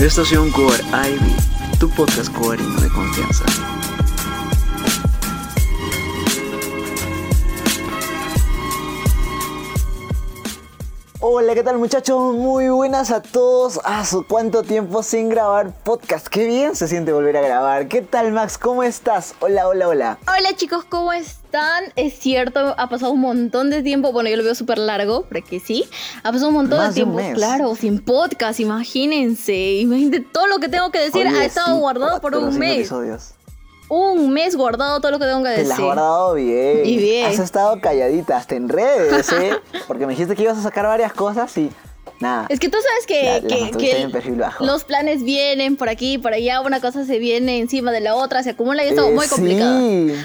Estación 0.00 0.50
Core 0.50 0.82
Ivy, 0.92 1.34
tu 1.78 1.90
podcast 1.90 2.32
coreano 2.32 2.80
de 2.80 2.88
confianza. 2.88 3.44
Hola, 11.32 11.54
¿qué 11.54 11.62
tal 11.62 11.78
muchachos? 11.78 12.34
Muy 12.34 12.68
buenas 12.70 13.12
a 13.12 13.22
todos. 13.22 13.78
¿A 13.84 14.04
su 14.04 14.26
cuánto 14.26 14.64
tiempo 14.64 15.04
sin 15.04 15.28
grabar 15.28 15.70
podcast? 15.84 16.26
Qué 16.26 16.44
bien 16.44 16.74
se 16.74 16.88
siente 16.88 17.12
volver 17.12 17.36
a 17.36 17.40
grabar. 17.40 17.86
¿Qué 17.86 18.02
tal 18.02 18.32
Max? 18.32 18.58
¿Cómo 18.58 18.82
estás? 18.82 19.36
Hola, 19.38 19.68
hola, 19.68 19.86
hola. 19.86 20.18
Hola 20.26 20.56
chicos, 20.56 20.84
¿cómo 20.86 21.12
están? 21.12 21.84
Es 21.94 22.14
cierto, 22.18 22.74
ha 22.76 22.88
pasado 22.88 23.12
un 23.12 23.20
montón 23.20 23.70
de 23.70 23.80
tiempo. 23.84 24.10
Bueno, 24.10 24.28
yo 24.28 24.38
lo 24.38 24.42
veo 24.42 24.56
súper 24.56 24.78
largo, 24.78 25.22
porque 25.30 25.60
sí. 25.60 25.84
Ha 26.24 26.32
pasado 26.32 26.48
un 26.48 26.54
montón 26.54 26.78
Más 26.80 26.96
de 26.96 27.02
de 27.02 27.06
un 27.06 27.16
tiempo, 27.16 27.28
mes. 27.30 27.38
claro, 27.38 27.76
sin 27.76 28.00
podcast, 28.00 28.58
imagínense. 28.58 29.54
Imagínate 29.54 30.26
todo 30.32 30.48
lo 30.48 30.58
que 30.58 30.68
tengo 30.68 30.90
que 30.90 30.98
decir. 30.98 31.28
Oye, 31.28 31.38
ha 31.38 31.44
estado 31.44 31.74
sí, 31.76 31.80
guardado 31.80 32.20
por 32.20 32.34
un 32.34 32.58
mes. 32.58 32.78
episodios. 32.78 33.34
Un 33.90 34.30
mes 34.32 34.54
guardado 34.56 35.00
todo 35.00 35.10
lo 35.10 35.18
que 35.18 35.24
tengo 35.26 35.42
que 35.42 35.48
Te 35.48 35.56
decir. 35.56 35.66
la 35.68 35.74
has 35.74 35.80
guardado 35.80 36.34
bien. 36.34 36.86
Y 36.86 36.96
bien. 36.96 37.26
Has 37.26 37.40
estado 37.40 37.80
calladita 37.80 38.36
hasta 38.36 38.54
en 38.54 38.68
redes, 38.68 39.30
¿eh? 39.32 39.52
Porque 39.88 40.06
me 40.06 40.12
dijiste 40.12 40.36
que 40.36 40.44
ibas 40.44 40.56
a 40.58 40.62
sacar 40.62 40.86
varias 40.86 41.12
cosas 41.12 41.56
y 41.58 41.72
nada. 42.20 42.46
Es 42.48 42.60
que 42.60 42.68
tú 42.68 42.78
sabes 42.80 43.06
que, 43.06 43.42
La- 44.36 44.46
bajo. 44.46 44.64
los 44.64 44.84
planes 44.84 45.22
vienen 45.24 45.76
por 45.76 45.88
aquí, 45.88 46.18
por 46.18 46.32
allá, 46.32 46.60
una 46.60 46.80
cosa 46.80 47.04
se 47.04 47.18
viene 47.18 47.58
encima 47.58 47.90
de 47.92 48.00
la 48.00 48.14
otra, 48.14 48.42
se 48.42 48.50
acumula 48.50 48.84
y 48.84 48.88
es 48.88 48.98
Eh, 48.98 49.10
muy 49.10 49.26
complicado. 49.26 49.80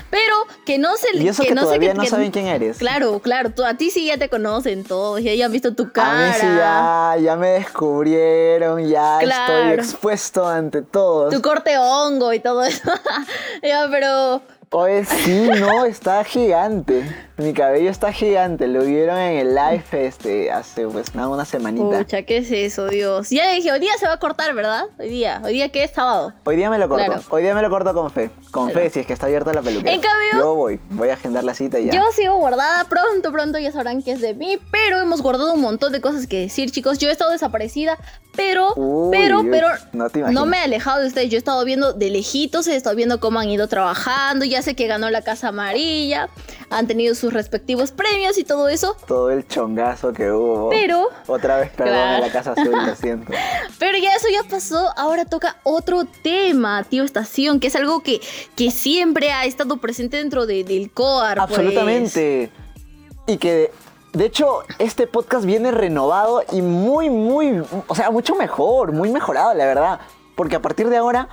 Pero 0.10 0.36
que 0.66 0.78
no 0.78 0.96
se 0.98 1.18
Y 1.18 1.28
eso 1.28 1.44
que, 1.44 1.54
no 1.56 1.62
todavía 1.64 1.94
no 1.94 2.06
saben 2.06 2.32
quién 2.32 2.48
eres. 2.48 2.78
Claro, 2.78 3.20
claro, 3.20 3.50
tú- 3.52 3.64
a 3.66 3.76
ti 3.76 3.90
sí 3.92 4.06
ya 4.08 4.18
te 4.18 4.30
conocen 4.30 4.84
todos, 4.84 5.22
ya, 5.22 5.34
ya 5.34 5.46
han 5.46 5.52
visto 5.52 5.74
tu 5.74 5.84
A 5.84 5.92
cara. 5.92 6.28
mí 6.28 6.34
sí 6.40 6.46
ya, 6.46 7.16
ya 7.22 7.36
me 7.36 7.50
descubrieron, 7.52 8.88
ya 8.88 9.18
Claro. 9.22 9.54
estoy 9.54 9.74
expuesto 9.74 10.48
ante 10.48 10.82
todos. 10.82 11.34
Tu 11.34 11.42
corte 11.42 11.78
hongo 11.78 12.34
y 12.34 12.40
todo 12.40 12.64
eso. 12.64 12.82
ya, 13.64 13.88
pero. 13.92 14.42
Oye, 14.78 15.06
sí, 15.06 15.50
no, 15.58 15.86
está 15.86 16.22
gigante. 16.26 17.02
Mi 17.38 17.54
cabello 17.54 17.90
está 17.90 18.12
gigante. 18.12 18.68
Lo 18.68 18.82
vieron 18.84 19.18
en 19.18 19.38
el 19.38 19.56
live 19.56 19.84
este 19.92 20.52
hace 20.52 20.86
pues 20.88 21.16
nada, 21.16 21.30
una 21.30 21.46
semanita. 21.46 22.00
Pucha, 22.00 22.24
¿qué 22.24 22.38
es 22.38 22.52
eso, 22.52 22.88
Dios? 22.88 23.30
Ya 23.30 23.52
dije, 23.54 23.72
hoy 23.72 23.80
día 23.80 23.92
se 23.98 24.06
va 24.06 24.14
a 24.14 24.20
cortar, 24.20 24.54
¿verdad? 24.54 24.84
Hoy 25.00 25.10
día. 25.10 25.42
Hoy 25.46 25.54
día, 25.54 25.70
¿qué 25.70 25.84
es 25.86 25.92
sábado? 25.92 26.34
Hoy 26.44 26.58
día 26.58 26.70
me 26.70 26.78
lo 26.78 26.90
corto. 26.90 27.06
Claro. 27.06 27.22
Hoy 27.30 27.42
día 27.44 27.56
me 27.56 27.62
lo 27.62 27.70
corto 27.70 27.94
con 27.94 28.12
fe. 28.12 28.30
Con 28.52 28.70
Claro. 28.70 28.82
fe, 28.82 28.90
si 28.90 29.00
es 29.02 29.06
que 29.08 29.14
está 29.14 29.26
abierta 29.28 29.54
la 29.54 29.62
peluquera. 29.62 29.94
En 29.94 30.02
cambio- 30.02 30.30
Yo 30.34 30.56
voy, 30.56 30.80
voy 30.90 31.10
a 31.10 31.14
agendar 31.14 31.44
la 31.46 31.54
cita 31.54 31.80
y 31.80 31.86
ya. 31.86 31.94
Yo 31.94 32.02
sigo 32.14 32.36
guardada, 32.38 32.84
pronto, 32.86 33.32
pronto 33.32 33.58
ya 33.60 33.72
sabrán 33.72 34.02
que 34.02 34.12
es 34.12 34.20
de 34.22 34.34
mí, 34.34 34.58
pero 34.72 35.00
hemos 35.00 35.22
guardado 35.22 35.54
un 35.54 35.62
montón 35.62 35.92
de 35.94 36.02
cosas 36.02 36.28
que 36.28 36.40
decir, 36.42 36.72
chicos. 36.72 36.98
Yo 37.00 37.08
he 37.10 37.12
estado 37.14 37.32
desaparecida, 37.32 37.98
pero, 38.36 38.74
Uy, 38.76 39.10
pero, 39.12 39.42
pero, 39.50 39.68
no 39.94 40.10
te 40.10 40.20
imaginas. 40.20 40.46
me 40.46 40.58
he 40.58 40.62
alejado 40.64 41.02
de 41.02 41.08
ustedes. 41.08 41.30
Yo 41.30 41.36
he 41.36 41.40
estado 41.40 41.64
viendo 41.66 41.92
de 41.94 42.10
lejitos, 42.10 42.68
he 42.68 42.76
estado 42.78 42.96
viendo 42.96 43.20
cómo 43.22 43.40
han 43.40 43.50
ido 43.50 43.68
trabajando. 43.68 44.46
Ya 44.46 44.62
que 44.74 44.88
ganó 44.88 45.10
la 45.12 45.22
Casa 45.22 45.50
Amarilla, 45.50 46.30
han 46.72 46.88
tenido 46.88 47.14
sus 47.14 47.32
respectivos 47.34 47.92
premios 47.92 48.38
y 48.40 48.44
todo 48.44 48.70
eso, 48.70 48.96
Todo 49.08 49.30
el 49.30 49.48
chongazo 49.48 50.14
que 50.14 50.32
hubo. 50.32 50.70
pero 50.70 51.10
Otra 51.28 51.58
vez 51.58 51.70
perdón 51.72 51.94
Claro. 51.94 52.26
la 52.26 52.32
casa 52.32 52.54
azul, 52.54 52.72
lo 52.72 52.96
siento. 52.96 53.32
Pero 53.78 53.98
ya 53.98 54.16
eso 54.16 54.28
ya 54.32 54.42
pasó, 54.50 54.90
ahora 54.98 55.26
toca 55.26 55.58
otro 55.64 56.06
tema, 56.24 56.84
tío 56.86 57.04
Estación, 57.04 57.60
que 57.60 57.68
es 57.68 57.76
algo 57.76 58.02
que, 58.02 58.20
que 58.56 58.72
siempre 58.72 59.32
ha 59.32 59.46
estado 59.46 59.78
presente 59.78 60.18
dentro 60.18 60.46
de- 60.46 60.64
del 60.64 60.90
COAR. 60.92 61.38
pues. 61.38 61.50
Absolutamente. 61.60 62.50
Y 63.28 63.38
que, 63.38 63.72
de 64.14 64.26
hecho, 64.26 64.60
este 64.80 65.08
podcast 65.08 65.46
viene 65.46 65.72
renovado 65.72 66.44
y 66.52 66.62
muy, 66.62 67.10
muy, 67.10 67.62
o 67.88 67.96
sea, 67.96 68.10
mucho 68.12 68.36
mejor, 68.36 68.92
muy 68.94 69.10
mejorado, 69.12 69.54
la 69.54 69.66
verdad. 69.66 70.00
Porque 70.36 70.56
a 70.56 70.62
partir 70.62 70.90
de 70.90 70.98
ahora 70.98 71.28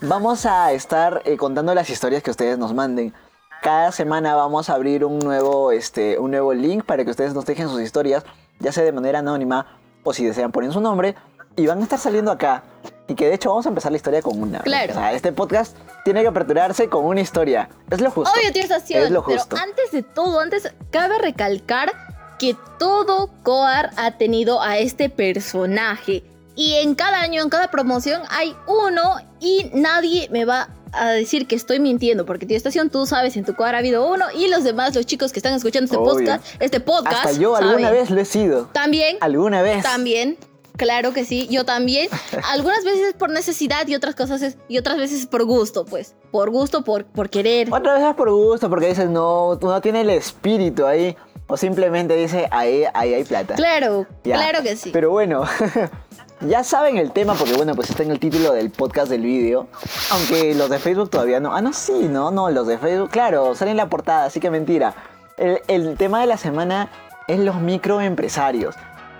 vamos 0.00 0.46
a 0.46 0.72
estar 0.72 1.22
eh, 1.24 1.36
contando 1.36 1.74
las 1.74 1.90
historias 1.90 2.22
que 2.22 2.30
ustedes 2.30 2.58
nos 2.58 2.74
manden. 2.74 3.14
Cada 3.62 3.90
semana 3.92 4.34
vamos 4.34 4.70
a 4.70 4.74
abrir 4.74 5.04
un 5.04 5.18
nuevo, 5.18 5.72
este, 5.72 6.18
un 6.18 6.30
nuevo 6.30 6.52
link 6.54 6.84
para 6.84 7.04
que 7.04 7.10
ustedes 7.10 7.34
nos 7.34 7.46
dejen 7.46 7.68
sus 7.68 7.80
historias, 7.80 8.24
ya 8.60 8.70
sea 8.72 8.84
de 8.84 8.92
manera 8.92 9.20
anónima 9.20 9.78
o 10.04 10.12
si 10.12 10.24
desean 10.24 10.52
poner 10.52 10.72
su 10.72 10.80
nombre. 10.80 11.14
Y 11.56 11.66
van 11.66 11.80
a 11.80 11.82
estar 11.82 11.98
saliendo 11.98 12.30
acá. 12.30 12.64
Y 13.08 13.14
que 13.14 13.28
de 13.28 13.34
hecho 13.34 13.48
vamos 13.48 13.64
a 13.64 13.70
empezar 13.70 13.90
la 13.90 13.96
historia 13.96 14.20
con 14.20 14.40
una. 14.40 14.60
Claro. 14.60 14.92
O 14.92 14.96
sea, 14.96 15.12
este 15.14 15.32
podcast 15.32 15.76
tiene 16.04 16.20
que 16.20 16.28
aperturarse 16.28 16.88
con 16.88 17.04
una 17.06 17.20
historia. 17.22 17.70
Es 17.90 18.00
lo 18.00 18.10
justo. 18.10 18.30
Obvio, 18.38 18.52
tío 18.52 18.62
Estación, 18.62 19.04
Es 19.04 19.10
lo 19.10 19.24
pero 19.24 19.38
justo. 19.38 19.56
antes 19.56 19.90
de 19.90 20.02
todo, 20.02 20.38
antes 20.40 20.70
cabe 20.90 21.18
recalcar 21.18 21.92
que 22.38 22.54
todo 22.78 23.30
COAR 23.42 23.90
ha 23.96 24.18
tenido 24.18 24.60
a 24.60 24.76
este 24.78 25.08
personaje. 25.08 26.24
Y 26.56 26.74
en 26.74 26.94
cada 26.94 27.20
año, 27.20 27.42
en 27.42 27.48
cada 27.50 27.70
promoción, 27.70 28.22
hay 28.30 28.56
uno 28.66 29.16
y 29.40 29.70
nadie 29.74 30.28
me 30.32 30.44
va 30.44 30.70
a 30.92 31.10
decir 31.10 31.46
que 31.46 31.54
estoy 31.54 31.78
mintiendo, 31.80 32.24
porque 32.24 32.46
tío 32.46 32.56
Estación, 32.56 32.88
tú 32.88 33.04
sabes, 33.04 33.36
en 33.36 33.44
tu 33.44 33.54
COAR 33.54 33.74
ha 33.74 33.78
habido 33.78 34.10
uno 34.10 34.24
y 34.34 34.48
los 34.48 34.64
demás, 34.64 34.94
los 34.94 35.04
chicos 35.04 35.32
que 35.32 35.38
están 35.38 35.52
escuchando 35.52 35.84
este 35.84 35.96
Obvio. 35.98 36.12
podcast, 36.14 36.46
este 36.58 36.80
podcast, 36.80 37.26
Hasta 37.26 37.32
yo 37.38 37.54
alguna 37.54 37.88
saben. 37.88 37.92
vez 37.92 38.10
lo 38.10 38.20
he 38.20 38.24
sido. 38.24 38.66
También 38.72 39.18
Alguna 39.20 39.60
vez. 39.60 39.82
También, 39.82 40.38
claro 40.78 41.12
que 41.12 41.26
sí, 41.26 41.46
yo 41.50 41.64
también. 41.66 42.08
Algunas 42.50 42.82
veces 42.84 43.12
por 43.12 43.28
necesidad 43.28 43.86
y 43.86 43.94
otras 43.94 44.14
cosas 44.14 44.40
es, 44.40 44.56
y 44.68 44.78
otras 44.78 44.96
veces 44.96 45.26
por 45.26 45.44
gusto, 45.44 45.84
pues. 45.84 46.14
Por 46.30 46.48
gusto, 46.50 46.82
por, 46.82 47.04
por 47.04 47.28
querer. 47.28 47.68
Otra 47.70 47.92
vez 47.94 48.04
es 48.04 48.14
por 48.14 48.30
gusto, 48.30 48.70
porque 48.70 48.86
dices, 48.88 49.10
no, 49.10 49.58
tú 49.60 49.66
no 49.66 49.80
tienes 49.82 50.02
el 50.02 50.10
espíritu 50.10 50.86
ahí. 50.86 51.14
O 51.48 51.56
simplemente 51.56 52.16
dice, 52.16 52.48
ahí, 52.50 52.84
ahí 52.94 53.12
hay 53.14 53.22
plata. 53.24 53.54
Claro, 53.54 54.06
Ya. 54.24 54.36
claro 54.36 54.62
que 54.64 54.74
sí. 54.76 54.90
Pero 54.92 55.10
bueno, 55.10 55.44
ya 56.40 56.64
saben 56.64 56.98
el 56.98 57.12
tema, 57.12 57.34
porque 57.34 57.54
bueno, 57.54 57.74
pues 57.74 57.90
está 57.90 58.02
en 58.02 58.10
el 58.10 58.20
título 58.20 58.52
del 58.52 58.70
podcast 58.70 59.08
del 59.08 59.22
vídeo. 59.22 59.68
Aunque 60.12 60.54
los 60.54 60.68
de 60.68 60.78
Facebook 60.78 61.10
todavía 61.10 61.40
no. 61.40 61.54
Ah, 61.54 61.62
no, 61.62 61.72
sí, 61.72 62.08
no, 62.10 62.30
no, 62.30 62.50
los 62.50 62.66
de 62.66 62.78
Facebook, 62.78 63.10
claro, 63.10 63.54
salen 63.54 63.72
en 63.72 63.76
la 63.78 63.88
portada, 63.88 64.24
así 64.24 64.40
que 64.40 64.50
mentira. 64.50 64.94
El, 65.36 65.60
el 65.68 65.96
tema 65.96 66.20
de 66.20 66.26
la 66.26 66.36
semana 66.36 66.90
es 67.26 67.40
los 67.40 67.56
microempresarios. 67.56 68.74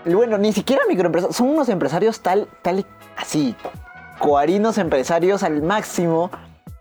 Bueno, 0.05 0.39
ni 0.39 0.53
siquiera 0.53 0.83
microempresarios, 0.89 1.37
son 1.37 1.49
unos 1.49 1.69
empresarios 1.69 2.21
tal, 2.21 2.49
tal, 2.63 2.87
así, 3.17 3.57
coarinos 4.19 4.79
empresarios 4.79 5.43
al 5.43 5.63
máximo 5.63 6.31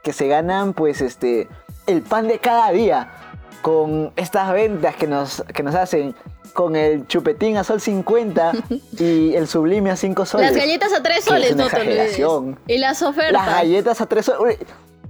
que 0.03 0.13
se 0.13 0.27
ganan, 0.27 0.73
pues, 0.73 1.01
este, 1.01 1.47
el 1.87 2.01
pan 2.01 2.27
de 2.27 2.39
cada 2.39 2.71
día 2.71 3.09
con 3.65 4.11
estas 4.15 4.53
ventas 4.53 4.95
que 4.95 5.07
nos, 5.07 5.43
que 5.51 5.63
nos 5.63 5.73
hacen 5.73 6.13
con 6.53 6.75
el 6.75 7.07
chupetín 7.07 7.57
a 7.57 7.63
sol 7.63 7.81
50 7.81 8.51
y 8.99 9.33
el 9.33 9.47
sublime 9.47 9.89
a 9.89 9.95
5 9.95 10.23
soles. 10.23 10.51
Las 10.51 10.55
galletas 10.55 10.93
a 10.93 11.01
tres 11.01 11.23
Que 11.23 11.31
soles, 11.31 11.49
es 11.49 11.55
una 11.55 11.63
no 11.63 11.69
te 11.71 11.81
olvides. 11.81 12.19
Y 12.67 12.77
las 12.77 13.01
ofertas. 13.01 13.31
Las 13.31 13.47
galletas 13.47 14.01
a 14.01 14.05
3 14.05 14.23
soles. 14.23 14.59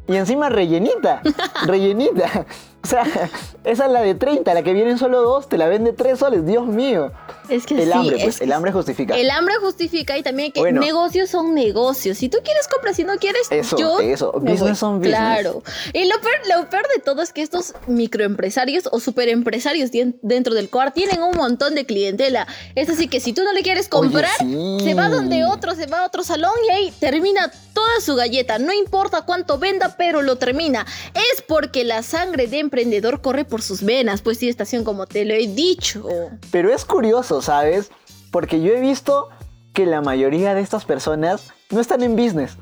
Y 0.07 0.15
encima 0.15 0.47
rellenita, 0.47 1.21
rellenita. 1.65 2.45
O 2.85 2.87
sea, 2.87 3.03
esa 3.63 3.85
es 3.87 3.91
la 3.91 4.01
de 4.01 4.13
30, 4.13 4.53
la 4.53 4.61
que 4.61 4.71
vienen 4.73 4.99
solo 4.99 5.23
dos, 5.23 5.49
te 5.49 5.57
la 5.57 5.67
vende 5.67 5.91
3 5.91 6.19
soles, 6.19 6.45
Dios 6.45 6.67
mío. 6.67 7.11
Es 7.49 7.65
que 7.65 7.73
El 7.81 7.85
sí, 7.85 7.91
hambre, 7.91 8.17
es 8.17 8.23
pues, 8.23 8.41
el 8.41 8.51
hambre 8.51 8.71
justifica. 8.71 9.15
El 9.17 9.29
hambre 9.31 9.55
justifica 9.59 10.15
y 10.17 10.21
también 10.23 10.51
que 10.51 10.59
Bueno. 10.59 10.81
negocios 10.81 11.29
son 11.31 11.55
negocios. 11.55 12.19
Si 12.19 12.29
tú 12.29 12.37
quieres 12.43 12.67
comprar, 12.67 12.93
si 12.93 13.03
no 13.03 13.15
quieres, 13.17 13.47
Eso, 13.49 13.75
yo 13.77 13.99
eso. 14.01 14.31
Business 14.33 14.59
voy. 14.61 14.75
son 14.75 14.99
business. 14.99 15.17
Claro. 15.17 15.63
Y 15.93 16.05
lo 16.05 16.19
peor, 16.21 16.35
lo 16.55 16.69
peor 16.69 16.85
de 16.95 17.01
todo 17.01 17.21
es 17.23 17.33
que 17.33 17.41
estos 17.41 17.73
microempresarios 17.87 18.87
o 18.91 18.99
superempresarios 18.99 19.89
dentro 20.21 20.53
del 20.53 20.69
COAR 20.69 20.93
tienen 20.93 21.21
un 21.23 21.35
montón 21.35 21.73
de 21.75 21.85
clientela. 21.85 22.47
Es 22.75 22.89
así 22.89 23.07
que 23.07 23.19
si 23.19 23.33
tú 23.33 23.43
no 23.43 23.51
le 23.53 23.61
quieres 23.63 23.87
Oye, 23.91 24.01
comprar, 24.11 24.29
sí. 24.39 24.77
se 24.83 24.93
va 24.93 25.09
donde 25.09 25.43
otro, 25.45 25.73
se 25.75 25.87
va 25.87 25.99
a 26.01 26.05
otro 26.05 26.23
salón 26.23 26.51
y 26.67 26.71
ahí 26.71 26.93
termina 26.99 27.51
toda 27.73 27.99
su 28.01 28.15
galleta. 28.15 28.57
No 28.57 28.73
importa 28.73 29.21
cuánto 29.23 29.57
venda, 29.59 29.95
pero 29.97 30.21
lo 30.21 30.37
termina. 30.37 30.85
Es 31.13 31.41
porque 31.41 31.83
la 31.83 32.01
sangre 32.03 32.47
de 32.47 32.59
emprendedor 32.79 33.21
corre 33.21 33.45
por 33.45 33.61
sus 33.61 33.83
venas, 33.83 34.21
pues 34.21 34.37
sí, 34.37 34.49
estación, 34.49 34.83
como 34.83 35.05
te 35.07 35.23
lo 35.25 35.33
he 35.33 35.47
dicho. 35.47 36.05
Pero 36.51 36.73
es 36.73 36.83
curioso, 36.85 37.41
¿sabes? 37.41 37.89
Porque 38.31 38.61
yo 38.61 38.73
he 38.73 38.79
visto 38.81 39.29
que 39.73 39.85
la 39.85 40.01
mayoría 40.01 40.53
de 40.53 40.61
estas 40.61 40.85
personas 40.85 41.47
no 41.71 41.79
están 41.79 42.03
en 42.03 42.15
business. 42.15 42.57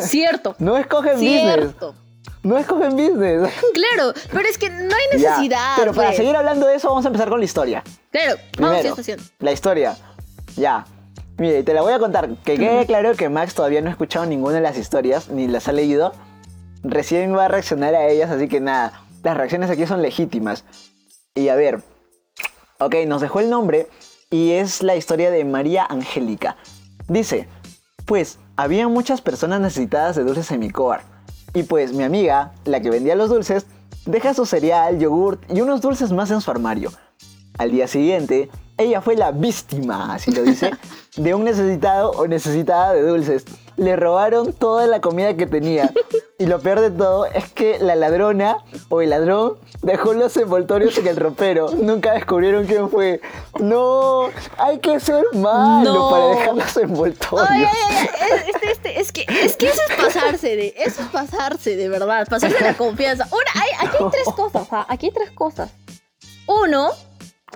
Cierto. 0.00 0.54
No 0.58 0.76
escogen 0.76 1.14
business. 1.14 1.54
Cierto. 1.54 1.94
No 2.42 2.56
escogen 2.58 2.92
business. 2.92 3.50
Claro, 3.74 4.12
pero 4.32 4.48
es 4.48 4.58
que 4.58 4.70
no 4.70 4.76
hay 4.94 5.18
Ya, 5.20 5.30
necesidad. 5.32 5.74
Pero 5.78 5.92
para 5.92 6.08
pues. 6.08 6.16
seguir 6.16 6.34
hablando 6.36 6.66
de 6.66 6.76
eso, 6.76 6.88
vamos 6.88 7.04
a 7.04 7.08
empezar 7.08 7.28
con 7.28 7.38
la 7.38 7.44
historia. 7.44 7.82
Claro, 8.10 8.36
vamos 8.58 8.78
a 8.78 8.80
Primero, 8.80 8.88
estación. 8.88 9.20
la 9.40 9.52
historia. 9.52 9.96
Ya. 10.56 10.84
Mire, 11.36 11.62
te 11.62 11.72
la 11.74 11.82
voy 11.82 11.92
a 11.92 11.98
contar. 11.98 12.28
Que 12.44 12.56
quede 12.56 12.84
claro 12.86 13.14
que 13.14 13.28
Max 13.28 13.54
todavía 13.54 13.80
no 13.80 13.88
ha 13.88 13.92
escuchado 13.92 14.26
ninguna 14.26 14.56
de 14.56 14.60
las 14.62 14.76
historias, 14.76 15.28
ni 15.28 15.46
las 15.46 15.68
ha 15.68 15.72
leído. 15.72 16.12
Recién 16.82 17.36
va 17.36 17.44
a 17.44 17.48
reaccionar 17.48 17.94
a 17.94 18.08
ellas, 18.08 18.30
así 18.30 18.48
que 18.48 18.60
nada. 18.60 19.02
Las 19.22 19.36
reacciones 19.36 19.70
aquí 19.70 19.86
son 19.86 20.02
legítimas. 20.02 20.64
Y 21.34 21.48
a 21.48 21.54
ver. 21.54 21.82
Ok, 22.80 22.94
nos 23.06 23.20
dejó 23.20 23.40
el 23.40 23.50
nombre 23.50 23.88
y 24.30 24.52
es 24.52 24.82
la 24.82 24.96
historia 24.96 25.30
de 25.30 25.44
María 25.44 25.84
Angélica. 25.84 26.56
Dice, 27.08 27.48
pues 28.04 28.38
había 28.56 28.88
muchas 28.88 29.20
personas 29.20 29.60
necesitadas 29.60 30.16
de 30.16 30.24
dulces 30.24 30.50
en 30.50 30.60
mi 30.60 30.70
coar. 30.70 31.02
Y 31.54 31.64
pues 31.64 31.92
mi 31.92 32.04
amiga, 32.04 32.52
la 32.64 32.80
que 32.80 32.90
vendía 32.90 33.16
los 33.16 33.30
dulces, 33.30 33.66
deja 34.06 34.34
su 34.34 34.46
cereal, 34.46 34.98
yogurt 34.98 35.42
y 35.50 35.60
unos 35.60 35.80
dulces 35.80 36.12
más 36.12 36.30
en 36.30 36.40
su 36.40 36.50
armario. 36.50 36.92
Al 37.58 37.70
día 37.70 37.88
siguiente, 37.88 38.48
ella 38.76 39.00
fue 39.00 39.16
la 39.16 39.32
víctima, 39.32 40.14
así 40.14 40.30
lo 40.30 40.42
dice, 40.42 40.70
de 41.16 41.34
un 41.34 41.44
necesitado 41.44 42.12
o 42.12 42.26
necesitada 42.26 42.92
de 42.92 43.02
dulces. 43.02 43.44
Le 43.78 43.96
robaron 43.96 44.52
toda 44.52 44.86
la 44.86 45.00
comida 45.00 45.34
que 45.34 45.46
tenía. 45.46 45.90
Y 46.38 46.46
lo 46.46 46.60
peor 46.60 46.80
de 46.80 46.90
todo 46.90 47.26
es 47.26 47.50
que 47.52 47.78
la 47.78 47.96
ladrona 47.96 48.58
o 48.90 49.00
el 49.00 49.10
ladrón 49.10 49.56
dejó 49.82 50.12
los 50.12 50.36
envoltorios 50.36 50.96
en 50.98 51.06
el 51.06 51.16
ropero. 51.16 51.70
Nunca 51.70 52.12
descubrieron 52.12 52.66
quién 52.66 52.90
fue. 52.90 53.20
No, 53.58 54.28
hay 54.56 54.78
que 54.78 55.00
ser 55.00 55.24
malo 55.34 55.92
No. 55.94 56.10
para 56.10 56.26
dejar 56.26 56.54
los 56.54 56.76
envoltorios. 56.76 57.48
Ay, 57.50 57.64
ay, 57.64 57.70
ay, 57.88 58.08
ay, 58.20 58.40
este, 58.54 58.70
este, 58.70 59.00
es 59.00 59.12
que, 59.12 59.26
es 59.28 59.56
que 59.56 59.68
eso 59.68 59.80
es 59.88 59.96
pasarse 59.96 60.56
de, 60.56 60.74
eso 60.76 61.02
es 61.02 61.08
pasarse 61.08 61.76
de 61.76 61.88
verdad, 61.88 62.26
pasarse 62.28 62.60
la 62.62 62.74
confianza. 62.74 63.26
Una, 63.30 63.62
hay, 63.62 63.88
aquí 63.88 63.96
hay 64.04 64.10
tres 64.10 64.34
cosas, 64.34 64.68
¿ah? 64.70 64.86
aquí 64.88 65.06
hay 65.06 65.12
tres 65.12 65.30
cosas. 65.30 65.70
Uno, 66.46 66.90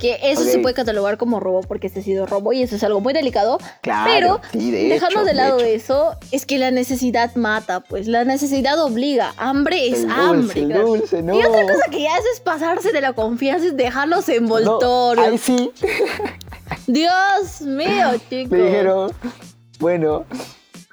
que 0.00 0.18
eso 0.22 0.42
se 0.44 0.58
puede 0.58 0.74
catalogar 0.74 1.18
como 1.18 1.38
robo 1.38 1.60
porque 1.62 1.86
este 1.86 2.00
ha 2.00 2.02
sido 2.02 2.26
robo 2.26 2.52
y 2.52 2.62
eso 2.62 2.76
es 2.76 2.82
algo 2.82 3.00
muy 3.00 3.12
delicado. 3.12 3.58
Claro, 3.82 4.10
pero 4.10 4.40
sí, 4.52 4.70
de 4.70 4.88
dejando 4.88 5.20
hecho, 5.20 5.24
de 5.26 5.34
lado 5.34 5.60
eso, 5.60 6.16
es 6.30 6.46
que 6.46 6.58
la 6.58 6.70
necesidad 6.70 7.34
mata, 7.34 7.80
pues 7.80 8.06
la 8.08 8.24
necesidad 8.24 8.82
obliga. 8.82 9.34
Hambre 9.36 9.88
es 9.88 10.00
El 10.00 10.08
dulce, 10.08 10.20
hambre. 10.20 10.60
el 10.60 10.66
claro. 10.68 10.86
dulce, 10.86 11.22
no. 11.22 11.34
Y 11.38 11.44
otra 11.44 11.62
cosa 11.62 11.90
que 11.90 12.02
ya 12.02 12.16
es, 12.16 12.24
es 12.34 12.40
pasarse 12.40 12.90
de 12.92 13.00
la 13.00 13.12
confianza, 13.12 13.66
es 13.66 13.76
dejar 13.76 14.08
los 14.08 14.26
No, 14.28 14.34
envoltorios. 14.34 15.26
ahí 15.26 15.38
sí, 15.38 15.70
Dios 16.86 17.60
mío, 17.60 18.06
chicos. 18.30 18.50
me 18.58 18.62
dijeron, 18.64 19.12
bueno, 19.78 20.24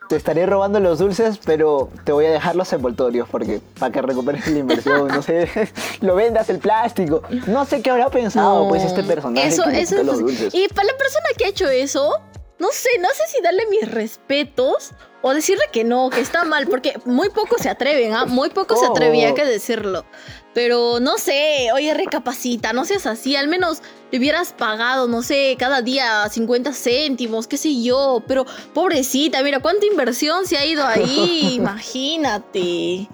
te 0.09 0.15
estaré 0.15 0.47
robando 0.47 0.79
los 0.79 0.97
dulces, 0.97 1.39
pero 1.45 1.91
te 2.03 2.11
voy 2.11 2.25
a 2.25 2.31
dejar 2.31 2.56
los 2.56 2.73
envoltorios 2.73 3.29
porque 3.29 3.61
para 3.77 3.91
que 3.91 4.01
recuperes 4.01 4.47
la 4.47 4.57
inversión, 4.57 5.07
no 5.07 5.21
sé, 5.21 5.47
lo 6.01 6.15
vendas 6.15 6.50
el 6.50 6.57
plástico. 6.57 7.21
No 7.45 7.63
sé 7.65 7.83
qué 7.83 7.91
habrá 7.91 8.09
pensado 8.09 8.67
pues 8.67 8.83
este 8.83 9.03
personaje 9.03 9.47
Eso, 9.47 9.65
que 9.65 9.81
eso 9.81 9.97
es 9.97 10.06
los 10.06 10.19
dulces. 10.19 10.51
Y 10.56 10.67
para 10.69 10.88
la 10.88 10.97
persona 10.97 11.25
que 11.38 11.45
ha 11.45 11.50
hecho 11.50 11.67
eso, 11.69 12.19
no 12.59 12.67
sé, 12.71 12.89
no 13.00 13.07
sé 13.09 13.23
si 13.27 13.41
darle 13.41 13.65
mis 13.67 13.89
respetos 13.89 14.91
o 15.21 15.33
decirle 15.33 15.63
que 15.71 15.83
no, 15.83 16.09
que 16.09 16.19
está 16.19 16.44
mal, 16.44 16.67
porque 16.67 16.94
muy 17.06 17.29
pocos 17.29 17.61
se 17.61 17.69
atreven, 17.69 18.13
¿ah? 18.13 18.25
Muy 18.25 18.50
pocos 18.50 18.79
se 18.79 18.85
¿Cómo? 18.85 18.97
atrevían 18.97 19.33
que 19.33 19.45
decirlo. 19.45 20.06
Pero 20.53 21.00
no 21.00 21.17
sé, 21.17 21.69
oye, 21.73 21.94
recapacita, 21.94 22.73
no 22.73 22.83
seas 22.83 23.06
así, 23.06 23.35
al 23.35 23.47
menos 23.47 23.81
le 24.11 24.17
hubieras 24.17 24.51
pagado, 24.51 25.07
no 25.07 25.21
sé, 25.21 25.56
cada 25.57 25.81
día 25.81 26.27
50 26.29 26.73
céntimos, 26.73 27.47
qué 27.47 27.57
sé 27.57 27.81
yo, 27.81 28.23
pero 28.27 28.45
pobrecita, 28.73 29.41
mira 29.41 29.59
cuánta 29.59 29.85
inversión 29.85 30.45
se 30.45 30.57
ha 30.57 30.65
ido 30.65 30.85
ahí, 30.85 31.53
imagínate. 31.56 33.07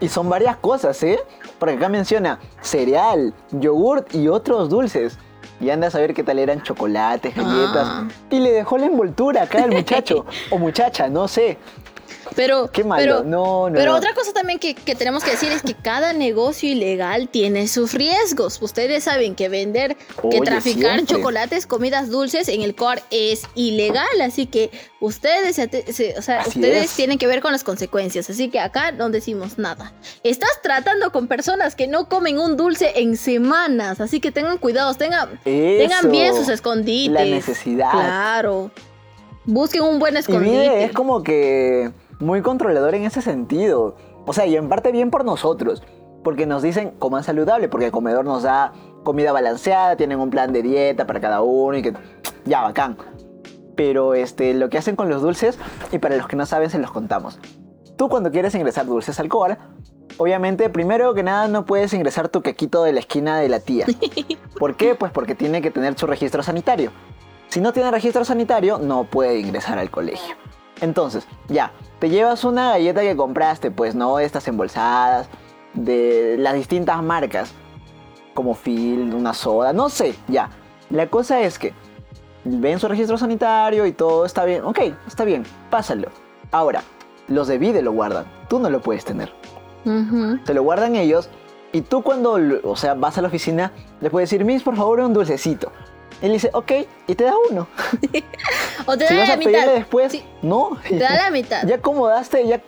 Y 0.00 0.08
son 0.08 0.28
varias 0.28 0.56
cosas, 0.58 1.02
¿eh? 1.02 1.18
Porque 1.58 1.74
acá 1.74 1.88
menciona 1.88 2.38
cereal, 2.62 3.34
yogurt 3.50 4.14
y 4.14 4.28
otros 4.28 4.68
dulces. 4.68 5.18
Y 5.60 5.70
anda 5.70 5.88
a 5.88 5.90
saber 5.90 6.14
qué 6.14 6.22
tal 6.22 6.38
eran 6.38 6.62
chocolates, 6.62 7.34
galletas. 7.34 7.86
Ah. 7.88 8.08
Y 8.30 8.38
le 8.38 8.52
dejó 8.52 8.78
la 8.78 8.86
envoltura 8.86 9.42
acá 9.42 9.64
al 9.64 9.72
muchacho. 9.72 10.24
o 10.50 10.58
muchacha, 10.58 11.08
no 11.08 11.26
sé. 11.26 11.58
Pero, 12.38 12.70
Qué 12.70 12.84
malo. 12.84 13.02
pero, 13.02 13.24
no, 13.24 13.68
no. 13.68 13.76
Pero 13.76 13.90
no. 13.90 13.98
otra 13.98 14.14
cosa 14.14 14.32
también 14.32 14.60
que, 14.60 14.76
que 14.76 14.94
tenemos 14.94 15.24
que 15.24 15.32
decir 15.32 15.50
es 15.50 15.60
que 15.62 15.74
cada 15.74 16.12
negocio 16.12 16.68
ilegal 16.70 17.28
tiene 17.28 17.66
sus 17.66 17.94
riesgos. 17.94 18.62
Ustedes 18.62 19.02
saben 19.02 19.34
que 19.34 19.48
vender, 19.48 19.96
que 20.30 20.40
traficar 20.42 20.94
siempre. 20.94 21.16
chocolates, 21.16 21.66
comidas 21.66 22.10
dulces 22.10 22.48
en 22.48 22.62
el 22.62 22.76
core 22.76 23.02
es 23.10 23.42
ilegal. 23.56 24.20
Así 24.22 24.46
que 24.46 24.70
ustedes, 25.00 25.56
se 25.56 25.62
ate- 25.68 25.92
se- 25.92 26.16
o 26.16 26.22
sea, 26.22 26.42
Así 26.42 26.50
ustedes 26.60 26.84
es. 26.84 26.90
tienen 26.92 27.18
que 27.18 27.26
ver 27.26 27.40
con 27.40 27.50
las 27.50 27.64
consecuencias. 27.64 28.30
Así 28.30 28.48
que 28.50 28.60
acá 28.60 28.92
no 28.92 29.10
decimos 29.10 29.58
nada. 29.58 29.92
Estás 30.22 30.62
tratando 30.62 31.10
con 31.10 31.26
personas 31.26 31.74
que 31.74 31.88
no 31.88 32.08
comen 32.08 32.38
un 32.38 32.56
dulce 32.56 32.92
en 33.00 33.16
semanas. 33.16 34.00
Así 34.00 34.20
que 34.20 34.30
tengan 34.30 34.58
cuidado, 34.58 34.94
tengan, 34.94 35.40
tengan 35.42 36.08
bien 36.12 36.36
sus 36.36 36.48
escondites. 36.48 37.14
La 37.14 37.24
necesidad. 37.24 37.90
Claro. 37.90 38.70
Busquen 39.44 39.82
un 39.82 39.98
buen 39.98 40.14
Y 40.14 40.18
escondite. 40.18 40.50
Vide 40.50 40.84
es 40.84 40.92
como 40.92 41.22
que 41.22 41.90
muy 42.20 42.42
controlador 42.42 42.94
en 42.94 43.04
ese 43.04 43.22
sentido. 43.22 43.96
O 44.26 44.32
sea, 44.32 44.46
y 44.46 44.56
en 44.56 44.68
parte 44.68 44.92
bien 44.92 45.10
por 45.10 45.24
nosotros. 45.24 45.82
Porque 46.22 46.46
nos 46.46 46.62
dicen 46.62 46.92
coman 46.98 47.24
saludable, 47.24 47.68
porque 47.68 47.86
el 47.86 47.92
comedor 47.92 48.24
nos 48.24 48.42
da 48.42 48.72
comida 49.04 49.32
balanceada, 49.32 49.96
tienen 49.96 50.18
un 50.18 50.30
plan 50.30 50.52
de 50.52 50.62
dieta 50.62 51.06
para 51.06 51.20
cada 51.20 51.42
uno 51.42 51.78
y 51.78 51.82
que. 51.82 51.94
Ya, 52.44 52.62
bacán. 52.62 52.96
Pero 53.76 54.14
este, 54.14 54.54
lo 54.54 54.68
que 54.68 54.78
hacen 54.78 54.96
con 54.96 55.08
los 55.08 55.22
dulces, 55.22 55.58
y 55.92 55.98
para 55.98 56.16
los 56.16 56.26
que 56.26 56.36
no 56.36 56.46
saben, 56.46 56.70
se 56.70 56.78
los 56.78 56.90
contamos. 56.90 57.38
Tú 57.96 58.08
cuando 58.08 58.30
quieres 58.30 58.54
ingresar 58.54 58.86
dulces 58.86 59.18
al 59.20 59.28
obviamente, 60.18 60.68
primero 60.68 61.14
que 61.14 61.22
nada, 61.22 61.48
no 61.48 61.64
puedes 61.64 61.92
ingresar 61.94 62.28
tu 62.28 62.42
quequito 62.42 62.82
de 62.82 62.92
la 62.92 63.00
esquina 63.00 63.38
de 63.38 63.48
la 63.48 63.60
tía. 63.60 63.86
¿Por 64.58 64.76
qué? 64.76 64.94
Pues 64.94 65.12
porque 65.12 65.34
tiene 65.34 65.62
que 65.62 65.70
tener 65.70 65.98
su 65.98 66.06
registro 66.06 66.42
sanitario. 66.42 66.90
Si 67.48 67.60
no 67.60 67.72
tiene 67.72 67.90
registro 67.90 68.24
sanitario, 68.24 68.78
no 68.78 69.04
puede 69.04 69.38
ingresar 69.38 69.78
al 69.78 69.90
colegio. 69.90 70.36
Entonces, 70.80 71.26
ya, 71.48 71.72
te 71.98 72.10
llevas 72.10 72.44
una 72.44 72.70
galleta 72.70 73.00
que 73.00 73.16
compraste, 73.16 73.70
pues 73.70 73.94
no 73.94 74.18
estas 74.18 74.46
embolsadas, 74.48 75.28
de 75.74 76.36
las 76.38 76.54
distintas 76.54 77.02
marcas, 77.02 77.52
como 78.34 78.54
Phil, 78.54 79.14
una 79.14 79.34
soda, 79.34 79.72
no 79.72 79.88
sé, 79.88 80.14
ya. 80.28 80.50
La 80.90 81.08
cosa 81.08 81.40
es 81.40 81.58
que 81.58 81.74
ven 82.44 82.78
su 82.78 82.88
registro 82.88 83.18
sanitario 83.18 83.84
y 83.86 83.92
todo 83.92 84.24
está 84.24 84.44
bien, 84.44 84.64
ok, 84.64 84.78
está 85.06 85.24
bien, 85.24 85.44
pásalo. 85.70 86.08
Ahora, 86.50 86.82
los 87.26 87.48
de 87.48 87.58
Vide 87.58 87.82
lo 87.82 87.92
guardan, 87.92 88.26
tú 88.48 88.58
no 88.58 88.70
lo 88.70 88.80
puedes 88.80 89.04
tener. 89.04 89.32
Te 90.44 90.54
lo 90.54 90.62
guardan 90.62 90.96
ellos 90.96 91.30
y 91.72 91.82
tú 91.82 92.02
cuando, 92.02 92.38
o 92.62 92.76
sea, 92.76 92.94
vas 92.94 93.18
a 93.18 93.22
la 93.22 93.28
oficina, 93.28 93.72
le 94.00 94.10
puedes 94.10 94.30
decir, 94.30 94.44
Miss, 94.44 94.62
por 94.62 94.76
favor, 94.76 95.00
un 95.00 95.12
dulcecito. 95.12 95.72
Él 96.22 96.32
dice, 96.32 96.50
ok, 96.52 96.72
y 97.06 97.14
te 97.14 97.24
da 97.24 97.34
uno. 97.50 97.68
O 98.86 98.96
te 98.96 99.06
si 99.06 99.14
da 99.14 99.20
vas 99.20 99.28
la 99.28 99.34
a 99.34 99.36
mitad. 99.36 99.66
después, 99.66 100.12
Sí, 100.12 100.24
no. 100.42 100.78
te 100.88 100.98
da 100.98 101.14
la 101.16 101.30
mitad. 101.30 101.62
Ya 101.66 101.76
acomodaste, 101.76 102.46
ya, 102.46 102.60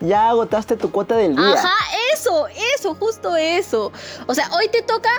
ya 0.00 0.28
agotaste 0.28 0.76
tu 0.76 0.90
cuota 0.92 1.16
del 1.16 1.34
día. 1.36 1.52
Ajá, 1.52 1.74
eso, 2.14 2.46
eso, 2.76 2.94
justo 2.94 3.36
eso. 3.36 3.90
O 4.26 4.34
sea, 4.34 4.48
hoy 4.56 4.68
te 4.68 4.82
toca 4.82 5.10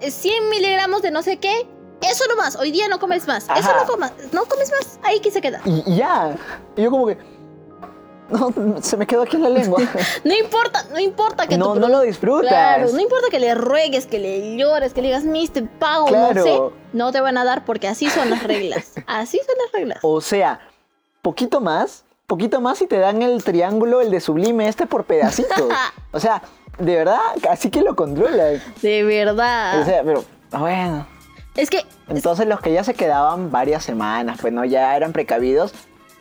eh, 0.00 0.10
100 0.10 0.48
miligramos 0.50 1.02
de 1.02 1.10
no 1.12 1.22
sé 1.22 1.36
qué. 1.38 1.68
Eso 2.00 2.24
nomás, 2.28 2.56
hoy 2.56 2.70
día 2.72 2.88
no 2.88 2.98
comes 2.98 3.26
más. 3.26 3.46
Eso 3.56 3.72
no 3.74 3.84
comas, 3.86 4.12
no 4.32 4.44
comes 4.46 4.70
más. 4.72 4.98
Ahí 5.02 5.20
que 5.20 5.30
se 5.30 5.40
queda. 5.40 5.60
Y 5.64 5.96
ya. 5.96 6.36
Y 6.76 6.82
yo 6.82 6.90
como 6.90 7.06
que... 7.06 7.18
No, 8.30 8.52
se 8.82 8.96
me 8.96 9.06
quedó 9.06 9.22
aquí 9.22 9.36
en 9.36 9.42
la 9.42 9.48
lengua. 9.48 9.80
No 10.24 10.34
importa, 10.34 10.84
no 10.92 10.98
importa 10.98 11.46
que 11.46 11.56
no, 11.56 11.72
tu 11.74 11.80
no 11.80 11.88
lo 11.88 12.00
disfrutas. 12.02 12.48
Claro, 12.48 12.92
no 12.92 13.00
importa 13.00 13.28
que 13.30 13.38
le 13.40 13.54
ruegues, 13.54 14.06
que 14.06 14.18
le 14.18 14.56
llores, 14.56 14.92
que 14.92 15.00
le 15.00 15.08
digas, 15.08 15.24
mis, 15.24 15.50
te 15.52 15.62
pago, 15.62 16.06
Claro. 16.06 16.34
no 16.34 16.42
sé. 16.42 16.60
No 16.92 17.12
te 17.12 17.20
van 17.20 17.38
a 17.38 17.44
dar 17.44 17.64
porque 17.64 17.88
así 17.88 18.08
son 18.10 18.30
las 18.30 18.42
reglas. 18.42 18.92
Así 19.06 19.38
son 19.38 19.54
las 19.64 19.72
reglas. 19.72 19.98
O 20.02 20.20
sea, 20.20 20.60
poquito 21.22 21.60
más, 21.60 22.04
poquito 22.26 22.60
más 22.60 22.80
y 22.82 22.86
te 22.86 22.98
dan 22.98 23.22
el 23.22 23.42
triángulo, 23.44 24.00
el 24.00 24.10
de 24.10 24.20
sublime 24.20 24.68
este 24.68 24.86
por 24.86 25.04
pedacitos. 25.04 25.64
o 26.12 26.20
sea, 26.20 26.42
de 26.78 26.96
verdad, 26.96 27.18
así 27.50 27.70
que 27.70 27.82
lo 27.82 27.96
controlan. 27.96 28.62
De 28.82 29.02
verdad. 29.04 29.80
O 29.80 29.84
sea, 29.84 30.02
pero 30.04 30.24
bueno. 30.50 31.06
es 31.56 31.70
que 31.70 31.84
Entonces 32.08 32.46
los 32.46 32.60
que 32.60 32.72
ya 32.72 32.84
se 32.84 32.94
quedaban 32.94 33.50
varias 33.50 33.84
semanas, 33.84 34.38
pues 34.40 34.52
no, 34.52 34.64
ya 34.64 34.94
eran 34.96 35.12
precavidos 35.12 35.72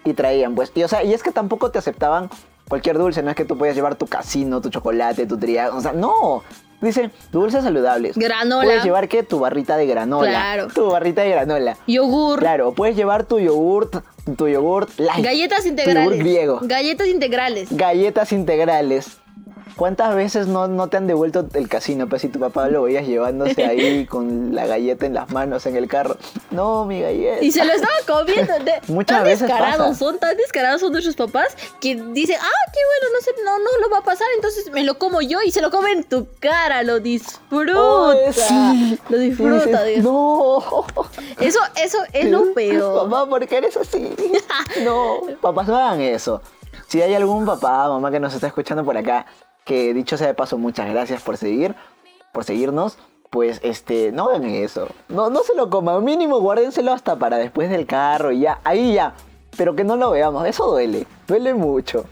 y 0.09 0.13
traían, 0.13 0.55
pues. 0.55 0.71
Y 0.75 0.83
o 0.83 0.87
sea, 0.87 1.03
y 1.03 1.13
es 1.13 1.23
que 1.23 1.31
tampoco 1.31 1.71
te 1.71 1.79
aceptaban 1.79 2.29
cualquier 2.67 2.97
dulce, 2.97 3.23
no 3.23 3.29
es 3.29 3.35
que 3.35 3.45
tú 3.45 3.57
podías 3.57 3.75
llevar 3.75 3.95
tu 3.95 4.07
casino, 4.07 4.61
tu 4.61 4.69
chocolate, 4.69 5.25
tu 5.25 5.37
triángulo, 5.37 5.77
o 5.79 5.81
sea, 5.81 5.93
no. 5.93 6.43
Dicen, 6.79 7.11
dulces 7.31 7.63
saludables. 7.63 8.15
Granola. 8.17 8.63
Puedes 8.63 8.83
llevar 8.83 9.07
qué? 9.07 9.23
Tu 9.23 9.39
barrita 9.39 9.77
de 9.77 9.87
granola. 9.87 10.29
Claro. 10.29 10.67
Tu 10.67 10.87
barrita 10.87 11.23
de 11.23 11.29
granola. 11.29 11.75
yogur, 11.87 12.37
Claro, 12.39 12.73
puedes 12.73 12.95
llevar 12.95 13.23
tu 13.25 13.39
yogurt, 13.39 13.95
tu 14.37 14.47
yogurt 14.47 14.89
light. 14.99 15.25
galletas 15.25 15.63
Tu 15.63 15.69
integrales. 15.69 16.03
yogur 16.03 16.17
griego. 16.19 16.59
Galletas 16.61 17.07
integrales. 17.07 17.69
Galletas 17.75 18.31
integrales. 18.31 19.17
¿Cuántas 19.75 20.15
veces 20.15 20.47
no, 20.47 20.67
no 20.67 20.87
te 20.87 20.97
han 20.97 21.07
devuelto 21.07 21.45
el 21.53 21.67
casino? 21.67 22.07
Pues 22.07 22.21
si 22.21 22.29
tu 22.29 22.39
papá 22.39 22.67
lo 22.67 22.83
veías 22.83 23.05
llevándose 23.05 23.65
ahí 23.65 24.05
con 24.09 24.55
la 24.55 24.65
galleta 24.65 25.05
en 25.05 25.13
las 25.13 25.29
manos 25.31 25.65
en 25.65 25.75
el 25.75 25.87
carro. 25.87 26.17
No, 26.51 26.85
mi 26.85 27.01
galleta. 27.01 27.43
Y 27.43 27.51
se 27.51 27.63
lo 27.65 27.73
estaba 27.73 27.93
comiendo. 28.07 28.53
De, 28.59 28.73
Muchas 28.87 29.17
tan 29.17 29.23
veces 29.25 29.41
descarados 29.41 29.87
pasa. 29.87 29.99
son, 29.99 30.19
tan 30.19 30.37
descarados 30.37 30.81
son 30.81 30.91
nuestros 30.91 31.15
papás 31.15 31.55
que 31.79 31.95
dicen, 31.95 32.37
ah, 32.39 32.71
qué 32.73 32.79
bueno, 33.01 33.15
no 33.15 33.21
sé, 33.21 33.31
no, 33.43 33.59
no 33.59 33.81
lo 33.81 33.89
va 33.91 33.99
a 33.99 34.03
pasar, 34.03 34.27
entonces 34.35 34.71
me 34.71 34.83
lo 34.83 34.97
como 34.97 35.21
yo 35.21 35.41
y 35.41 35.51
se 35.51 35.61
lo 35.61 35.69
come 35.71 35.91
en 35.91 36.03
tu 36.03 36.27
cara, 36.39 36.83
lo 36.83 36.99
disfruta. 36.99 38.11
Ay, 38.11 38.33
sí. 38.33 38.99
Lo 39.09 39.17
disfruta, 39.17 39.83
dices, 39.83 40.03
Dios. 40.03 40.03
No. 40.03 40.63
Eso, 41.39 41.59
eso 41.75 41.97
es 42.13 42.29
lo 42.29 42.53
peor. 42.55 43.09
Papá, 43.09 43.29
¿por 43.29 43.47
qué 43.47 43.57
eres 43.57 43.77
así? 43.77 44.09
No, 44.83 45.21
papás, 45.41 45.67
no 45.67 45.77
hagan 45.77 46.01
eso. 46.01 46.41
Si 46.87 47.01
hay 47.01 47.13
algún 47.13 47.45
papá, 47.45 47.89
mamá 47.89 48.11
que 48.11 48.19
nos 48.19 48.33
está 48.33 48.47
escuchando 48.47 48.85
por 48.85 48.95
acá, 48.95 49.25
que 49.67 49.93
dicho 49.93 50.17
sea 50.17 50.27
de 50.27 50.33
paso, 50.33 50.57
muchas 50.57 50.89
gracias 50.89 51.21
por 51.21 51.37
seguir, 51.37 51.75
por 52.31 52.45
seguirnos, 52.45 52.97
pues 53.29 53.59
este, 53.61 54.11
no 54.13 54.29
hagan 54.29 54.45
eso. 54.45 54.87
No, 55.09 55.29
no 55.29 55.43
se 55.43 55.53
lo 55.55 55.69
coman, 55.69 56.03
mínimo 56.03 56.39
guárdenselo 56.39 56.93
hasta 56.93 57.17
para 57.17 57.37
después 57.37 57.69
del 57.69 57.85
carro 57.85 58.31
y 58.31 58.39
ya, 58.39 58.61
ahí 58.63 58.93
ya. 58.93 59.13
Pero 59.57 59.75
que 59.75 59.83
no 59.83 59.97
lo 59.97 60.11
veamos, 60.11 60.47
eso 60.47 60.67
duele, 60.67 61.05
duele 61.27 61.53
mucho. 61.53 62.05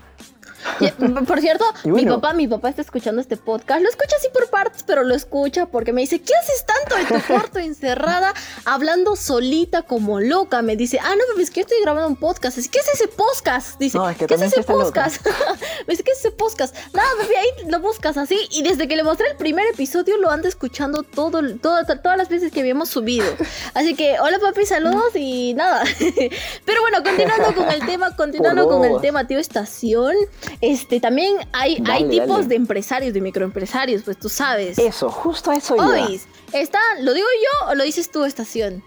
Por 1.28 1.40
cierto, 1.40 1.66
mi 1.84 2.06
papá, 2.06 2.34
mi 2.34 2.48
papá 2.48 2.70
está 2.70 2.82
escuchando 2.82 3.22
este 3.22 3.38
podcast. 3.38 3.82
Lo 3.82 3.90
escucha 3.90 4.16
así 4.18 4.28
por 4.34 4.50
partes, 4.50 4.84
pero 4.84 5.04
lo 5.04 5.16
escucha 5.16 5.66
porque 5.68 5.94
me 5.94 6.02
dice, 6.02 6.22
¿qué 6.22 6.34
haces 6.36 6.66
tanto 6.66 6.98
en 6.98 7.08
tu 7.22 7.28
cuarto 7.28 7.60
encerrada 7.60 8.34
hablando 8.66 9.16
solita 9.16 9.84
como 9.84 10.20
loca? 10.20 10.62
Me 10.62 10.76
dice, 10.76 11.00
ah, 11.02 11.16
no, 11.16 11.24
pero 11.32 11.44
es 11.44 11.52
que 11.52 11.62
estoy 11.62 11.78
grabando 11.82 12.08
un 12.08 12.16
podcast. 12.16 12.58
¿qué 12.70 12.80
es 12.80 12.88
ese 12.94 13.08
podcast? 13.08 13.80
Dice, 13.80 14.00
¿qué 14.28 14.34
es 14.34 14.42
ese 14.42 14.64
podcast? 14.64 15.26
me 15.88 15.94
dice, 15.94 16.04
¿qué 16.04 16.12
es 16.12 16.20
ese 16.20 16.32
podcast? 16.32 16.76
Nada, 16.94 17.10
bebé, 17.20 17.38
ahí 17.38 17.70
lo 17.70 17.80
buscas 17.80 18.18
así. 18.18 18.38
Y 18.52 18.64
desde 18.64 18.88
que 18.88 18.96
le 18.96 19.04
mostré 19.04 19.30
el 19.30 19.38
primer 19.38 19.68
episodio, 19.68 20.18
lo 20.18 20.30
anda 20.30 20.48
escuchando 20.48 21.04
todo, 21.04 21.42
todo, 21.58 21.84
todas 21.86 22.18
las 22.18 22.30
veces 22.30 22.52
que 22.52 22.62
habíamos 22.62 22.90
subido. 22.90 23.26
Así 23.74 23.96
que, 23.96 24.20
hola 24.20 24.40
papi, 24.40 24.66
saludos 24.66 25.16
y 25.16 25.54
nada. 25.54 25.84
pero 26.66 26.82
bueno, 26.82 27.04
continuando 27.04 27.56
con 27.56 27.70
el 27.70 27.86
tema, 27.86 28.16
continuando 28.16 28.68
con 28.68 28.86
el 28.86 29.02
tema, 29.02 29.28
tío 29.28 29.40
Estación. 29.40 30.16
Este, 30.62 31.00
también 31.00 31.36
hay, 31.54 31.82
hay 31.88 32.08
tipos 32.10 32.48
de 32.48 32.56
empresarios, 32.56 33.14
de 33.14 33.22
microempresarios, 33.22 34.04
pues 34.04 34.18
tú 34.18 34.30
sabes. 34.30 34.78
Eso, 34.78 35.10
justo 35.10 35.52
eso 35.52 35.76
Hoy 35.76 36.20
está, 36.54 36.80
¿lo 37.02 37.14
digo 37.14 37.28
yo 37.42 37.72
o 37.72 37.76
lo 37.76 37.84
dices 37.84 38.12
tú, 38.12 38.24
Estación? 38.26 38.84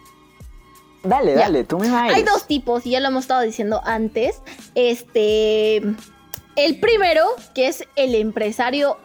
Dale, 1.03 1.35
dale, 1.35 1.65
tú 1.65 1.79
me 1.79 1.91
vas. 1.91 2.13
Hay 2.13 2.23
dos 2.23 2.47
tipos, 2.47 2.85
y 2.85 2.91
ya 2.91 3.01
lo 3.01 3.09
hemos 3.09 3.25
estado 3.25 3.43
diciendo 3.43 3.81
antes. 3.85 4.41
Este. 4.75 5.83
El 6.57 6.81
primero, 6.81 7.25
que 7.55 7.69
es 7.69 7.85
el 7.95 8.17
empresario 8.17 8.99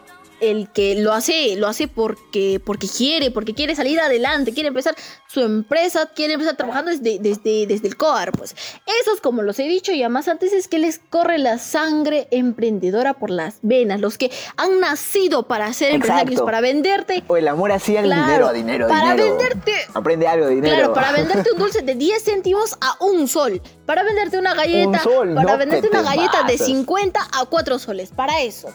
el 0.50 0.70
que 0.72 0.96
lo 0.96 1.14
hace, 1.14 1.56
lo 1.56 1.68
hace 1.68 1.88
porque, 1.88 2.62
porque 2.64 2.88
quiere, 2.88 3.32
porque 3.32 3.54
quiere 3.54 3.76
salir 3.76 4.00
adelante, 4.00 4.54
quiere 4.54 4.70
empezar 4.70 4.96
su 5.28 5.42
empresa, 5.42 6.12
quiere 6.14 6.34
empezar 6.34 6.56
trabajando 6.56 6.92
desde, 6.92 7.20
desde, 7.20 7.66
desde 7.66 7.88
el 7.88 7.98
COAR, 7.98 8.32
pues. 8.32 8.56
Esos, 9.02 9.20
como 9.22 9.42
los 9.42 9.58
he 9.60 9.64
dicho 9.64 9.92
ya 9.92 10.10
más 10.10 10.28
antes, 10.28 10.54
es 10.54 10.68
que 10.68 10.80
les 10.80 11.00
corre 11.00 11.38
la 11.38 11.58
sangre 11.58 12.28
emprendedora 12.32 13.14
por 13.14 13.30
las 13.30 13.58
venas, 13.62 14.00
los 14.00 14.18
que 14.18 14.32
han 14.58 14.80
nacido 14.80 15.48
para 15.48 15.72
ser 15.74 15.94
empresarios, 15.94 16.42
para 16.42 16.62
venderte. 16.62 17.24
O 17.28 17.38
el 17.38 17.48
amor 17.48 17.72
así 17.72 17.98
al 17.98 18.04
dinero, 18.04 18.48
a 18.48 18.54
dinero, 18.54 18.88
Para 18.88 19.16
venderte. 19.16 19.74
Aprende 19.94 20.28
algo 20.28 20.48
de 20.48 20.56
dinero. 20.56 20.76
Claro, 20.76 20.94
para 20.94 21.12
venderte 21.18 21.52
un 21.52 21.60
dulce 21.60 21.82
de 21.82 21.96
10 21.96 22.24
céntimos 22.24 22.78
a 22.82 23.04
un 23.04 23.28
sol. 23.28 23.62
Para 23.86 24.04
venderte 24.04 24.38
una 24.38 24.54
galleta. 24.54 25.02
para 25.36 25.58
venderte 25.58 25.88
una 25.90 26.04
galleta 26.04 26.44
de 26.44 26.58
50 26.58 27.20
a 27.32 27.46
4 27.46 27.80
soles. 27.80 28.12
Para 28.12 28.42
eso. 28.42 28.70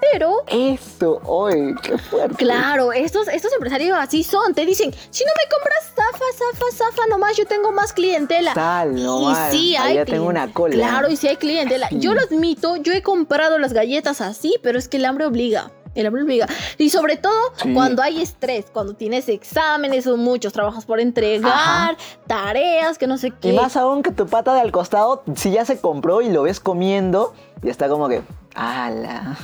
Pero. 0.00 0.42
Esto, 0.46 1.20
hoy, 1.24 1.74
qué 1.82 1.98
fuerte. 1.98 2.36
Claro, 2.36 2.92
estos, 2.92 3.28
estos 3.28 3.52
empresarios 3.52 3.96
así 3.98 4.22
son. 4.22 4.54
Te 4.54 4.66
dicen, 4.66 4.94
si 5.10 5.24
no 5.24 5.30
me 5.36 5.50
compras 5.50 5.92
zafa, 5.94 6.24
zafa, 6.36 6.66
zafa, 6.72 7.06
nomás 7.08 7.36
yo 7.36 7.46
tengo 7.46 7.72
más 7.72 7.92
clientela. 7.92 8.54
Tal, 8.54 8.94
no. 8.94 9.32
Y 9.32 9.34
sí, 9.50 9.76
hay. 9.76 9.94
Ya 9.94 10.04
tengo 10.04 10.26
una 10.26 10.52
cola. 10.52 10.74
Claro, 10.74 11.08
y 11.08 11.16
sí 11.16 11.28
hay 11.28 11.36
clientela. 11.36 11.88
Yo 11.90 12.14
lo 12.14 12.20
admito, 12.20 12.76
yo 12.76 12.92
he 12.92 13.02
comprado 13.02 13.58
las 13.58 13.72
galletas 13.72 14.20
así, 14.20 14.56
pero 14.62 14.78
es 14.78 14.88
que 14.88 14.98
el 14.98 15.04
hambre 15.04 15.26
obliga. 15.26 15.70
El 15.94 16.04
hambre 16.04 16.24
obliga. 16.24 16.46
Y 16.76 16.90
sobre 16.90 17.16
todo 17.16 17.32
cuando 17.72 18.02
hay 18.02 18.20
estrés, 18.20 18.66
cuando 18.70 18.92
tienes 18.92 19.30
exámenes 19.30 20.06
o 20.06 20.18
muchos 20.18 20.52
trabajos 20.52 20.84
por 20.84 21.00
entregar, 21.00 21.96
tareas, 22.26 22.98
que 22.98 23.06
no 23.06 23.16
sé 23.16 23.30
qué. 23.30 23.48
Y 23.48 23.56
más 23.56 23.78
aún 23.78 24.02
que 24.02 24.10
tu 24.10 24.26
pata 24.26 24.52
de 24.52 24.60
al 24.60 24.72
costado, 24.72 25.22
si 25.36 25.52
ya 25.52 25.64
se 25.64 25.80
compró 25.80 26.20
y 26.20 26.28
lo 26.28 26.42
ves 26.42 26.60
comiendo, 26.60 27.32
y 27.62 27.68
está 27.70 27.88
como 27.88 28.08
que, 28.08 28.22
¡Hala! 28.56 29.36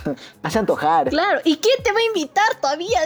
Hace 0.42 0.59
antojar. 0.61 1.11
Claro, 1.11 1.40
¿y 1.45 1.59
quién 1.59 1.83
te 1.83 1.92
va 1.92 1.99
a 1.99 2.02
invitar 2.02 2.54
todavía? 2.61 3.00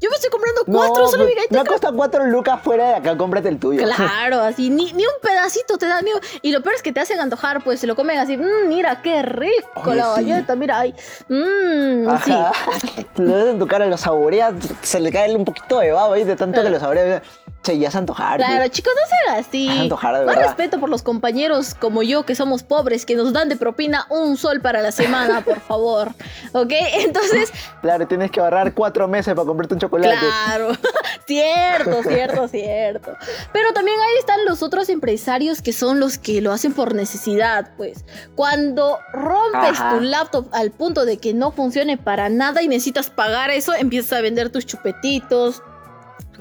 yo 0.00 0.10
me 0.10 0.16
estoy 0.16 0.30
comprando 0.30 0.62
cuatro 0.64 1.06
solo 1.08 1.26
mi 1.26 1.32
Me 1.50 1.64
cuesta 1.66 1.92
cuatro 1.92 2.24
lucas 2.26 2.62
fuera 2.62 2.88
de 2.88 2.94
acá, 2.94 3.16
cómprate 3.16 3.48
el 3.50 3.58
tuyo. 3.58 3.82
Claro, 3.82 4.40
así, 4.40 4.70
ni, 4.70 4.90
ni 4.94 5.04
un 5.04 5.12
pedacito 5.20 5.76
te 5.76 5.86
dan. 5.86 6.04
Ni 6.04 6.12
y 6.40 6.52
lo 6.52 6.62
peor 6.62 6.76
es 6.76 6.82
que 6.82 6.92
te 6.92 7.00
hacen 7.00 7.20
antojar, 7.20 7.62
pues 7.62 7.78
se 7.78 7.86
lo 7.86 7.94
comen 7.94 8.18
así, 8.18 8.38
mmm, 8.38 8.68
mira, 8.68 9.02
qué 9.02 9.20
rico 9.22 9.92
la 9.94 10.14
galleta, 10.14 10.56
mira, 10.56 10.78
ay, 10.78 10.94
mmm, 11.28 12.08
sí. 12.24 12.32
Lo 13.16 13.34
ves 13.34 13.46
en 13.48 13.58
tu 13.58 13.66
cara, 13.66 13.84
lo 13.86 13.98
saboreas, 13.98 14.54
se 14.80 14.98
le 14.98 15.12
cae 15.12 15.34
un 15.36 15.44
poquito 15.44 15.80
de 15.80 15.92
babo 15.92 16.14
ahí 16.14 16.24
de 16.24 16.36
tanto 16.36 16.62
que 16.62 16.70
lo 16.70 16.80
saboreas. 16.80 17.22
Sí, 17.62 17.78
ya 17.78 17.90
se 17.90 17.98
antojar. 17.98 18.38
Claro, 18.38 18.68
chicos, 18.68 18.92
no 18.94 19.06
sean 19.08 19.38
así. 19.44 19.68
Antojar, 19.68 20.18
de 20.18 20.24
Más 20.24 20.36
respeto 20.36 20.80
por 20.80 20.88
los 20.88 21.02
compañeros 21.02 21.74
como 21.74 22.02
yo, 22.02 22.24
que 22.24 22.34
somos 22.34 22.62
pobres, 22.62 23.04
que 23.04 23.16
nos 23.16 23.34
dan 23.34 23.50
de 23.50 23.56
propina 23.56 24.06
un 24.08 24.38
sol 24.38 24.62
para 24.62 24.80
la 24.80 24.92
semana, 24.92 25.42
por 25.42 25.60
favor. 25.60 26.12
¿Ok? 26.52 26.72
Entonces. 26.94 27.52
Claro, 27.82 28.06
tienes 28.06 28.30
que 28.30 28.40
ahorrar 28.40 28.74
cuatro 28.74 29.08
meses 29.08 29.34
para 29.34 29.46
comprarte 29.46 29.74
un 29.74 29.80
chocolate. 29.80 30.14
Claro, 30.18 30.72
cierto, 31.26 32.02
cierto, 32.02 32.48
cierto. 32.48 33.16
Pero 33.52 33.72
también 33.72 33.98
ahí 33.98 34.18
están 34.18 34.44
los 34.44 34.62
otros 34.62 34.90
empresarios 34.90 35.62
que 35.62 35.72
son 35.72 35.98
los 35.98 36.18
que 36.18 36.42
lo 36.42 36.52
hacen 36.52 36.74
por 36.74 36.94
necesidad, 36.94 37.70
pues. 37.78 38.04
Cuando 38.34 38.98
rompes 39.14 39.78
tu 39.78 40.00
laptop 40.00 40.48
al 40.52 40.72
punto 40.72 41.06
de 41.06 41.16
que 41.18 41.32
no 41.32 41.52
funcione 41.52 41.96
para 41.96 42.28
nada 42.28 42.62
y 42.62 42.68
necesitas 42.68 43.08
pagar 43.08 43.50
eso, 43.50 43.72
empiezas 43.74 44.18
a 44.18 44.20
vender 44.20 44.50
tus 44.50 44.66
chupetitos, 44.66 45.62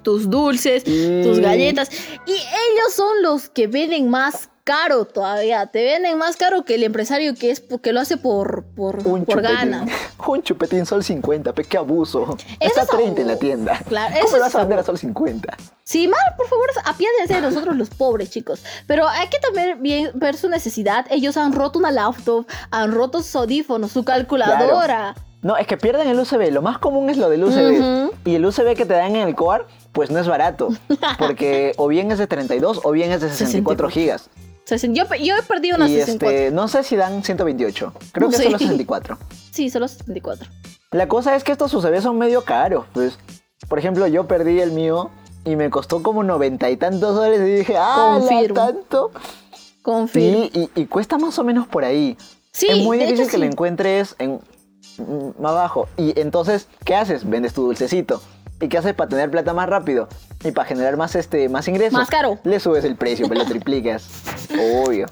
tus 0.02 0.30
dulces, 0.30 0.84
tus 0.84 1.40
galletas. 1.40 1.90
Y 2.26 2.32
ellos 2.32 2.94
son 2.94 3.22
los 3.22 3.50
que 3.50 3.68
venden 3.68 4.10
más 4.10 4.50
caro 4.70 5.06
todavía. 5.06 5.66
Te 5.66 5.84
venden 5.84 6.16
más 6.20 6.38
caro 6.38 6.64
que 6.64 6.76
el 6.76 6.84
empresario 6.84 7.34
que 7.34 7.50
es 7.50 7.64
que 7.82 7.92
lo 7.92 8.02
hace 8.02 8.18
por, 8.18 8.66
por, 8.76 9.02
por 9.02 9.42
ganas. 9.42 9.90
Un 10.28 10.44
chupetín 10.44 10.86
sol 10.86 11.04
50, 11.04 11.54
pe, 11.54 11.64
qué 11.64 11.78
abuso. 11.78 12.38
Está 12.60 12.86
30 12.86 13.22
en 13.22 13.28
la 13.28 13.36
tienda. 13.38 13.80
Claro, 13.88 14.16
¿Cómo 14.22 14.38
lo 14.38 14.44
vas 14.44 14.54
a 14.54 14.60
vender 14.60 14.78
a 14.78 14.84
sol 14.84 15.00
50? 15.00 15.58
Sí, 15.84 16.08
mal, 16.08 16.20
por 16.38 16.48
favor, 16.48 16.70
apiádense 16.86 17.34
de 17.34 17.42
nosotros 17.42 17.76
los 17.76 17.90
pobres, 17.90 18.30
chicos. 18.30 18.62
Pero 18.86 19.08
hay 19.08 19.28
que 19.30 19.40
también 19.40 20.12
ver 20.14 20.38
su 20.38 20.48
necesidad. 20.50 21.08
Ellos 21.10 21.36
han 21.36 21.54
roto 21.54 21.80
una 21.80 21.90
laptop, 21.90 22.46
han 22.70 22.92
roto 22.92 23.24
su 23.24 23.40
audífono, 23.40 23.88
su 23.88 24.04
calculadora. 24.06 25.16
No, 25.42 25.56
es 25.58 25.68
que 25.68 25.78
pierden 25.78 26.08
el 26.08 26.20
USB. 26.20 26.52
Lo 26.52 26.62
más 26.62 26.80
común 26.80 27.10
es 27.10 27.18
lo 27.18 27.30
del 27.30 27.44
USB. 27.44 28.12
Y 28.26 28.36
el 28.36 28.46
USB 28.46 28.76
que 28.76 28.86
te 28.86 28.94
dan 28.94 29.16
en 29.16 29.28
el 29.28 29.36
core, 29.36 29.64
pues 29.94 30.12
no 30.12 30.20
es 30.20 30.28
barato. 30.28 30.70
Porque 31.18 31.74
o 31.78 31.88
bien 31.88 32.12
es 32.12 32.18
de 32.18 32.28
32 32.28 32.82
o 32.84 32.92
bien 32.92 33.12
es 33.12 33.22
de 33.22 33.30
64 33.30 33.90
gigas. 33.90 34.30
Yo, 34.70 35.04
yo 35.16 35.36
he 35.36 35.42
perdido 35.42 35.78
unas 35.78 35.90
y 35.90 36.00
Este, 36.00 36.52
no 36.52 36.68
sé 36.68 36.84
si 36.84 36.96
dan 36.96 37.24
128. 37.24 37.94
Creo 38.12 38.30
que 38.30 38.38
son 38.38 38.52
los 38.52 38.62
64. 38.62 39.18
Sí, 39.52 39.70
son 39.70 39.82
los 39.82 39.92
64. 39.92 40.48
La 40.92 41.08
cosa 41.08 41.36
es 41.36 41.44
que 41.44 41.52
estos 41.52 41.74
USB 41.74 42.02
son 42.02 42.18
medio 42.18 42.44
caros. 42.44 42.86
Pues, 42.94 43.18
por 43.68 43.80
ejemplo, 43.80 44.06
yo 44.08 44.28
perdí 44.28 44.60
el 44.60 44.72
mío 44.72 45.10
y 45.44 45.56
me 45.56 45.70
costó 45.70 46.04
como 46.04 46.24
noventa 46.24 46.70
y 46.70 46.78
tantos 46.78 47.16
dólares 47.16 47.42
y 47.42 47.52
dije, 47.52 47.76
ah, 47.78 48.20
tanto. 48.54 49.12
Confirmo. 49.82 50.46
Y, 50.54 50.70
y, 50.76 50.86
cuesta 50.86 51.18
más 51.18 51.40
o 51.40 51.44
menos 51.44 51.68
por 51.68 51.84
ahí. 51.84 52.16
Sí, 52.52 52.68
es 52.70 52.84
muy 52.84 53.00
difícil 53.00 53.28
que 53.28 53.38
lo 53.38 53.46
encuentres 53.46 54.16
en 54.20 54.40
más 55.40 55.52
abajo. 55.52 55.88
Y 55.98 56.20
entonces, 56.20 56.68
¿qué 56.86 56.96
haces? 56.96 57.28
Vendes 57.28 57.54
tu 57.54 57.64
dulcecito. 57.64 58.22
¿Y 58.62 58.68
qué 58.68 58.78
haces 58.78 58.94
para 58.94 59.10
tener 59.10 59.32
plata 59.32 59.54
más 59.54 59.70
rápido? 59.70 60.10
Y 60.44 60.52
para 60.52 60.68
generar 60.68 60.98
más, 60.98 61.16
este, 61.16 61.48
más 61.50 61.68
ingresos. 61.68 61.94
Más 61.94 62.10
caro. 62.10 62.40
Le 62.44 62.60
subes 62.60 62.84
el 62.84 62.96
precio, 62.96 63.28
pero 63.30 63.42
lo 63.42 63.48
triplicas. 63.48 64.08
Obvio. 64.86 65.08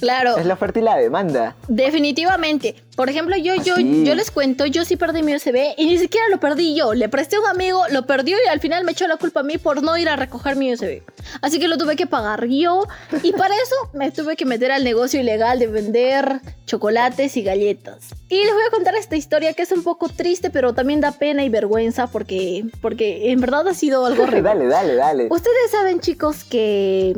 Claro. 0.00 0.36
Es 0.36 0.46
la 0.46 0.54
oferta 0.54 0.78
y 0.78 0.82
la 0.82 0.96
demanda. 0.96 1.56
Definitivamente. 1.68 2.76
Por 2.96 3.10
ejemplo, 3.10 3.36
yo, 3.36 3.54
yo, 3.56 3.78
yo 3.78 4.14
les 4.14 4.30
cuento, 4.30 4.64
yo 4.64 4.84
sí 4.86 4.96
perdí 4.96 5.22
mi 5.22 5.34
USB 5.34 5.74
y 5.76 5.86
ni 5.86 5.98
siquiera 5.98 6.28
lo 6.30 6.40
perdí 6.40 6.74
yo. 6.74 6.94
Le 6.94 7.10
presté 7.10 7.36
a 7.36 7.40
un 7.40 7.46
amigo, 7.46 7.82
lo 7.90 8.06
perdió 8.06 8.38
y 8.42 8.48
al 8.48 8.60
final 8.60 8.84
me 8.84 8.92
echó 8.92 9.06
la 9.06 9.18
culpa 9.18 9.40
a 9.40 9.42
mí 9.42 9.58
por 9.58 9.82
no 9.82 9.98
ir 9.98 10.08
a 10.08 10.16
recoger 10.16 10.56
mi 10.56 10.72
USB. 10.72 11.02
Así 11.42 11.58
que 11.58 11.68
lo 11.68 11.76
tuve 11.76 11.96
que 11.96 12.06
pagar 12.06 12.46
yo. 12.46 12.86
Y 13.22 13.32
para 13.32 13.54
eso 13.54 13.74
me 13.92 14.10
tuve 14.10 14.36
que 14.36 14.46
meter 14.46 14.72
al 14.72 14.82
negocio 14.82 15.20
ilegal 15.20 15.58
de 15.58 15.66
vender 15.66 16.40
chocolates 16.64 17.36
y 17.36 17.42
galletas. 17.42 18.14
Y 18.30 18.42
les 18.42 18.52
voy 18.52 18.62
a 18.66 18.70
contar 18.70 18.94
esta 18.94 19.16
historia 19.16 19.52
que 19.52 19.62
es 19.62 19.72
un 19.72 19.82
poco 19.82 20.08
triste, 20.08 20.48
pero 20.48 20.72
también 20.72 21.02
da 21.02 21.12
pena 21.12 21.44
y 21.44 21.50
vergüenza 21.50 22.06
porque, 22.06 22.64
porque 22.80 23.30
en 23.30 23.40
verdad 23.40 23.68
ha 23.68 23.74
sido 23.74 24.06
algo 24.06 24.26
dale, 24.26 24.66
dale, 24.66 24.94
dale. 24.94 25.28
Ustedes 25.30 25.70
saben, 25.70 26.00
chicos, 26.00 26.44
que 26.44 27.14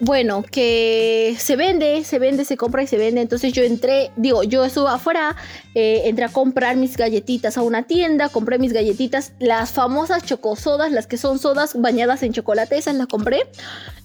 bueno, 0.00 0.44
que 0.48 1.36
se 1.40 1.56
vende, 1.56 2.04
se 2.04 2.20
vende, 2.20 2.44
se 2.44 2.56
compra 2.56 2.84
y 2.84 2.86
se 2.86 2.96
vende. 2.96 3.20
Entonces 3.20 3.52
yo 3.52 3.64
entré, 3.64 4.12
digo, 4.16 4.44
yo 4.44 4.64
estuve 4.64 4.88
afuera, 4.88 5.34
eh, 5.74 6.02
entré 6.04 6.24
a 6.24 6.28
comprar 6.28 6.76
mis 6.76 6.96
galletitas 6.96 7.58
a 7.58 7.62
una 7.62 7.82
tienda, 7.82 8.28
compré 8.28 8.60
mis 8.60 8.72
galletitas, 8.72 9.32
las 9.40 9.72
famosas 9.72 10.24
chocosodas, 10.24 10.92
las 10.92 11.08
que 11.08 11.16
son 11.16 11.40
sodas 11.40 11.80
bañadas 11.80 12.22
en 12.22 12.32
chocolate, 12.32 12.78
esas 12.78 12.94
las 12.94 13.08
compré. 13.08 13.40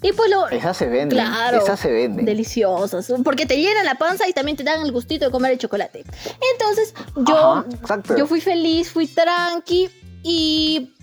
Y 0.02 0.14
pues 0.14 0.32
lo... 0.32 0.50
Esas 0.50 0.78
se 0.78 0.88
venden. 0.88 1.10
Claro. 1.10 1.62
Esas 1.62 1.80
se 1.80 1.92
venden. 1.92 2.26
Deliciosas. 2.26 3.14
Porque 3.24 3.46
te 3.46 3.58
llenan 3.58 3.86
la 3.86 3.96
panza 3.96 4.28
y 4.28 4.34
también 4.34 4.58
te 4.58 4.64
dan 4.64 4.82
el 4.82 4.92
gustito 4.92 5.26
de 5.26 5.32
comer 5.32 5.52
el 5.52 5.58
chocolate. 5.60 6.04
Entonces 6.54 6.96
yo, 7.28 7.66
yo 8.18 8.26
fui 8.26 8.42
feliz, 8.42 8.90
fui 8.90 9.06
tranqui 9.06 9.90
y 10.24 10.94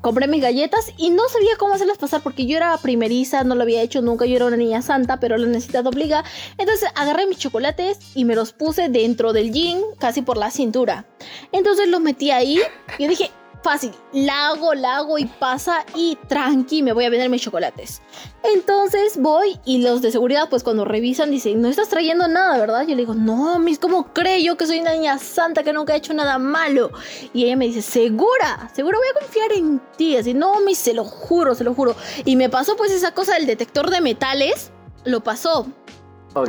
compré 0.00 0.26
mis 0.28 0.42
galletas 0.42 0.92
y 0.96 1.10
no 1.10 1.28
sabía 1.28 1.56
cómo 1.58 1.74
hacerlas 1.74 1.98
pasar 1.98 2.22
porque 2.22 2.46
yo 2.46 2.56
era 2.56 2.76
primeriza, 2.78 3.44
no 3.44 3.54
lo 3.54 3.62
había 3.62 3.82
hecho 3.82 4.02
nunca, 4.02 4.26
yo 4.26 4.36
era 4.36 4.46
una 4.46 4.56
niña 4.56 4.82
santa, 4.82 5.20
pero 5.20 5.36
la 5.36 5.46
necesidad 5.46 5.86
obliga. 5.86 6.24
Entonces 6.58 6.88
agarré 6.94 7.26
mis 7.26 7.38
chocolates 7.38 7.98
y 8.14 8.24
me 8.24 8.34
los 8.34 8.52
puse 8.52 8.88
dentro 8.88 9.32
del 9.32 9.52
jean, 9.52 9.80
casi 9.98 10.22
por 10.22 10.36
la 10.36 10.50
cintura. 10.50 11.06
Entonces 11.52 11.88
los 11.88 12.00
metí 12.00 12.30
ahí 12.30 12.60
y 12.98 13.06
dije, 13.06 13.30
fácil, 13.64 13.92
la 14.12 14.48
hago, 14.48 14.74
la 14.74 14.98
hago 14.98 15.18
y 15.18 15.24
pasa 15.24 15.86
y 15.94 16.16
tranqui, 16.28 16.82
me 16.82 16.92
voy 16.92 17.06
a 17.06 17.10
vender 17.10 17.30
mis 17.30 17.40
chocolates. 17.40 18.02
Entonces 18.42 19.16
voy 19.18 19.58
y 19.64 19.78
los 19.78 20.02
de 20.02 20.12
seguridad, 20.12 20.50
pues 20.50 20.62
cuando 20.62 20.84
revisan, 20.84 21.30
dicen, 21.30 21.62
no 21.62 21.68
estás 21.68 21.88
trayendo 21.88 22.28
nada, 22.28 22.58
¿verdad? 22.58 22.82
Yo 22.82 22.90
le 22.90 23.02
digo, 23.02 23.14
no, 23.14 23.58
mis, 23.58 23.78
¿cómo 23.78 24.12
creo 24.12 24.38
yo 24.38 24.56
que 24.58 24.66
soy 24.66 24.80
una 24.80 24.92
niña 24.92 25.18
santa 25.18 25.62
que 25.62 25.72
nunca 25.72 25.94
ha 25.94 25.96
hecho 25.96 26.12
nada 26.12 26.38
malo? 26.38 26.90
Y 27.32 27.44
ella 27.44 27.56
me 27.56 27.64
dice, 27.66 27.80
¿segura? 27.80 28.70
¿Segura 28.74 28.98
voy 28.98 29.08
a 29.08 29.20
confiar 29.20 29.52
en 29.52 29.80
ti? 29.96 30.16
Así, 30.18 30.34
no, 30.34 30.60
mis, 30.60 30.76
se 30.76 30.92
lo 30.92 31.04
juro, 31.04 31.54
se 31.54 31.64
lo 31.64 31.74
juro. 31.74 31.96
Y 32.26 32.36
me 32.36 32.50
pasó 32.50 32.76
pues 32.76 32.92
esa 32.92 33.12
cosa 33.12 33.34
del 33.34 33.46
detector 33.46 33.90
de 33.90 34.02
metales, 34.02 34.72
lo 35.04 35.24
pasó. 35.24 35.66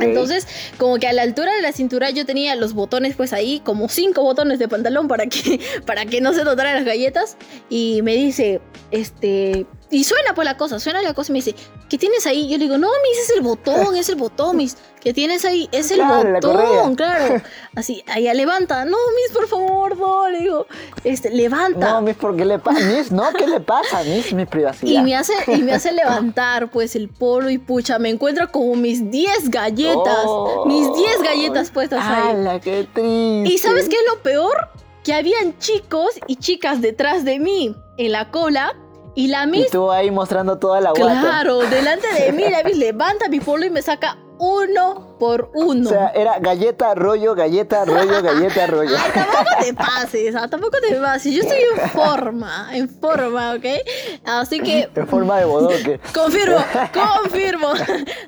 Entonces, 0.00 0.46
como 0.78 0.98
que 0.98 1.06
a 1.06 1.12
la 1.12 1.22
altura 1.22 1.54
de 1.54 1.62
la 1.62 1.72
cintura 1.72 2.10
yo 2.10 2.26
tenía 2.26 2.54
los 2.56 2.74
botones 2.74 3.14
pues 3.16 3.32
ahí, 3.32 3.60
como 3.60 3.88
cinco 3.88 4.22
botones 4.22 4.58
de 4.58 4.68
pantalón 4.68 5.08
para 5.08 5.26
que, 5.26 5.60
para 5.86 6.06
que 6.06 6.20
no 6.20 6.32
se 6.32 6.44
notaran 6.44 6.74
las 6.74 6.84
galletas. 6.84 7.36
Y 7.68 8.00
me 8.02 8.14
dice, 8.14 8.60
este... 8.90 9.66
Y 9.88 10.02
suena 10.02 10.34
pues 10.34 10.44
la 10.44 10.56
cosa, 10.56 10.80
suena 10.80 11.00
la 11.00 11.14
cosa 11.14 11.30
y 11.30 11.34
me 11.34 11.38
dice, 11.38 11.54
¿qué 11.88 11.96
tienes 11.96 12.26
ahí? 12.26 12.48
Yo 12.48 12.58
le 12.58 12.64
digo, 12.64 12.76
no, 12.76 12.88
mis, 12.88 13.18
es 13.22 13.30
el 13.36 13.40
botón, 13.42 13.94
es 13.94 14.08
el 14.08 14.16
botón, 14.16 14.56
mis. 14.56 14.76
¿Qué 15.00 15.12
tienes 15.14 15.44
ahí? 15.44 15.68
Es 15.70 15.92
el 15.92 15.98
Claro, 15.98 16.32
botón, 16.32 16.96
claro. 16.96 17.40
Así, 17.76 18.02
allá 18.08 18.34
levanta. 18.34 18.84
No, 18.84 18.96
mis, 19.14 19.32
por 19.32 19.46
favor, 19.46 19.96
no, 19.96 20.28
le 20.28 20.40
digo, 20.40 20.66
este, 21.04 21.30
levanta. 21.30 21.92
No, 21.92 22.02
Miss, 22.02 22.16
¿por 22.16 22.36
qué 22.36 22.44
le 22.44 22.58
pasa? 22.58 22.80
Miss, 22.80 23.12
no, 23.12 23.32
¿qué 23.32 23.46
le 23.46 23.60
pasa? 23.60 24.02
Miss, 24.02 24.32
mi 24.32 24.44
privacidad. 24.46 24.90
Y 24.90 25.00
me, 25.04 25.14
hace, 25.14 25.34
y 25.46 25.62
me 25.62 25.72
hace 25.72 25.92
levantar 25.92 26.68
pues 26.72 26.96
el 26.96 27.08
polo 27.08 27.48
y 27.50 27.58
pucha, 27.58 28.00
me 28.00 28.08
encuentro 28.10 28.50
como 28.50 28.74
mis 28.74 29.08
10 29.08 29.50
galletas, 29.50 30.24
Oh. 30.26 30.64
mis 30.66 30.92
10 30.92 31.22
galletas 31.22 31.70
puestas 31.70 32.00
ahí. 32.02 32.30
¡Hala, 32.30 32.58
qué 32.60 32.88
triste! 32.92 33.44
¿Y 33.54 33.58
sabes 33.58 33.88
qué 33.88 33.94
es 33.94 34.02
lo 34.12 34.20
peor? 34.24 34.68
Que 35.04 35.14
habían 35.14 35.56
chicos 35.60 36.10
y 36.26 36.34
chicas 36.34 36.80
detrás 36.82 37.24
de 37.24 37.38
mí 37.38 37.76
en 37.98 38.10
la 38.10 38.32
cola 38.32 38.74
y 39.16 39.28
la 39.28 39.44
Y 39.44 39.46
Miss, 39.48 39.70
tú 39.70 39.90
ahí 39.90 40.12
mostrando 40.12 40.58
toda 40.58 40.80
la 40.80 40.90
guata. 40.90 41.20
claro, 41.20 41.58
delante 41.60 42.06
de 42.12 42.30
mí, 42.30 42.44
la 42.48 42.62
Miss 42.62 42.76
levanta 42.76 43.28
mi 43.28 43.40
polo 43.40 43.66
y 43.66 43.70
me 43.70 43.82
saca 43.82 44.18
uno 44.38 45.15
por 45.18 45.50
uno. 45.54 45.88
O 45.88 45.92
sea, 45.92 46.08
era 46.14 46.38
galleta, 46.38 46.94
rollo, 46.94 47.34
galleta, 47.34 47.84
rollo, 47.84 48.22
galleta, 48.22 48.66
rollo. 48.66 48.96
Ay, 49.04 49.12
tampoco 49.12 49.50
te 49.62 49.74
pases, 49.74 50.34
ah, 50.36 50.48
tampoco 50.48 50.76
te 50.80 50.94
pases. 50.96 51.34
Yo 51.34 51.42
estoy 51.42 51.58
en 51.60 51.90
forma, 51.90 52.68
en 52.72 52.88
forma, 52.88 53.54
¿ok? 53.54 53.64
Así 54.24 54.60
que 54.60 54.88
En 54.94 55.06
forma 55.08 55.38
de 55.38 55.44
bodoque. 55.44 56.00
Confirmo, 56.14 56.56
confirmo. 57.22 57.68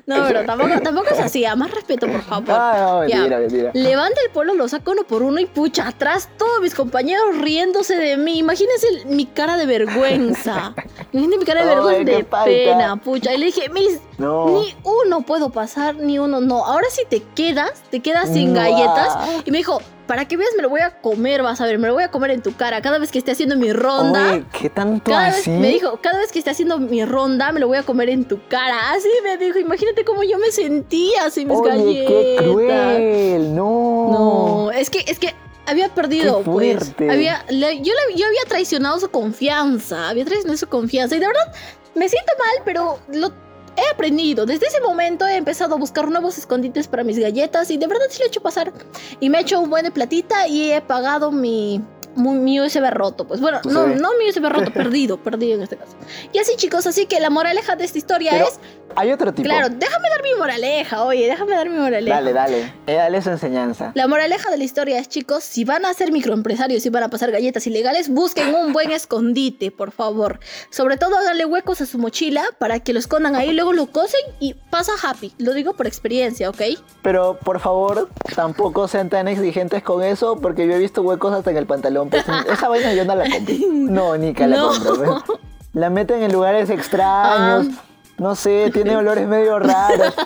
No, 0.05 0.15
pero 0.27 0.45
tampoco, 0.45 0.81
tampoco 0.81 1.07
es 1.11 1.19
así. 1.19 1.45
A 1.45 1.55
más 1.55 1.71
respeto, 1.71 2.07
por 2.07 2.21
favor. 2.21 2.45
Ah, 2.49 3.01
no, 3.03 3.07
Ya. 3.07 3.25
mentira. 3.27 3.71
Levanta 3.73 4.19
el 4.25 4.31
polo, 4.31 4.53
lo 4.53 4.67
saca 4.67 4.91
uno 4.91 5.03
por 5.03 5.23
uno 5.23 5.39
y 5.39 5.45
pucha, 5.45 5.87
atrás 5.87 6.29
todos 6.37 6.61
mis 6.61 6.73
compañeros 6.75 7.37
riéndose 7.39 7.95
de 7.95 8.17
mí. 8.17 8.37
Imagínense 8.39 8.87
mi 9.07 9.25
cara 9.25 9.57
de 9.57 9.65
vergüenza. 9.65 10.73
Imagínense 11.11 11.37
mi 11.39 11.45
cara 11.45 11.63
de 11.65 11.69
Ay, 11.69 11.75
vergüenza 11.75 12.05
qué 12.05 12.17
de 12.17 12.23
falta. 12.23 12.45
pena, 12.45 12.95
pucha. 12.97 13.33
Y 13.33 13.37
le 13.37 13.45
dije, 13.47 13.69
mis, 13.69 13.99
No. 14.17 14.47
ni 14.59 14.75
uno 14.83 15.21
puedo 15.21 15.49
pasar, 15.49 15.95
ni 15.95 16.19
uno 16.19 16.39
no. 16.41 16.65
Ahora 16.65 16.78
sí 16.89 17.03
te 17.09 17.21
quedas, 17.35 17.81
te 17.89 17.99
quedas 18.01 18.29
sin 18.31 18.53
galletas. 18.53 19.17
Y 19.45 19.51
me 19.51 19.57
dijo, 19.59 19.81
para 20.07 20.25
que 20.27 20.37
veas, 20.37 20.49
me 20.57 20.63
lo 20.63 20.69
voy 20.69 20.81
a 20.81 20.99
comer, 21.01 21.43
vas 21.43 21.61
a 21.61 21.65
ver, 21.65 21.77
me 21.77 21.87
lo 21.87 21.93
voy 21.93 22.03
a 22.03 22.09
comer 22.11 22.31
en 22.31 22.41
tu 22.41 22.55
cara 22.55 22.81
cada 22.81 22.97
vez 22.97 23.11
que 23.11 23.19
esté 23.19 23.31
haciendo 23.31 23.55
mi 23.57 23.71
ronda. 23.71 24.31
Oye, 24.33 24.45
¿qué 24.59 24.69
tanto 24.69 25.11
Cada 25.11 25.29
vez, 25.31 25.47
me 25.47 25.67
dijo, 25.67 25.99
cada 26.01 26.17
vez 26.19 26.31
que 26.31 26.39
esté 26.39 26.51
haciendo 26.51 26.79
mi 26.79 27.03
ronda, 27.05 27.51
me 27.51 27.59
lo 27.59 27.67
voy 27.67 27.77
a 27.77 27.83
comer 27.83 28.09
en 28.09 28.25
tu 28.25 28.39
cara. 28.47 28.91
Así 28.91 29.09
me 29.23 29.37
dijo, 29.37 29.59
imagínate 29.59 30.03
cómo 30.05 30.23
yo 30.23 30.39
me 30.39 30.51
sentía 30.51 31.29
sin 31.29 31.47
mis 31.47 31.57
Oye, 31.59 31.69
galletas. 31.69 32.07
qué 32.11 32.35
cruel. 32.39 33.55
No. 33.55 34.09
No, 34.11 34.71
es 34.71 34.89
que, 34.89 35.03
es 35.07 35.19
que 35.19 35.33
había 35.67 35.89
perdido, 35.89 36.41
pues. 36.41 36.93
Había, 37.09 37.45
le- 37.49 37.77
yo, 37.81 37.93
le- 37.93 38.15
yo 38.15 38.25
había 38.25 38.41
traicionado 38.47 38.99
su 38.99 39.09
confianza. 39.11 40.09
Había 40.09 40.25
traicionado 40.25 40.57
su 40.57 40.67
confianza. 40.67 41.15
Y 41.15 41.19
de 41.19 41.27
verdad, 41.27 41.53
me 41.93 42.09
siento 42.09 42.31
mal, 42.39 42.63
pero 42.65 42.99
lo 43.13 43.31
he 43.79 43.89
aprendido. 43.91 44.45
Desde 44.45 44.67
ese 44.67 44.79
momento 44.81 45.25
he 45.25 45.35
empezado 45.35 45.75
a 45.75 45.77
buscar 45.77 46.09
nuevos 46.09 46.37
escondites 46.37 46.87
para 46.87 47.03
mis 47.03 47.17
galletas. 47.19 47.71
Y 47.71 47.77
de 47.77 47.87
verdad 47.87 48.05
sí 48.09 48.19
lo 48.19 48.25
he 48.25 48.27
hecho 48.27 48.41
pasar. 48.41 48.71
Y 49.19 49.29
me 49.29 49.37
he 49.39 49.41
hecho 49.41 49.59
un 49.59 49.69
buen 49.69 49.83
de 49.83 49.91
platita 49.91 50.47
y 50.47 50.71
he 50.71 50.81
pagado 50.81 51.31
mi. 51.31 51.81
Mi, 52.15 52.59
USB 52.59 52.89
roto, 52.91 53.25
pues 53.25 53.39
bueno, 53.39 53.61
no, 53.65 53.85
Sí. 53.85 53.93
no 54.01 54.09
mi 54.17 54.27
USB 54.29 54.49
roto, 54.49 54.71
perdido, 54.73 55.17
perdido 55.21 55.55
en 55.55 55.61
este 55.61 55.77
caso. 55.77 55.95
Y 56.33 56.39
así 56.39 56.55
chicos, 56.57 56.85
así 56.87 57.05
que 57.05 57.19
la 57.19 57.29
moraleja 57.29 57.75
de 57.75 57.85
esta 57.85 57.99
historia 57.99 58.31
Pero 58.31 58.47
es, 58.47 58.59
hay 58.95 59.11
otro 59.11 59.33
tipo. 59.33 59.47
claro, 59.47 59.69
déjame 59.69 60.09
dar 60.09 60.23
mi 60.23 60.33
moraleja, 60.35 61.03
oye, 61.03 61.27
déjame 61.27 61.51
dar 61.55 61.69
mi 61.69 61.77
moraleja. 61.77 62.15
Dale, 62.15 62.33
dale. 62.33 62.73
Eh, 62.87 62.95
dale 62.95 63.21
su 63.21 63.29
enseñanza. 63.29 63.91
La 63.95 64.07
moraleja 64.07 64.49
de 64.49 64.57
la 64.57 64.63
historia 64.63 64.99
es, 64.99 65.07
chicos, 65.09 65.43
si 65.43 65.63
van 65.65 65.85
a 65.85 65.93
ser 65.93 66.11
microempresarios 66.11 66.85
y 66.85 66.89
van 66.89 67.03
a 67.03 67.09
pasar 67.09 67.31
galletas 67.31 67.65
ilegales, 67.67 68.09
busquen 68.09 68.53
un 68.53 68.73
buen 68.73 68.91
escondite, 68.91 69.71
por 69.71 69.91
favor. 69.91 70.39
Sobre 70.69 70.97
todo 70.97 71.17
háganle 71.17 71.45
huecos 71.45 71.81
a 71.81 71.85
su 71.85 71.97
mochila 71.97 72.43
para 72.57 72.79
que 72.79 72.93
lo 72.93 72.99
escondan 72.99 73.35
ahí, 73.35 73.51
luego 73.53 73.73
lo 73.73 73.87
cosen 73.87 74.21
y 74.39 74.53
pasa 74.69 74.91
happy. 75.01 75.33
Lo 75.37 75.53
digo 75.53 75.73
por 75.73 75.87
experiencia, 75.87 76.49
¿ok? 76.49 76.61
Pero 77.01 77.37
por 77.43 77.59
favor, 77.59 78.09
tampoco 78.35 78.87
sean 78.87 79.09
tan 79.09 79.27
exigentes 79.27 79.83
con 79.83 80.03
eso, 80.03 80.37
porque 80.41 80.67
yo 80.67 80.73
he 80.73 80.79
visto 80.79 81.01
huecos 81.01 81.33
hasta 81.33 81.51
en 81.51 81.57
el 81.57 81.65
pantalón. 81.65 82.09
pues, 82.09 82.23
esa 82.51 82.67
vaina 82.67 82.93
yo 82.93 83.05
no 83.05 83.15
la 83.15 83.29
compro. 83.29 83.55
No, 83.71 84.17
Nica 84.17 84.47
la 84.47 84.57
No. 84.57 84.67
compro. 84.69 84.95
pues. 85.25 85.39
La 85.73 85.89
meten 85.91 86.23
en 86.23 86.31
lugares 86.33 86.69
extraños. 86.71 87.67
Ah. 87.77 87.83
No 88.19 88.35
sé, 88.35 88.69
tiene 88.73 88.95
olores 88.97 89.27
medio 89.27 89.59
raros. 89.59 90.13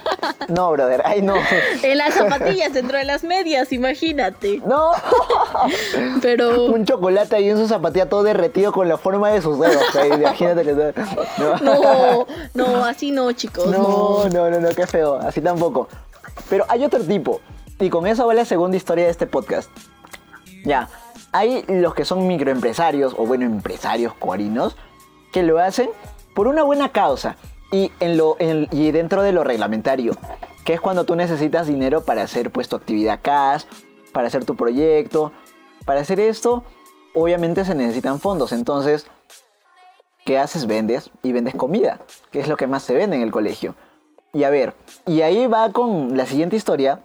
No, 0.49 0.71
brother, 0.71 1.01
ay 1.05 1.21
no. 1.21 1.35
En 1.83 1.97
las 1.97 2.15
zapatillas, 2.15 2.73
dentro 2.73 2.97
de 2.97 3.05
las 3.05 3.23
medias, 3.23 3.71
imagínate. 3.71 4.61
No, 4.65 4.91
Pero... 6.21 6.65
un 6.65 6.83
chocolate 6.85 7.37
ahí 7.37 7.49
en 7.49 7.57
su 7.57 7.67
zapatilla 7.67 8.09
todo 8.09 8.23
derretido 8.23 8.73
con 8.73 8.89
la 8.89 8.97
forma 8.97 9.29
de 9.29 9.41
sus 9.41 9.57
dedos. 9.57 9.95
ahí, 9.95 10.11
imagínate 10.11 10.63
que 10.63 10.73
no. 10.73 11.55
No, 11.61 12.27
no, 12.53 12.83
así 12.85 13.11
no, 13.11 13.31
chicos. 13.31 13.67
No, 13.67 14.23
No. 14.25 14.29
no, 14.29 14.49
no, 14.49 14.59
no, 14.59 14.69
qué 14.69 14.85
feo, 14.85 15.15
así 15.15 15.39
tampoco. 15.39 15.87
Pero 16.49 16.65
hay 16.67 16.83
otro 16.83 16.99
tipo, 17.01 17.39
y 17.79 17.89
con 17.89 18.05
eso 18.05 18.27
va 18.27 18.33
la 18.33 18.43
segunda 18.45 18.75
historia 18.75 19.05
de 19.05 19.11
este 19.11 19.27
podcast. 19.27 19.69
Ya, 20.65 20.89
hay 21.31 21.63
los 21.69 21.93
que 21.93 22.03
son 22.03 22.27
microempresarios, 22.27 23.13
o 23.17 23.25
bueno, 23.25 23.45
empresarios 23.45 24.13
cuarinos, 24.13 24.75
que 25.31 25.41
lo 25.43 25.59
hacen 25.59 25.89
por 26.35 26.47
una 26.47 26.63
buena 26.63 26.89
causa 26.89 27.37
y, 27.73 28.91
dentro 28.91 29.23
de 29.23 29.31
lo 29.31 29.43
reglamentario, 29.43 30.15
que 30.63 30.73
es 30.73 30.81
cuando 30.81 31.05
tú 31.05 31.15
necesitas 31.15 31.65
dinero 31.65 32.05
para 32.05 32.21
hacer 32.21 32.51
pues 32.51 32.69
tu 32.69 32.75
actividad 32.75 33.19
cash, 33.21 33.63
para 34.11 34.27
hacer 34.27 34.45
tu 34.45 34.55
proyecto. 34.55 35.31
Para 35.83 36.01
hacer 36.01 36.19
esto, 36.19 36.63
obviamente 37.13 37.65
se 37.65 37.75
necesitan 37.75 38.19
fondos, 38.19 38.53
entonces 38.53 39.07
¿qué 40.23 40.37
haces? 40.37 40.67
Vendes 40.67 41.09
y 41.23 41.31
vendes 41.31 41.55
comida, 41.55 41.99
que 42.31 42.39
es 42.39 42.47
lo 42.47 42.55
que 42.55 42.67
más 42.67 42.83
se 42.83 42.93
vende 42.93 43.15
en 43.17 43.23
el 43.23 43.31
colegio. 43.31 43.75
Y 44.31 44.43
a 44.43 44.49
ver, 44.49 44.75
y 45.05 45.21
ahí 45.21 45.47
va 45.47 45.71
con 45.71 46.15
la 46.15 46.25
siguiente 46.25 46.55
historia, 46.55 47.01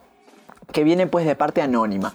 que 0.70 0.84
viene 0.84 1.06
pues 1.06 1.26
de 1.26 1.34
parte 1.34 1.62
anónima. 1.62 2.14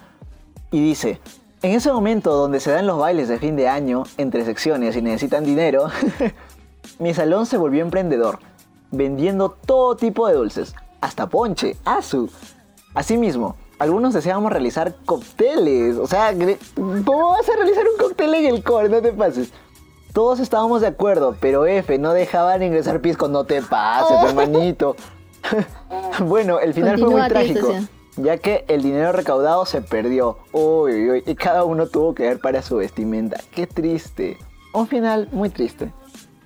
Y 0.72 0.80
dice, 0.80 1.20
en 1.64 1.72
ese 1.72 1.92
momento 1.92 2.34
donde 2.34 2.60
se 2.60 2.72
dan 2.72 2.88
los 2.88 2.98
bailes 2.98 3.28
de 3.28 3.40
fin 3.40 3.56
de 3.56 3.68
año 3.68 4.04
entre 4.18 4.46
secciones 4.46 4.96
y 4.96 5.02
necesitan 5.02 5.44
dinero, 5.44 5.90
mi 7.00 7.14
salón 7.14 7.46
se 7.46 7.58
volvió 7.58 7.82
emprendedor, 7.82 8.40
vendiendo 8.92 9.50
todo 9.66 9.96
tipo 9.96 10.28
de 10.28 10.36
dulces, 10.36 10.76
hasta 11.02 11.28
ponche, 11.28 11.76
azu. 11.86 12.30
Asimismo, 12.94 13.56
algunos 13.80 14.14
deseábamos 14.14 14.52
realizar 14.52 14.96
cócteles, 15.06 15.98
o 15.98 16.08
sea, 16.08 16.34
¿cómo 16.76 17.30
vas 17.30 17.50
a 17.50 17.56
realizar 17.56 17.84
un 17.92 17.98
cóctel 17.98 18.34
en 18.36 18.46
el 18.46 18.64
core? 18.64 18.90
No 18.90 19.02
te 19.02 19.12
pases. 19.12 19.52
Todos 20.14 20.40
estábamos 20.40 20.82
de 20.82 20.88
acuerdo, 20.88 21.36
pero 21.40 21.66
F, 21.66 21.98
no 21.98 22.14
dejaban 22.14 22.62
ingresar 22.62 23.02
pisco, 23.02 23.28
no 23.28 23.46
te 23.46 23.62
pases, 23.64 24.18
Oh. 24.22 24.28
hermanito. 24.28 24.96
bueno, 26.20 26.60
el 26.60 26.74
final 26.74 27.00
fue 27.00 27.10
muy 27.10 27.28
trágico, 27.28 27.74
ya 28.18 28.38
que 28.38 28.64
el 28.68 28.84
dinero 28.84 29.12
recaudado 29.12 29.66
se 29.66 29.82
perdió. 29.82 30.38
Uy, 30.52 31.10
uy, 31.10 31.24
y 31.26 31.34
cada 31.36 31.64
uno 31.64 31.88
tuvo 31.88 32.14
que 32.14 32.26
dar 32.26 32.38
para 32.38 32.62
su 32.62 32.78
vestimenta. 32.78 33.38
Qué 33.52 33.66
triste. 33.66 34.38
Un 34.74 34.88
final 34.88 35.30
muy 35.32 35.50
triste. 35.50 35.92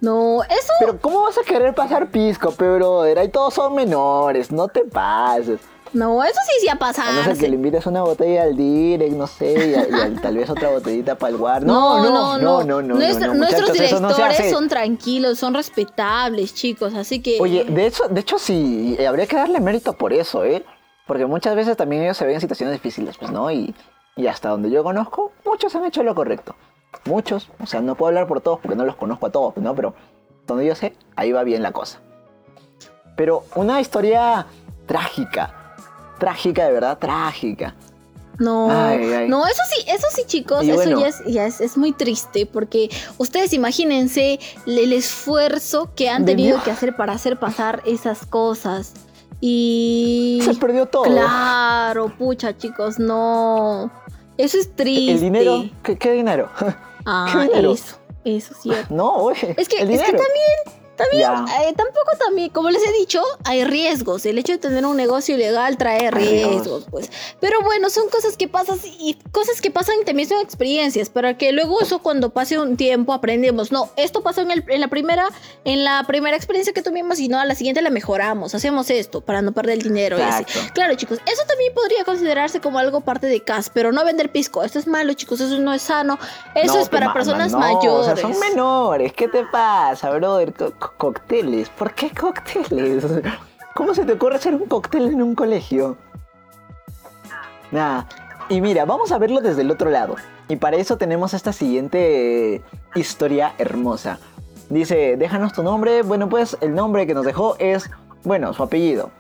No, 0.02 0.44
eso... 0.44 0.74
Pero 0.80 1.00
¿cómo 1.00 1.24
vas 1.24 1.38
a 1.38 1.42
querer 1.44 1.74
pasar 1.74 2.08
pisco, 2.08 2.52
pe, 2.52 2.70
brother? 2.76 3.20
Ahí 3.20 3.30
todos 3.30 3.54
son 3.54 3.74
menores, 3.76 4.52
no 4.52 4.68
te 4.68 4.82
pases. 4.84 5.60
No, 5.94 6.22
eso 6.22 6.38
sí 6.46 6.60
sí 6.62 6.68
a 6.68 6.74
A 6.74 7.12
no 7.14 7.24
ser 7.24 7.38
que 7.38 7.48
le 7.48 7.56
invites 7.56 7.86
una 7.86 8.04
botella 8.04 8.44
al 8.44 8.58
direct, 8.58 9.14
no 9.14 9.26
sé, 9.26 9.54
y, 9.54 9.74
a- 9.74 9.88
y 9.88 10.18
a- 10.18 10.22
tal 10.22 10.36
vez 10.36 10.50
otra 10.50 10.70
botellita 10.70 11.16
para 11.16 11.32
el 11.32 11.38
guard. 11.38 11.64
No, 11.64 12.04
no, 12.04 12.38
no. 12.38 12.64
no, 12.64 12.82
no, 12.82 12.96
Nuestro- 12.96 13.28
no, 13.28 13.34
nuestros 13.36 13.72
directores 13.72 14.52
son 14.52 14.68
tranquilos, 14.68 15.40
son 15.40 15.54
respetables, 15.54 16.54
chicos, 16.54 16.94
así 16.94 17.22
que... 17.22 17.38
Oye, 17.40 17.64
de 17.64 17.88
hecho, 17.88 18.04
de 18.10 18.20
hecho 18.20 18.38
sí, 18.38 18.98
habría 19.08 19.28
que 19.28 19.38
darle 19.38 19.62
mérito 19.62 19.94
por 19.94 20.12
eso, 20.12 20.44
¿eh? 20.44 20.64
Porque 21.08 21.26
muchas 21.26 21.56
veces 21.56 21.78
también 21.78 22.04
ellos 22.04 22.18
se 22.18 22.26
ven 22.26 22.36
en 22.36 22.42
situaciones 22.42 22.74
difíciles, 22.74 23.18
pues, 23.18 23.32
¿no? 23.32 23.50
Y, 23.50 23.74
y 24.18 24.28
hasta 24.28 24.50
donde 24.50 24.70
yo 24.70 24.84
conozco, 24.84 25.32
muchos 25.46 25.74
han 25.74 25.86
hecho 25.86 26.04
lo 26.04 26.14
correcto. 26.14 26.54
Muchos, 27.06 27.50
o 27.62 27.66
sea, 27.66 27.82
no 27.82 27.96
puedo 27.96 28.10
hablar 28.10 28.28
por 28.28 28.42
todos 28.42 28.60
porque 28.60 28.76
no 28.76 28.86
los 28.86 28.96
conozco 28.96 29.28
a 29.28 29.32
todos, 29.32 29.56
¿no? 29.58 29.74
Pero 29.76 29.94
donde 30.46 30.66
yo 30.66 30.76
sé, 30.76 30.94
ahí 31.16 31.32
va 31.32 31.44
bien 31.44 31.62
la 31.64 31.72
cosa. 31.72 32.00
Pero 33.16 33.44
una 33.56 33.80
historia 33.82 34.46
trágica, 34.86 35.76
trágica 36.20 36.66
de 36.66 36.72
verdad, 36.74 36.98
trágica. 36.98 37.76
No, 38.40 38.70
Ay, 38.70 39.12
ay. 39.14 39.28
no, 39.30 39.48
eso 39.48 39.62
sí, 39.76 39.84
eso 39.88 40.06
sí, 40.12 40.22
chicos, 40.28 40.64
Y 40.64 40.70
eso 40.70 40.78
bueno. 40.84 41.00
ya, 41.00 41.08
es, 41.08 41.24
ya 41.26 41.46
es, 41.48 41.60
es 41.60 41.76
muy 41.76 41.92
triste 41.92 42.46
porque 42.46 42.90
ustedes 43.18 43.52
imagínense 43.54 44.40
el, 44.68 44.78
el 44.78 44.94
esfuerzo 44.94 45.90
que 45.96 46.08
han 46.10 46.24
tenido 46.26 46.62
que 46.64 46.70
hacer 46.70 46.96
para 46.96 47.14
hacer 47.14 47.40
pasar 47.40 47.82
esas 47.86 48.28
cosas. 48.28 48.94
Y 49.42 50.40
Se 50.44 50.54
perdió 50.56 50.86
todo. 50.86 51.04
claro, 51.04 52.10
pucha, 52.16 52.56
chicos, 52.58 53.00
no. 53.00 53.90
Eso 54.38 54.58
es 54.60 54.76
triste. 54.76 55.14
El 55.14 55.20
dinero. 55.20 55.70
¿Qué, 55.82 55.98
qué 55.98 56.12
dinero? 56.12 56.50
Ah, 57.10 57.26
¿Qué 57.32 57.40
dinero? 57.44 57.72
eso, 57.72 57.96
eso 58.26 58.54
sí. 58.62 58.70
no, 58.90 59.14
oye. 59.16 59.56
Es 59.58 59.70
que, 59.70 59.78
es 59.78 59.88
que 60.02 60.12
también, 60.12 60.77
también, 60.98 61.32
eh, 61.62 61.74
tampoco 61.78 62.12
también, 62.20 62.50
como 62.50 62.70
les 62.70 62.84
he 62.86 62.92
dicho, 62.94 63.22
hay 63.46 63.64
riesgos. 63.64 64.26
El 64.26 64.38
hecho 64.38 64.54
de 64.54 64.58
tener 64.58 64.86
un 64.86 64.98
negocio 64.98 65.36
ilegal 65.36 65.78
trae 65.78 66.12
riesgos, 66.12 66.86
pues. 66.90 67.10
Pero 67.40 67.62
bueno, 67.62 67.90
son 67.90 68.10
cosas 68.10 68.36
que 68.36 68.48
pasan 68.48 68.78
y 69.00 69.14
cosas 69.32 69.62
que 69.62 69.72
pasan 69.72 69.96
y 70.02 70.06
también 70.06 70.28
son 70.28 70.40
experiencias, 70.42 71.10
para 71.10 71.38
que 71.38 71.52
luego 71.52 71.80
eso 71.82 72.00
cuando 72.00 72.32
pase 72.32 72.58
un 72.60 72.76
tiempo 72.78 73.14
aprendemos. 73.14 73.72
No, 73.72 73.90
esto 73.96 74.22
pasó 74.24 74.42
en, 74.42 74.52
el- 74.52 74.66
en 74.68 74.82
la 74.82 74.88
primera, 74.88 75.30
en 75.64 75.84
la 75.84 76.04
primera 76.08 76.36
experiencia 76.36 76.74
que 76.74 76.82
tuvimos 76.82 77.20
y 77.20 77.28
no 77.30 77.40
a 77.40 77.46
la 77.46 77.56
siguiente 77.56 77.82
la 77.82 77.90
mejoramos. 77.90 78.56
Hacemos 78.56 78.90
esto 78.90 79.22
para 79.22 79.42
no 79.42 79.52
perder 79.52 79.76
el 79.78 79.84
dinero. 79.84 80.18
y 80.18 80.22
así. 80.22 80.46
Claro, 80.74 80.96
chicos, 80.96 81.20
eso 81.26 81.44
también 81.48 81.74
podría 81.74 82.04
considerarse 82.04 82.60
como 82.60 82.80
algo 82.80 83.02
parte 83.02 83.28
de 83.28 83.42
CAS, 83.42 83.70
pero 83.74 83.92
no 83.92 84.04
vender 84.04 84.32
pisco. 84.32 84.64
Esto 84.64 84.80
es 84.80 84.88
malo, 84.88 85.14
chicos, 85.14 85.40
eso 85.42 85.58
no 85.60 85.74
es 85.74 85.82
sano. 85.84 86.18
Eso 86.56 86.76
No, 86.76 86.82
es 86.82 86.90
para 86.90 87.14
personas 87.14 87.52
no, 87.52 87.60
mayores. 87.60 87.88
O 87.88 88.04
sea, 88.04 88.16
son 88.18 88.40
menores. 88.40 89.14
¿Qué 89.14 89.28
te 89.28 89.46
pasa, 89.46 90.10
brother? 90.10 90.54
Cócteles. 90.98 91.70
¿Por 91.70 91.94
qué 91.94 92.12
cócteles? 92.12 93.06
¿Cómo 93.76 93.94
se 93.94 94.06
te 94.06 94.14
ocurre 94.14 94.36
hacer 94.36 94.56
un 94.56 94.66
cóctel 94.66 95.08
en 95.08 95.22
un 95.22 95.36
colegio? 95.36 95.98
Nada. 97.72 98.08
Y 98.50 98.62
mira, 98.62 98.86
vamos 98.86 99.12
a 99.12 99.18
verlo 99.18 99.42
desde 99.42 99.62
el 99.62 99.72
otro 99.72 99.90
lado. 99.90 100.16
Y 100.48 100.56
para 100.56 100.78
eso 100.78 100.98
tenemos 100.98 101.34
esta 101.34 101.52
siguiente 101.52 102.62
historia 102.96 103.54
hermosa. 103.58 104.20
Dice, 104.70 105.18
déjanos 105.18 105.54
tu 105.54 105.64
nombre. 105.64 106.02
Bueno, 106.02 106.30
pues 106.30 106.58
el 106.62 106.74
nombre 106.74 107.06
que 107.06 107.14
nos 107.14 107.26
dejó 107.26 107.56
es, 107.60 107.90
bueno, 108.24 108.54
su 108.54 108.64
apellido. 108.64 109.12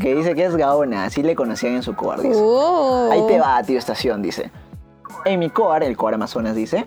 Que 0.00 0.14
dice 0.14 0.34
que 0.34 0.44
es 0.44 0.54
Gaona, 0.54 1.04
así 1.04 1.22
le 1.22 1.34
conocían 1.34 1.74
en 1.74 1.82
su 1.82 1.94
coar, 1.94 2.20
dice. 2.20 2.38
Oh. 2.38 3.08
Ahí 3.10 3.26
te 3.26 3.40
va, 3.40 3.62
tío 3.62 3.78
estación, 3.78 4.20
dice. 4.20 4.50
En 5.24 5.40
mi 5.40 5.48
coar, 5.48 5.82
el 5.82 5.96
coar 5.96 6.14
Amazonas, 6.14 6.54
dice. 6.54 6.86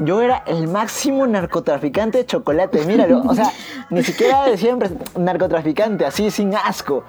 Yo 0.00 0.22
era 0.22 0.42
el 0.46 0.66
máximo 0.66 1.26
narcotraficante 1.26 2.18
de 2.18 2.26
chocolate. 2.26 2.84
Míralo, 2.86 3.22
o 3.22 3.34
sea, 3.34 3.52
ni 3.90 4.02
siquiera 4.02 4.44
decía 4.46 4.76
narcotraficante, 5.16 6.06
así 6.06 6.30
sin 6.30 6.54
asco. 6.54 7.04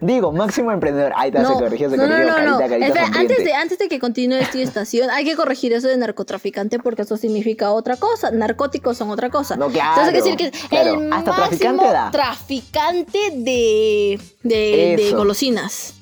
Digo, 0.00 0.30
máximo 0.30 0.70
emprendedor. 0.72 1.12
Ahí 1.16 1.30
está, 1.30 1.44
se 1.44 1.54
corrigió, 1.54 1.90
se 1.90 1.96
no, 1.96 2.06
no, 2.06 2.12
corrigió. 2.12 2.32
no, 2.32 2.44
no. 2.52 2.58
carita, 2.58 2.68
carita 2.68 2.86
Espera, 2.86 3.20
antes, 3.20 3.44
de, 3.44 3.54
antes 3.54 3.78
de 3.78 3.88
que 3.88 3.98
continúe 3.98 4.36
esta 4.36 4.58
estación, 4.58 5.10
hay 5.10 5.24
que 5.24 5.34
corregir 5.36 5.72
eso 5.72 5.88
de 5.88 5.96
narcotraficante 5.96 6.78
porque 6.78 7.02
eso 7.02 7.16
significa 7.16 7.72
otra 7.72 7.96
cosa. 7.96 8.30
Narcóticos 8.30 8.96
son 8.98 9.10
otra 9.10 9.30
cosa. 9.30 9.56
No, 9.56 9.68
claro, 9.68 10.02
Entonces 10.02 10.24
hay 10.24 10.36
que 10.36 10.44
decir 10.44 10.60
que 10.60 10.68
claro, 10.68 11.00
el 11.00 11.12
hasta 11.12 11.30
máximo 11.32 11.46
traficante 11.48 11.84
da. 11.86 12.10
traficante 12.10 13.18
de, 13.34 14.20
de, 14.42 14.96
de 14.98 15.12
golosinas. 15.14 15.94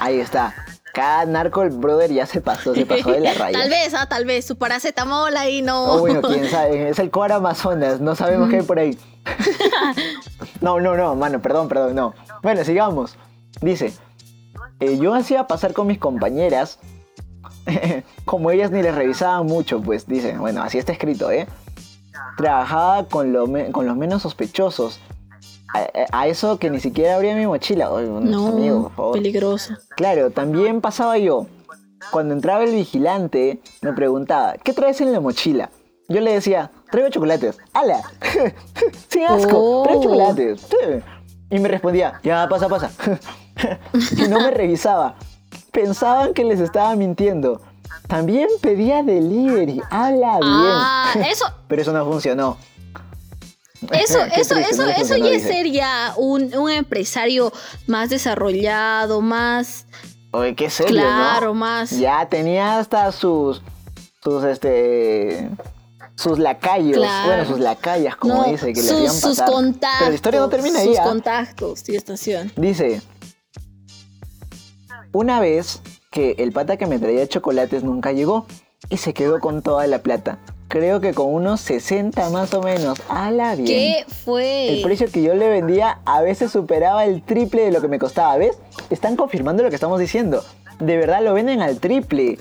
Ahí 0.00 0.18
está. 0.18 0.54
Cada 0.92 1.24
narco, 1.24 1.62
el 1.62 1.70
brother 1.70 2.12
ya 2.12 2.26
se 2.26 2.40
pasó, 2.40 2.74
se 2.74 2.86
pasó 2.86 3.12
de 3.12 3.20
la 3.20 3.34
raya. 3.38 3.58
Tal 3.58 3.70
vez, 3.70 3.94
ah, 3.94 4.06
tal 4.06 4.24
vez. 4.24 4.44
Su 4.44 4.56
paracetamol 4.56 5.36
ahí 5.36 5.62
no. 5.62 5.94
O 5.94 5.98
bueno, 6.00 6.22
quién 6.22 6.48
sabe, 6.48 6.88
es 6.88 6.98
el 6.98 7.10
coar 7.10 7.32
Amazonas, 7.32 8.00
no 8.00 8.14
sabemos 8.14 8.48
qué 8.50 8.56
hay 8.56 8.62
por 8.62 8.78
ahí. 8.78 8.98
no, 10.60 10.80
no, 10.80 10.96
no, 10.96 11.14
mano, 11.14 11.40
perdón, 11.40 11.68
perdón, 11.68 11.94
no. 11.94 12.14
Bueno, 12.42 12.64
sigamos. 12.64 13.16
Dice, 13.60 13.92
eh, 14.80 14.98
yo 14.98 15.14
hacía 15.14 15.46
pasar 15.46 15.72
con 15.72 15.86
mis 15.86 15.98
compañeras, 15.98 16.78
como 18.24 18.50
ellas 18.50 18.70
ni 18.70 18.82
les 18.82 18.94
revisaban 18.94 19.46
mucho, 19.46 19.80
pues 19.80 20.06
dice, 20.06 20.36
bueno, 20.38 20.62
así 20.62 20.78
está 20.78 20.92
escrito, 20.92 21.30
¿eh? 21.30 21.46
Trabajaba 22.36 23.04
con, 23.04 23.32
lo 23.32 23.46
con 23.72 23.86
los 23.86 23.96
menos 23.96 24.22
sospechosos. 24.22 25.00
A, 26.12 26.26
eso 26.26 26.58
que 26.58 26.70
ni 26.70 26.80
siquiera 26.80 27.16
abría 27.16 27.34
mi 27.36 27.46
mochila. 27.46 27.90
Oye, 27.90 28.06
No, 28.08 28.48
amigo, 28.48 28.82
por 28.84 28.92
favor. 28.92 29.12
peligroso. 29.14 29.74
Claro, 29.96 30.30
también 30.30 30.80
pasaba 30.80 31.16
yo. 31.18 31.46
Cuando 32.10 32.34
entraba 32.34 32.64
el 32.64 32.72
vigilante, 32.74 33.60
me 33.82 33.92
preguntaba, 33.92 34.54
¿qué 34.62 34.72
traes 34.72 35.00
en 35.00 35.12
la 35.12 35.20
mochila? 35.20 35.70
Yo 36.08 36.20
le 36.20 36.32
decía, 36.32 36.70
traigo 36.90 37.08
chocolates. 37.10 37.58
¡Hala! 37.72 38.02
Sin 39.08 39.24
asco, 39.24 39.52
Oh. 39.54 39.82
traigo 39.84 40.02
chocolates. 40.02 40.60
Sí. 40.62 40.76
Y 41.50 41.58
me 41.60 41.68
respondía, 41.68 42.20
ya, 42.24 42.48
pasa, 42.48 42.68
pasa. 42.68 42.90
y 44.16 44.28
no 44.28 44.40
me 44.40 44.50
revisaba. 44.50 45.14
Pensaban 45.72 46.34
que 46.34 46.44
les 46.44 46.58
estaba 46.60 46.96
mintiendo. 46.96 47.60
También 48.08 48.48
pedía 48.60 49.02
delivery. 49.04 49.80
¡Hala 49.90 50.38
bien! 50.38 50.42
Ah, 50.42 51.12
eso, 51.28 51.44
Pero 51.68 51.82
eso 51.82 51.92
no 51.92 52.04
funcionó. 52.04 52.56
Eso, 53.92 54.18
eso, 54.24 54.56
eso, 54.56 54.84
le 54.84 54.92
eso 54.92 55.16
ya 55.16 55.26
es 55.30 55.42
dice. 55.42 55.48
ser 55.48 55.70
ya 55.70 56.12
un, 56.16 56.54
un 56.54 56.70
empresario 56.70 57.50
más 57.86 58.10
desarrollado, 58.10 59.22
más 59.22 59.86
Oye, 60.32 60.54
qué 60.54 60.70
serio, 60.70 60.94
¿no? 60.94 61.00
claro, 61.00 61.54
más. 61.54 61.90
Ya 61.90 62.28
tenía 62.28 62.78
hasta 62.78 63.10
sus. 63.10 63.62
sus 64.22 64.44
este. 64.44 65.50
sus 66.14 66.38
lacayos. 66.38 66.98
Claro. 66.98 67.26
Bueno, 67.26 67.44
sus 67.46 67.58
lacayas, 67.58 68.16
como 68.16 68.34
no, 68.34 68.44
dice, 68.44 68.72
que 68.72 68.80
le 68.80 68.88
sus, 68.88 69.08
hacían 69.08 69.14
sus 69.14 69.40
contactos. 69.42 69.98
Pero 69.98 70.10
la 70.10 70.14
historia 70.14 70.40
no 70.40 70.48
termina 70.48 70.78
ahí. 70.78 70.86
Sus 70.88 70.98
¿ah? 70.98 71.02
contactos, 71.04 71.82
tío, 71.82 71.96
estación. 71.98 72.52
Dice. 72.56 73.02
Una 75.12 75.40
vez 75.40 75.80
que 76.12 76.36
el 76.38 76.52
pata 76.52 76.76
que 76.76 76.86
me 76.86 77.00
traía 77.00 77.26
chocolates 77.26 77.82
nunca 77.82 78.12
llegó 78.12 78.46
y 78.88 78.98
se 78.98 79.12
quedó 79.12 79.40
con 79.40 79.62
toda 79.62 79.88
la 79.88 79.98
plata. 80.02 80.38
Creo 80.70 81.00
que 81.00 81.12
con 81.14 81.34
unos 81.34 81.60
60 81.62 82.30
más 82.30 82.54
o 82.54 82.62
menos. 82.62 82.96
¡Hala 83.08 83.56
bien! 83.56 83.66
¿Qué 83.66 84.04
fue? 84.24 84.68
El 84.76 84.82
precio 84.82 85.08
que 85.10 85.20
yo 85.20 85.34
le 85.34 85.48
vendía 85.48 85.98
a 86.04 86.22
veces 86.22 86.52
superaba 86.52 87.04
el 87.06 87.22
triple 87.22 87.62
de 87.64 87.72
lo 87.72 87.80
que 87.80 87.88
me 87.88 87.98
costaba. 87.98 88.36
¿Ves? 88.36 88.56
Están 88.88 89.16
confirmando 89.16 89.64
lo 89.64 89.68
que 89.68 89.74
estamos 89.74 89.98
diciendo. 89.98 90.44
De 90.78 90.96
verdad 90.96 91.22
lo 91.24 91.34
venden 91.34 91.60
al 91.60 91.80
triple. 91.80 92.38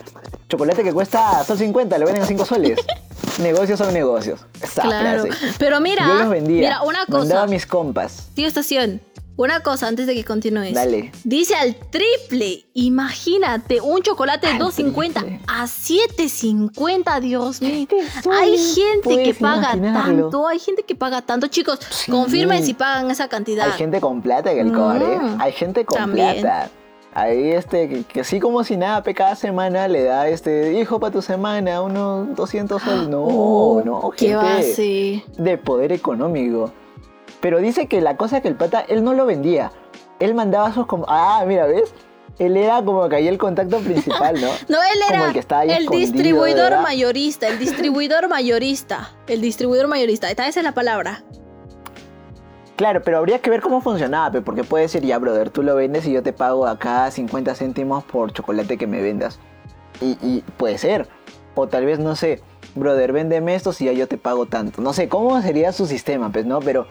Chocolate 0.47 0.83
que 0.83 0.93
cuesta 0.93 1.43
sol 1.43 1.57
50, 1.57 1.97
lo 1.97 2.05
venden 2.05 2.23
a 2.23 2.27
5 2.27 2.45
soles. 2.45 2.79
negocios 3.41 3.79
son 3.79 3.93
negocios. 3.95 4.41
Esa 4.61 4.83
Claro. 4.83 5.23
frase. 5.25 5.55
Pero 5.57 5.79
mira, 5.81 6.05
Yo 6.07 6.13
los 6.13 6.29
vendía. 6.29 6.61
mira, 6.61 6.81
una 6.83 6.99
Mandaba 7.07 7.21
cosa. 7.23 7.43
a 7.43 7.47
mis 7.47 7.65
compas. 7.65 8.27
Tío 8.35 8.47
Estación, 8.47 9.01
una 9.41 9.61
cosa 9.61 9.87
antes 9.87 10.05
de 10.05 10.15
que 10.15 10.25
continúes. 10.25 10.73
Dale. 10.73 11.11
Dice 11.23 11.55
al 11.55 11.73
triple. 11.75 12.65
Imagínate, 12.73 13.79
un 13.79 14.01
chocolate 14.01 14.47
de 14.47 14.53
Al 14.53 14.59
2.50 14.59 15.13
triple. 15.13 15.39
a 15.47 15.65
7.50, 15.65 17.19
Dios 17.21 17.61
mío. 17.61 17.87
Hay 18.31 18.57
gente 18.57 19.23
que 19.23 19.33
paga 19.33 19.75
imaginarlo. 19.75 20.21
tanto, 20.23 20.47
hay 20.47 20.59
gente 20.59 20.83
que 20.83 20.95
paga 20.95 21.21
tanto. 21.21 21.47
Chicos, 21.47 21.79
Sí. 21.89 22.11
confirmen 22.11 22.63
si 22.63 22.73
pagan 22.73 23.09
esa 23.11 23.27
cantidad. 23.27 23.65
Hay 23.67 23.77
gente 23.77 24.01
con 24.01 24.21
plata 24.21 24.51
en 24.51 24.67
el 24.67 24.73
cobre. 24.73 25.13
¿eh? 25.13 25.19
Mm. 25.19 25.41
Hay 25.41 25.51
gente 25.53 25.85
con 25.85 25.97
También. 25.97 26.41
plata. 26.41 26.69
Ahí 27.13 27.51
este, 27.51 27.89
que, 27.89 28.03
que 28.03 28.19
así 28.21 28.39
como 28.39 28.63
si 28.63 28.77
nada, 28.77 29.01
cada 29.13 29.35
semana 29.35 29.87
le 29.87 30.03
da 30.03 30.27
este, 30.27 30.79
hijo 30.79 30.99
para 30.99 31.11
tu 31.11 31.21
semana, 31.21 31.81
unos 31.81 32.35
200 32.35 32.81
soles. 32.81 33.07
No, 33.09 33.23
Oh, 33.23 33.81
no, 33.83 34.11
¿Qué 34.15 34.35
va 34.35 34.57
a 34.57 34.61
gente. 34.61 35.23
de 35.37 35.57
poder 35.57 35.91
económico. 35.91 36.71
Pero 37.41 37.59
dice 37.59 37.87
que 37.87 38.01
la 38.01 38.17
cosa 38.17 38.41
que 38.41 38.47
el 38.47 38.55
pata, 38.55 38.81
él 38.81 39.03
no 39.03 39.13
lo 39.13 39.25
vendía. 39.25 39.71
Él 40.19 40.33
mandaba 40.33 40.73
sus... 40.73 40.85
Ah, 41.07 41.43
mira, 41.47 41.65
¿ves? 41.65 41.93
Él 42.37 42.55
era 42.55 42.83
como 42.83 43.07
que 43.09 43.17
ahí 43.17 43.27
el 43.27 43.37
contacto 43.37 43.79
principal, 43.83 44.35
¿no? 44.39 44.47
No, 44.67 44.81
él 44.81 44.99
Como 45.07 45.13
era 45.13 45.27
el 45.27 45.33
que 45.33 45.39
está 45.39 45.59
ahí 45.59 45.71
el 45.71 45.87
distribuidor 45.87 46.71
¿verdad? 46.71 46.81
mayorista, 46.81 47.47
el 47.47 47.59
distribuidor 47.59 48.29
mayorista, 48.29 49.11
el 49.27 49.41
distribuidor 49.41 49.87
mayorista. 49.87 50.29
Esta 50.29 50.47
esa 50.47 50.59
es 50.59 50.63
la 50.63 50.73
palabra. 50.73 51.23
Claro, 52.77 53.01
pero 53.03 53.17
habría 53.17 53.39
que 53.39 53.49
ver 53.49 53.59
cómo 53.59 53.81
funcionaba, 53.81 54.39
porque 54.39 54.63
puede 54.63 54.87
ser 54.87 55.03
ya, 55.03 55.17
brother, 55.17 55.49
tú 55.49 55.63
lo 55.63 55.75
vendes 55.75 56.07
y 56.07 56.13
yo 56.13 56.23
te 56.23 56.31
pago 56.31 56.65
acá 56.65 57.11
50 57.11 57.53
céntimos 57.55 58.05
por 58.05 58.31
chocolate 58.31 58.77
que 58.77 58.87
me 58.87 59.01
vendas. 59.01 59.37
Y, 59.99 60.17
y 60.21 60.45
puede 60.55 60.77
ser. 60.77 61.09
O 61.55 61.67
tal 61.67 61.85
vez, 61.85 61.99
no 61.99 62.15
sé, 62.15 62.41
brother, 62.75 63.11
véndeme 63.11 63.53
estos 63.53 63.81
y 63.81 63.85
ya 63.85 63.91
yo 63.91 64.07
te 64.07 64.17
pago 64.17 64.45
tanto. 64.45 64.81
No 64.81 64.93
sé 64.93 65.09
cómo 65.09 65.41
sería 65.41 65.73
su 65.73 65.87
sistema, 65.87 66.31
pues, 66.31 66.45
¿no? 66.45 66.61
Pero, 66.61 66.87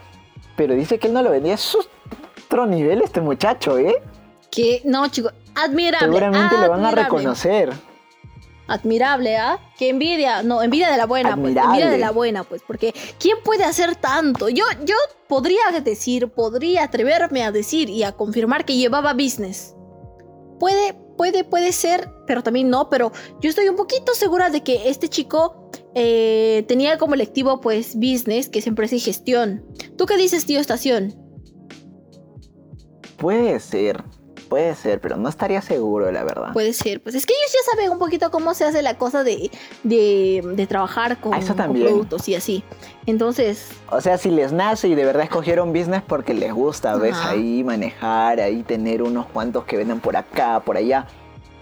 pero 0.59 0.75
dice 0.75 0.99
que 0.99 1.07
él 1.07 1.15
no 1.15 1.23
lo 1.23 1.31
vendía. 1.31 1.55
Es 1.55 1.79
otro 2.49 2.67
nivel 2.67 3.01
este 3.01 3.21
muchacho, 3.21 3.79
¿eh? 3.79 4.03
Que 4.51 4.83
no, 4.85 5.07
chicos, 5.09 5.33
admirable. 5.55 6.09
Seguramente 6.09 6.57
lo 6.57 6.69
van 6.69 6.85
a 6.85 6.89
admirable. 6.89 7.03
reconocer. 7.05 7.73
Admirable, 8.67 9.37
¿ah? 9.37 9.61
Qué 9.79 9.89
envidia. 9.89 10.43
No, 10.43 10.61
envidia 10.61 10.91
de 10.91 10.97
la 10.97 11.07
buena, 11.07 11.37
pues. 11.37 11.39
Admirable. 11.39 11.69
Envidia 11.71 11.91
de 11.91 11.99
la 11.99 12.11
buena, 12.11 12.43
pues. 12.43 12.63
Porque 12.67 12.93
¿quién 13.21 13.39
puede 13.45 13.65
hacer 13.65 13.95
tanto? 13.95 14.49
Yo, 14.49 14.65
yo 14.85 14.97
podría 15.29 15.63
decir, 15.83 16.29
podría 16.29 16.83
atreverme 16.83 17.45
a 17.45 17.53
decir 17.53 17.89
y 17.89 18.03
a 18.03 18.13
confirmar 18.13 18.65
que 18.65 18.77
llevaba 18.77 19.13
business. 19.13 19.77
Puede, 20.59 20.95
puede, 21.17 21.45
puede 21.45 21.73
ser, 21.73 22.11
pero 22.27 22.43
también 22.43 22.71
no. 22.71 22.89
Pero 22.89 23.13
yo 23.41 23.51
estoy 23.51 23.69
un 23.69 23.77
poquito 23.77 24.15
segura 24.15 24.51
de 24.51 24.63
que 24.63 24.89
este 24.89 25.09
chico 25.09 25.71
eh, 25.95 26.65
tenía 26.69 26.99
como 26.99 27.15
electivo, 27.15 27.61
pues, 27.61 27.95
business, 27.95 28.49
que 28.49 28.61
es 28.61 28.67
empresa 28.67 28.95
y 28.95 29.01
gestión. 29.01 29.65
¿Tú 29.97 30.07
qué 30.07 30.17
dices, 30.17 30.47
tío 30.47 30.61
Estación? 30.61 31.15
Puede 33.17 33.59
ser. 33.61 34.03
Puede 34.49 34.75
ser, 34.75 35.01
pero 35.01 35.17
no 35.17 35.29
estaría 35.29 35.61
seguro, 35.63 36.11
la 36.11 36.25
verdad. 36.25 36.53
Puede 36.53 36.73
ser, 36.73 37.01
pues 37.03 37.15
es 37.15 37.27
que 37.27 37.35
ellos 37.35 37.53
ya 37.53 37.71
saben 37.73 37.91
un 37.91 37.99
poquito 37.99 38.31
cómo 38.31 38.55
se 38.55 38.65
hace 38.65 38.81
la 38.83 38.97
cosa 38.97 39.23
de, 39.25 39.51
de, 39.83 40.43
de 40.55 40.67
trabajar 40.67 41.21
con, 41.21 41.35
Ah, 41.35 41.39
eso 41.39 41.49
con 41.49 41.57
también. 41.57 41.87
productos 41.87 42.29
y 42.29 42.35
así. 42.35 42.65
Entonces, 43.07 43.69
O 43.91 44.01
sea, 44.01 44.17
si 44.19 44.31
les 44.31 44.53
nace 44.53 44.89
y 44.89 44.95
de 44.95 45.05
verdad 45.05 45.25
escogieron 45.25 45.73
business 45.73 46.03
porque 46.07 46.35
les 46.35 46.53
gusta, 46.53 46.97
ves, 46.97 47.15
Ajá. 47.15 47.31
ahí 47.31 47.63
manejar, 47.65 48.41
ahí 48.41 48.63
tener 48.63 49.03
unos 49.03 49.27
cuantos 49.27 49.65
que 49.65 49.77
vendan 49.77 50.01
por 50.01 50.17
acá, 50.17 50.61
por 50.65 50.77
allá. 50.77 51.07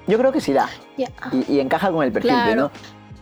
Yo 0.07 0.19
creo 0.19 0.31
que 0.33 0.41
sí 0.41 0.53
da. 0.53 0.69
Y, 0.97 1.05
y 1.53 1.61
encaja 1.61 1.91
con 1.91 2.05
el 2.05 2.13
perfil, 2.13 2.31
Claro. 2.31 2.55
¿no? 2.63 2.71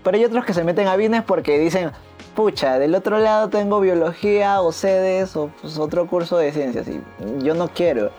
Pero 0.03 0.17
hay 0.19 0.25
otros 0.25 0.45
que 0.45 0.53
se 0.53 0.63
meten 0.65 0.87
a 0.89 0.97
business 0.97 1.23
porque 1.27 1.59
dicen, 1.59 1.91
pucha, 2.37 2.79
del 2.79 2.95
otro 2.95 3.19
lado 3.19 3.49
tengo 3.49 3.81
biología 3.81 4.61
o 4.61 4.71
sedes 4.73 5.35
o 5.37 5.51
pues, 5.63 5.79
otro 5.79 6.07
curso 6.07 6.37
de 6.37 6.53
ciencias 6.53 6.87
y 6.89 7.01
yo 7.43 7.55
no 7.55 7.69
quiero. 7.69 8.11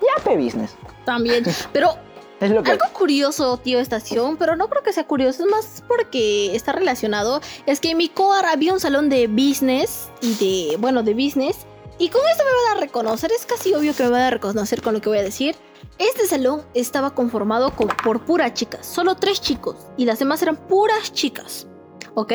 Ya, 0.00 0.22
pe 0.22 0.36
business. 0.36 0.74
También. 1.04 1.44
Pero 1.72 1.90
Es 2.40 2.50
lo 2.50 2.62
que... 2.62 2.72
algo 2.72 2.84
curioso, 2.92 3.56
tío 3.58 3.78
Estación, 3.78 4.36
pero 4.36 4.56
no 4.56 4.68
creo 4.68 4.82
que 4.82 4.92
sea 4.92 5.06
curioso, 5.06 5.44
es 5.44 5.50
más 5.50 5.84
porque 5.88 6.54
está 6.54 6.72
relacionado. 6.72 7.40
Es 7.64 7.80
que 7.80 7.90
en 7.92 7.96
mi 7.98 8.08
coar 8.08 8.44
había 8.46 8.72
un 8.72 8.80
salón 8.80 9.08
de 9.08 9.28
business 9.28 10.10
y 10.20 10.34
de, 10.34 10.76
bueno, 10.76 11.02
de 11.02 11.14
business. 11.14 11.58
Y 11.98 12.08
con 12.08 12.20
esto 12.30 12.42
me 12.44 12.68
van 12.70 12.76
a 12.76 12.80
reconocer, 12.80 13.30
es 13.32 13.46
casi 13.46 13.72
obvio 13.72 13.94
que 13.94 14.02
me 14.02 14.10
van 14.10 14.22
a 14.22 14.30
reconocer 14.30 14.82
con 14.82 14.94
lo 14.94 15.00
que 15.00 15.08
voy 15.08 15.18
a 15.18 15.22
decir. 15.22 15.54
Este 15.98 16.26
salón 16.26 16.62
estaba 16.74 17.14
conformado 17.14 17.70
con- 17.76 17.86
por 18.02 18.24
puras 18.24 18.52
chicas, 18.52 18.84
solo 18.84 19.14
tres 19.14 19.40
chicos, 19.40 19.76
y 19.96 20.04
las 20.04 20.18
demás 20.18 20.42
eran 20.42 20.56
puras 20.56 21.12
chicas, 21.12 21.68
¿ok? 22.14 22.32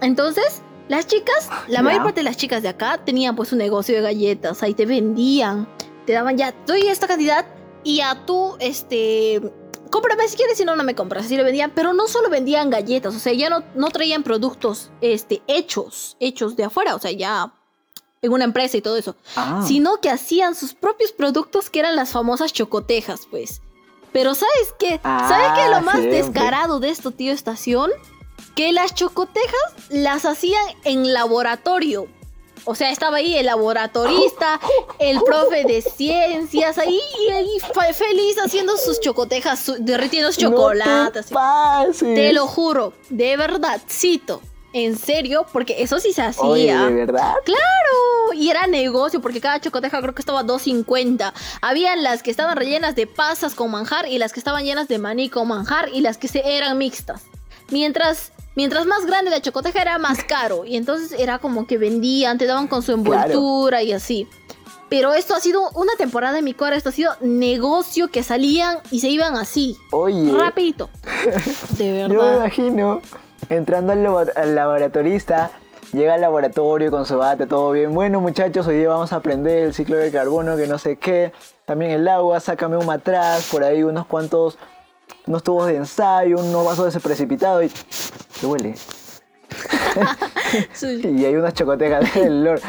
Entonces, 0.00 0.62
las 0.88 1.06
chicas, 1.06 1.48
la 1.66 1.76
Ya. 1.78 1.82
mayor 1.82 2.02
parte 2.04 2.20
de 2.20 2.24
las 2.24 2.36
chicas 2.36 2.62
de 2.62 2.68
acá 2.68 3.00
tenían 3.04 3.34
pues 3.34 3.50
un 3.52 3.58
negocio 3.58 3.94
de 3.96 4.00
galletas, 4.00 4.62
ahí 4.62 4.74
te 4.74 4.86
vendían, 4.86 5.66
te 6.06 6.12
daban 6.12 6.36
ya, 6.36 6.54
doy 6.66 6.86
esta 6.88 7.06
cantidad 7.06 7.46
y 7.82 8.00
a 8.00 8.24
tú, 8.26 8.56
este, 8.60 9.40
cómprame 9.90 10.26
si 10.28 10.36
quieres, 10.36 10.56
si 10.58 10.64
no, 10.64 10.74
no 10.76 10.84
me 10.84 10.94
compras, 10.94 11.26
así 11.26 11.36
le 11.36 11.42
vendían, 11.44 11.72
pero 11.74 11.92
no 11.92 12.08
solo 12.08 12.30
vendían 12.30 12.70
galletas, 12.70 13.14
o 13.14 13.18
sea, 13.18 13.32
ya 13.32 13.50
no, 13.50 13.62
no 13.74 13.88
traían 13.90 14.22
productos, 14.22 14.90
este, 15.00 15.42
hechos, 15.46 16.16
hechos 16.20 16.56
de 16.56 16.64
afuera, 16.64 16.94
o 16.94 16.98
sea, 16.98 17.10
ya 17.12 17.52
en 18.22 18.32
una 18.32 18.44
empresa 18.44 18.78
y 18.78 18.80
todo 18.80 18.96
eso 18.96 19.16
Ah, 19.36 19.62
sino 19.66 20.00
que 20.00 20.08
hacían 20.08 20.54
sus 20.54 20.72
propios 20.72 21.12
productos 21.12 21.68
que 21.68 21.80
eran 21.80 21.94
las 21.94 22.12
famosas 22.12 22.52
chocotejas, 22.54 23.26
pues. 23.30 23.60
Pero 24.12 24.34
¿sabes 24.34 24.72
qué? 24.78 24.98
¿Sabes 25.02 25.48
qué 25.54 25.60
es 25.62 25.66
Ah, 25.66 25.78
lo 25.78 25.80
más 25.82 25.96
siempre. 25.96 26.22
descarado 26.22 26.80
de 26.80 26.88
esto, 26.88 27.10
tío 27.10 27.32
Estación? 27.32 27.90
Que 28.54 28.72
las 28.72 28.94
chocotejas 28.94 29.74
las 29.90 30.24
hacían 30.24 30.62
en 30.84 31.12
laboratorio. 31.12 32.06
O 32.66 32.74
sea, 32.74 32.90
estaba 32.90 33.18
ahí 33.18 33.36
el 33.36 33.46
laboratorista, 33.46 34.58
el 34.98 35.20
profe 35.22 35.64
de 35.64 35.82
ciencias, 35.82 36.78
ahí, 36.78 37.00
y 37.26 37.30
ahí 37.30 37.58
fe- 37.60 37.92
feliz 37.94 38.36
haciendo 38.44 38.76
sus 38.76 39.00
chocotejas, 39.00 39.58
su- 39.60 39.76
derritiendo 39.78 40.32
sus 40.32 40.42
chocolates. 40.42 40.94
No 41.26 41.28
te 41.28 41.34
pases. 41.34 42.14
Te 42.14 42.32
lo 42.32 42.46
juro, 42.46 42.92
de 43.10 43.36
verdad, 43.36 43.80
cito. 43.88 44.40
En 44.72 44.98
serio, 44.98 45.46
porque 45.52 45.82
eso 45.84 46.00
sí 46.00 46.12
se 46.12 46.22
hacía. 46.22 46.42
Oye, 46.44 46.74
¿de 46.76 46.92
verdad? 46.92 47.34
Claro, 47.44 48.32
y 48.34 48.50
era 48.50 48.66
negocio 48.66 49.20
porque 49.20 49.40
cada 49.40 49.60
chocoteja 49.60 50.00
creo 50.00 50.14
que 50.16 50.20
estaba 50.22 50.42
2.50. 50.42 51.32
Había 51.60 51.94
las 51.94 52.24
que 52.24 52.32
estaban 52.32 52.56
rellenas 52.56 52.96
de 52.96 53.06
pasas 53.06 53.54
con 53.54 53.70
manjar 53.70 54.08
y 54.08 54.18
las 54.18 54.32
que 54.32 54.40
estaban 54.40 54.64
llenas 54.64 54.88
de 54.88 54.98
maní 54.98 55.28
con 55.28 55.46
manjar 55.46 55.90
y 55.92 56.00
las 56.00 56.18
que 56.18 56.26
se 56.26 56.56
eran 56.56 56.76
mixtas. 56.76 57.22
Mientras 57.70 58.32
mientras 58.54 58.86
más 58.86 59.04
grande 59.06 59.30
la 59.30 59.40
chocoteja 59.40 59.82
era 59.82 59.98
más 59.98 60.22
caro 60.28 60.64
y 60.64 60.76
entonces 60.76 61.18
era 61.18 61.38
como 61.38 61.66
que 61.66 61.78
vendían, 61.78 62.38
te 62.38 62.46
daban 62.46 62.66
con 62.68 62.82
su 62.82 62.92
envoltura 62.92 63.82
y 63.82 63.92
así. 63.92 64.28
Pero 64.90 65.14
esto 65.14 65.34
ha 65.34 65.40
sido 65.40 65.70
una 65.74 65.94
temporada 65.96 66.38
en 66.38 66.44
mi 66.44 66.54
cora, 66.54 66.76
esto 66.76 66.90
ha 66.90 66.92
sido 66.92 67.12
negocio 67.20 68.08
que 68.08 68.22
salían 68.22 68.78
y 68.90 69.00
se 69.00 69.08
iban 69.08 69.34
así, 69.36 69.76
Oye. 69.90 70.30
rapidito. 70.36 70.88
De 71.78 72.00
Yo 72.02 72.08
me 72.08 72.14
verdad. 72.16 72.36
imagino 72.36 73.00
entrando 73.48 73.92
al, 73.92 74.02
labo- 74.04 74.30
al 74.36 74.54
laboratorista, 74.54 75.50
llega 75.92 76.14
al 76.14 76.20
laboratorio 76.20 76.90
con 76.90 77.06
su 77.06 77.16
bate, 77.18 77.46
todo 77.46 77.72
bien. 77.72 77.92
Bueno, 77.94 78.20
muchachos, 78.20 78.66
hoy 78.66 78.76
día 78.78 78.88
vamos 78.88 79.12
a 79.12 79.16
aprender 79.16 79.64
el 79.64 79.74
ciclo 79.74 79.96
de 79.96 80.10
carbono, 80.12 80.56
que 80.56 80.66
no 80.66 80.78
sé 80.78 80.96
qué. 80.96 81.32
También 81.64 81.90
el 81.92 82.06
agua, 82.06 82.38
sácame 82.40 82.76
un 82.76 82.86
matraz, 82.86 83.48
por 83.50 83.64
ahí 83.64 83.82
unos 83.82 84.06
cuantos, 84.06 84.58
unos 85.26 85.42
tubos 85.42 85.66
de 85.66 85.76
ensayo, 85.76 86.36
vasos 86.64 86.84
de 86.84 86.88
ese 86.90 87.00
precipitado 87.00 87.62
y. 87.62 87.70
¿Qué 88.40 88.46
huele? 88.46 88.74
Sí. 90.72 91.00
Y 91.02 91.24
hay 91.24 91.34
unas 91.34 91.54
chocotejas 91.54 92.14
del 92.14 92.44
Lord. 92.44 92.60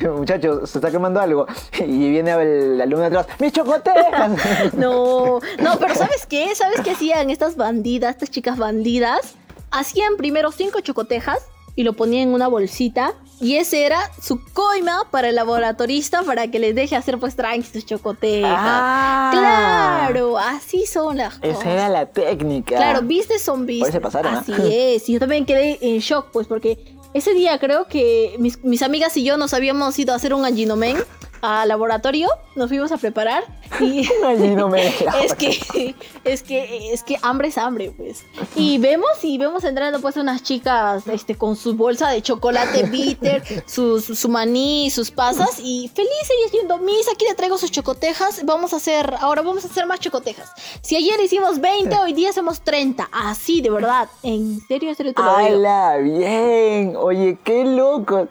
Muchachos, 0.00 0.70
se 0.70 0.78
está 0.78 0.90
quemando 0.90 1.20
algo. 1.20 1.46
Y 1.78 2.10
viene 2.10 2.32
el 2.32 2.80
alumno 2.80 3.04
atrás. 3.04 3.26
¡Mis 3.38 3.52
chocotejas! 3.52 4.32
No, 4.74 5.40
no, 5.58 5.78
pero 5.78 5.94
¿sabes 5.94 6.26
qué? 6.26 6.54
¿Sabes 6.54 6.80
qué 6.80 6.92
hacían 6.92 7.28
estas 7.30 7.56
bandidas, 7.56 8.14
estas 8.14 8.30
chicas 8.30 8.56
bandidas? 8.56 9.34
Hacían 9.70 10.16
primero 10.16 10.52
cinco 10.52 10.80
chocotejas 10.80 11.46
y 11.76 11.82
lo 11.82 11.94
ponían 11.94 12.28
en 12.28 12.34
una 12.34 12.48
bolsita. 12.48 13.14
Y 13.40 13.56
ese 13.56 13.84
era 13.84 13.98
su 14.22 14.40
coima 14.52 15.08
para 15.10 15.28
el 15.28 15.34
laboratorista 15.34 16.22
para 16.22 16.48
que 16.48 16.58
les 16.60 16.74
deje 16.74 16.94
hacer 16.94 17.18
pues 17.18 17.34
tranqui 17.34 17.64
sus 17.64 17.84
chocotejas. 17.84 18.56
Ah. 18.56 19.30
Claro, 19.32 20.38
así 20.38 20.86
son 20.86 21.16
las 21.16 21.34
cosas. 21.38 21.60
Esa 21.60 21.70
era 21.70 21.88
la 21.88 22.06
técnica. 22.06 22.76
Claro, 22.76 23.00
son 23.38 23.66
business. 23.66 23.90
Por 23.90 24.00
pasaron, 24.00 24.34
¿ah? 24.36 24.38
Así 24.38 24.52
es. 24.70 25.08
Y 25.08 25.14
yo 25.14 25.20
también 25.20 25.44
quedé 25.44 25.78
en 25.82 25.98
shock, 25.98 26.28
pues, 26.32 26.46
porque 26.46 26.78
ese 27.12 27.34
día 27.34 27.58
creo 27.58 27.86
que 27.86 28.36
mis, 28.38 28.62
mis 28.64 28.82
amigas 28.82 29.16
y 29.16 29.24
yo 29.24 29.36
nos 29.36 29.52
habíamos 29.52 29.98
ido 29.98 30.12
a 30.12 30.16
hacer 30.16 30.32
un 30.32 30.44
anginomen 30.44 30.96
al 31.44 31.68
laboratorio, 31.68 32.28
nos 32.56 32.68
fuimos 32.68 32.90
a 32.92 32.96
preparar 32.96 33.44
y 33.80 34.08
Allí 34.24 34.54
no 34.54 34.68
me 34.68 34.86
es 35.24 35.34
que 35.34 35.94
es 36.24 36.42
que 36.42 36.92
es 36.92 37.02
que 37.02 37.18
hambre 37.22 37.48
es 37.48 37.58
hambre, 37.58 37.92
pues. 37.96 38.24
Y 38.54 38.78
vemos 38.78 39.22
y 39.22 39.36
vemos 39.38 39.64
entrando 39.64 40.00
pues 40.00 40.16
unas 40.16 40.42
chicas 40.42 41.06
este 41.06 41.34
con 41.34 41.56
su 41.56 41.74
bolsa 41.74 42.10
de 42.10 42.22
chocolate 42.22 42.82
bitter, 42.90 43.42
su, 43.66 44.00
su, 44.00 44.14
su 44.14 44.28
maní, 44.28 44.90
sus 44.90 45.10
pasas 45.10 45.58
y 45.58 45.90
felices 45.94 46.30
ellas 46.38 46.52
yendo, 46.52 46.78
"Mis, 46.78 47.08
aquí 47.12 47.24
le 47.28 47.34
traigo 47.34 47.58
sus 47.58 47.70
chocotejas, 47.70 48.44
vamos 48.44 48.72
a 48.72 48.76
hacer, 48.76 49.14
ahora 49.20 49.42
vamos 49.42 49.64
a 49.64 49.68
hacer 49.68 49.86
más 49.86 50.00
chocotejas." 50.00 50.50
Si 50.82 50.96
ayer 50.96 51.20
hicimos 51.20 51.60
20, 51.60 51.96
hoy 51.98 52.12
día 52.12 52.30
hacemos 52.30 52.60
30. 52.62 53.08
Así, 53.12 53.60
de 53.60 53.70
verdad. 53.70 54.08
En 54.22 54.60
serio, 54.66 54.90
en 54.90 54.96
serio 54.96 55.12
te 55.14 55.22
lo 55.22 55.36
digo. 55.36 55.56
¡Hala! 55.56 55.96
Bien. 55.98 56.94
Oye, 56.96 57.38
qué 57.44 57.64
loco. 57.64 58.28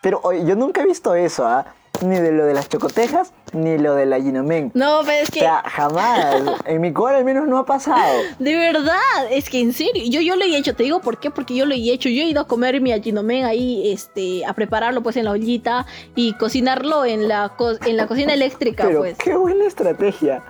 Pero 0.00 0.20
oye, 0.22 0.44
yo 0.46 0.56
nunca 0.56 0.82
he 0.82 0.86
visto 0.86 1.14
eso, 1.14 1.46
¿ah? 1.46 1.74
Ni 2.02 2.16
de 2.18 2.32
lo 2.32 2.46
de 2.46 2.54
las 2.54 2.68
chocotejas, 2.68 3.32
ni 3.52 3.76
lo 3.76 3.94
de 3.94 4.06
la 4.06 4.18
Ginomen. 4.20 4.70
No, 4.74 5.00
pero 5.04 5.22
es 5.22 5.28
O 5.28 5.32
que 5.32 5.40
sea, 5.40 5.62
jamás. 5.66 6.36
En 6.64 6.80
mi 6.80 6.92
cuadro 6.92 7.18
al 7.18 7.24
menos 7.24 7.46
no 7.46 7.58
ha 7.58 7.66
pasado. 7.66 8.12
De 8.38 8.56
verdad, 8.56 8.96
es 9.30 9.50
que 9.50 9.60
en 9.60 9.72
serio, 9.74 10.02
yo, 10.08 10.20
yo 10.22 10.36
lo 10.36 10.44
he 10.44 10.56
hecho, 10.56 10.74
te 10.74 10.82
digo 10.84 11.00
por 11.00 11.18
qué, 11.20 11.30
porque 11.30 11.54
yo 11.54 11.66
lo 11.66 11.74
he 11.74 11.92
hecho, 11.92 12.08
yo 12.08 12.22
he 12.22 12.26
ido 12.26 12.40
a 12.40 12.46
comer 12.46 12.80
mi 12.80 12.92
aginomen 12.92 13.44
ahí, 13.44 13.92
este, 13.92 14.46
a 14.46 14.54
prepararlo 14.54 15.02
pues 15.02 15.16
en 15.18 15.24
la 15.26 15.32
ollita 15.32 15.84
y 16.14 16.32
cocinarlo 16.34 17.04
en 17.04 17.28
la, 17.28 17.50
co- 17.56 17.76
en 17.84 17.96
la 17.98 18.06
cocina 18.06 18.32
eléctrica, 18.32 18.84
Pero 18.86 19.00
pues, 19.00 19.18
qué 19.18 19.36
buena 19.36 19.66
estrategia. 19.66 20.42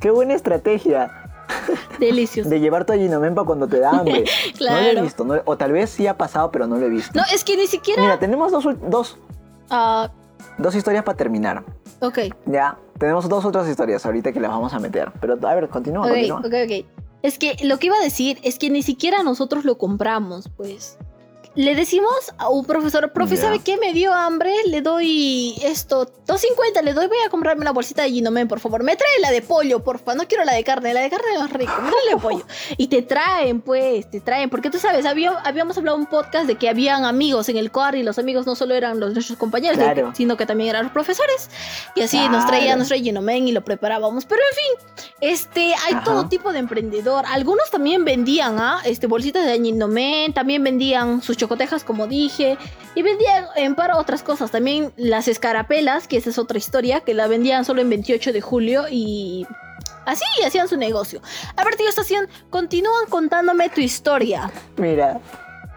Qué 0.00 0.10
buena 0.10 0.34
estrategia 0.34 1.10
delicioso. 1.98 2.48
de 2.48 2.60
llevar 2.60 2.84
tu 2.86 2.92
Ginomen 2.94 3.34
para 3.34 3.46
cuando 3.46 3.66
te 3.68 3.78
da 3.80 3.90
hambre. 3.90 4.24
No 4.60 4.70
lo 4.70 4.78
he 4.78 5.02
visto. 5.02 5.24
no- 5.24 5.42
o 5.44 5.56
tal 5.58 5.72
vez 5.72 5.90
sí 5.90 6.06
ha 6.06 6.16
pasado, 6.16 6.50
pero 6.50 6.66
no 6.66 6.76
lo 6.76 6.86
he 6.86 6.90
visto. 6.90 7.10
No, 7.14 7.22
es 7.34 7.44
que 7.44 7.56
ni 7.56 7.66
siquiera... 7.66 8.00
Mira, 8.02 8.18
tenemos 8.18 8.52
dos, 8.52 8.64
dos, 8.88 9.18
Ah, 9.70 10.10
dos 10.58 10.74
historias 10.74 11.04
para 11.04 11.16
terminar. 11.16 11.64
ok, 12.00 12.18
Ya, 12.46 12.78
tenemos 12.98 13.28
dos 13.28 13.44
otras 13.44 13.68
historias 13.68 14.04
ahorita 14.06 14.32
que 14.32 14.40
las 14.40 14.50
vamos 14.50 14.72
a 14.74 14.78
meter. 14.78 15.12
Pero 15.20 15.38
a 15.46 15.54
ver, 15.54 15.68
continúa, 15.68 16.06
ok, 16.06 16.12
continúa. 16.12 16.38
ok, 16.38 16.54
ok. 16.64 16.86
Es 17.22 17.38
que 17.38 17.56
lo 17.64 17.78
que 17.78 17.86
iba 17.88 17.96
a 17.96 18.02
decir 18.02 18.38
es 18.44 18.58
que 18.58 18.70
ni 18.70 18.82
siquiera 18.82 19.22
nosotros 19.22 19.64
lo 19.64 19.76
compramos, 19.78 20.48
pues. 20.56 20.98
Le 21.58 21.74
decimos 21.74 22.14
a 22.38 22.48
un 22.50 22.64
profesor, 22.64 23.10
profe, 23.12 23.34
Ya. 23.34 23.42
¿sabe 23.42 23.58
qué? 23.58 23.76
Me 23.78 23.92
dio 23.92 24.12
hambre, 24.14 24.52
le 24.66 24.80
doy 24.80 25.58
esto, 25.64 26.06
2.50, 26.24 26.82
le 26.84 26.92
doy, 26.92 27.08
voy 27.08 27.16
a 27.26 27.30
comprarme 27.30 27.62
una 27.62 27.72
bolsita 27.72 28.02
de 28.02 28.10
Ginomen, 28.12 28.46
por 28.46 28.60
favor. 28.60 28.84
Me 28.84 28.94
trae 28.94 29.10
la 29.20 29.32
de 29.32 29.42
pollo, 29.42 29.82
porfa, 29.82 30.14
no 30.14 30.28
quiero 30.28 30.44
la 30.44 30.52
de 30.52 30.62
carne, 30.62 30.94
la 30.94 31.00
de 31.00 31.10
carne 31.10 31.26
es 31.34 31.40
más 31.40 31.50
rico, 31.50 31.72
me 31.82 31.90
trae 31.90 32.04
la 32.06 32.14
de 32.14 32.16
pollo. 32.22 32.46
Y 32.76 32.86
te 32.86 33.02
traen, 33.02 33.60
pues, 33.60 34.08
te 34.08 34.20
traen, 34.20 34.50
porque 34.50 34.70
tú 34.70 34.78
sabes, 34.78 35.04
había- 35.04 35.32
habíamos 35.44 35.76
hablado 35.76 35.96
en 35.96 36.02
un 36.02 36.06
podcast 36.06 36.46
de 36.46 36.54
que 36.54 36.68
habían 36.68 37.04
amigos 37.04 37.48
en 37.48 37.56
el 37.56 37.72
COAR 37.72 37.96
y 37.96 38.04
los 38.04 38.20
amigos 38.20 38.46
no 38.46 38.54
solo 38.54 38.76
eran 38.76 39.00
los 39.00 39.12
nuestros 39.14 39.36
compañeros, 39.36 39.78
Claro. 39.78 40.12
sino 40.14 40.36
que 40.36 40.46
también 40.46 40.70
eran 40.70 40.84
los 40.84 40.92
profesores. 40.92 41.50
Y 41.96 42.02
así 42.02 42.18
nos 42.28 42.46
traían 42.46 42.66
Claro. 42.66 42.76
nuestro 42.76 42.98
Ginomen 42.98 43.48
y 43.48 43.52
lo 43.52 43.64
preparábamos. 43.64 44.26
Pero 44.26 44.42
en 44.52 44.56
fin, 44.56 45.06
este, 45.22 45.74
hay 45.74 45.94
Ajá. 45.94 46.04
todo 46.04 46.28
tipo 46.28 46.52
de 46.52 46.60
emprendedor. 46.60 47.24
Algunos 47.26 47.68
también 47.72 48.04
vendían, 48.04 48.60
¿ah? 48.60 48.80
Este, 48.84 49.08
bolsitas 49.08 49.44
de 49.44 49.58
Ginomen, 49.60 50.32
también 50.32 50.62
vendían 50.62 51.20
sus 51.20 51.36
chocotejas, 51.48 51.82
como 51.82 52.06
dije, 52.06 52.58
y 52.94 53.02
vendían 53.02 53.46
en 53.56 53.74
para 53.74 53.96
otras 53.96 54.22
cosas. 54.22 54.50
También 54.50 54.92
las 54.96 55.28
escarapelas, 55.28 56.06
que 56.06 56.18
esa 56.18 56.30
es 56.30 56.38
otra 56.38 56.58
historia, 56.58 57.00
que 57.00 57.14
la 57.14 57.26
vendían 57.26 57.64
solo 57.64 57.80
en 57.80 57.88
28 57.88 58.32
de 58.32 58.40
julio 58.40 58.84
y 58.90 59.46
así 60.04 60.24
hacían 60.46 60.68
su 60.68 60.76
negocio. 60.76 61.20
A 61.56 61.64
ver, 61.64 61.76
tío 61.76 61.88
Estación, 61.88 62.28
continúan 62.50 63.06
contándome 63.08 63.70
tu 63.70 63.80
historia. 63.80 64.50
Mira, 64.76 65.20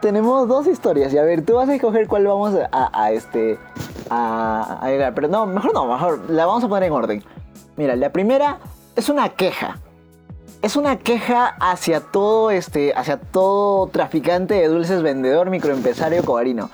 tenemos 0.01 0.47
dos 0.47 0.67
historias. 0.67 1.13
Y 1.13 1.17
a 1.17 1.23
ver, 1.23 1.45
tú 1.45 1.55
vas 1.55 1.69
a 1.69 1.75
escoger 1.75 2.07
cuál 2.07 2.27
vamos 2.27 2.53
a, 2.71 2.89
a, 2.93 3.11
este. 3.11 3.57
A, 4.09 4.79
a. 4.81 5.11
Pero 5.15 5.27
no, 5.29 5.45
mejor 5.45 5.73
no, 5.73 5.87
mejor 5.87 6.29
la 6.29 6.45
vamos 6.45 6.63
a 6.63 6.67
poner 6.67 6.83
en 6.83 6.93
orden. 6.93 7.23
Mira, 7.77 7.95
la 7.95 8.11
primera 8.11 8.59
es 8.95 9.07
una 9.07 9.29
queja. 9.29 9.79
Es 10.61 10.75
una 10.75 10.99
queja 10.99 11.55
hacia 11.59 12.01
todo 12.01 12.51
este, 12.51 12.93
hacia 12.95 13.17
todo 13.17 13.87
traficante 13.87 14.53
de 14.53 14.67
dulces, 14.67 15.01
vendedor, 15.01 15.49
microempresario, 15.49 16.23
cobarino. 16.23 16.69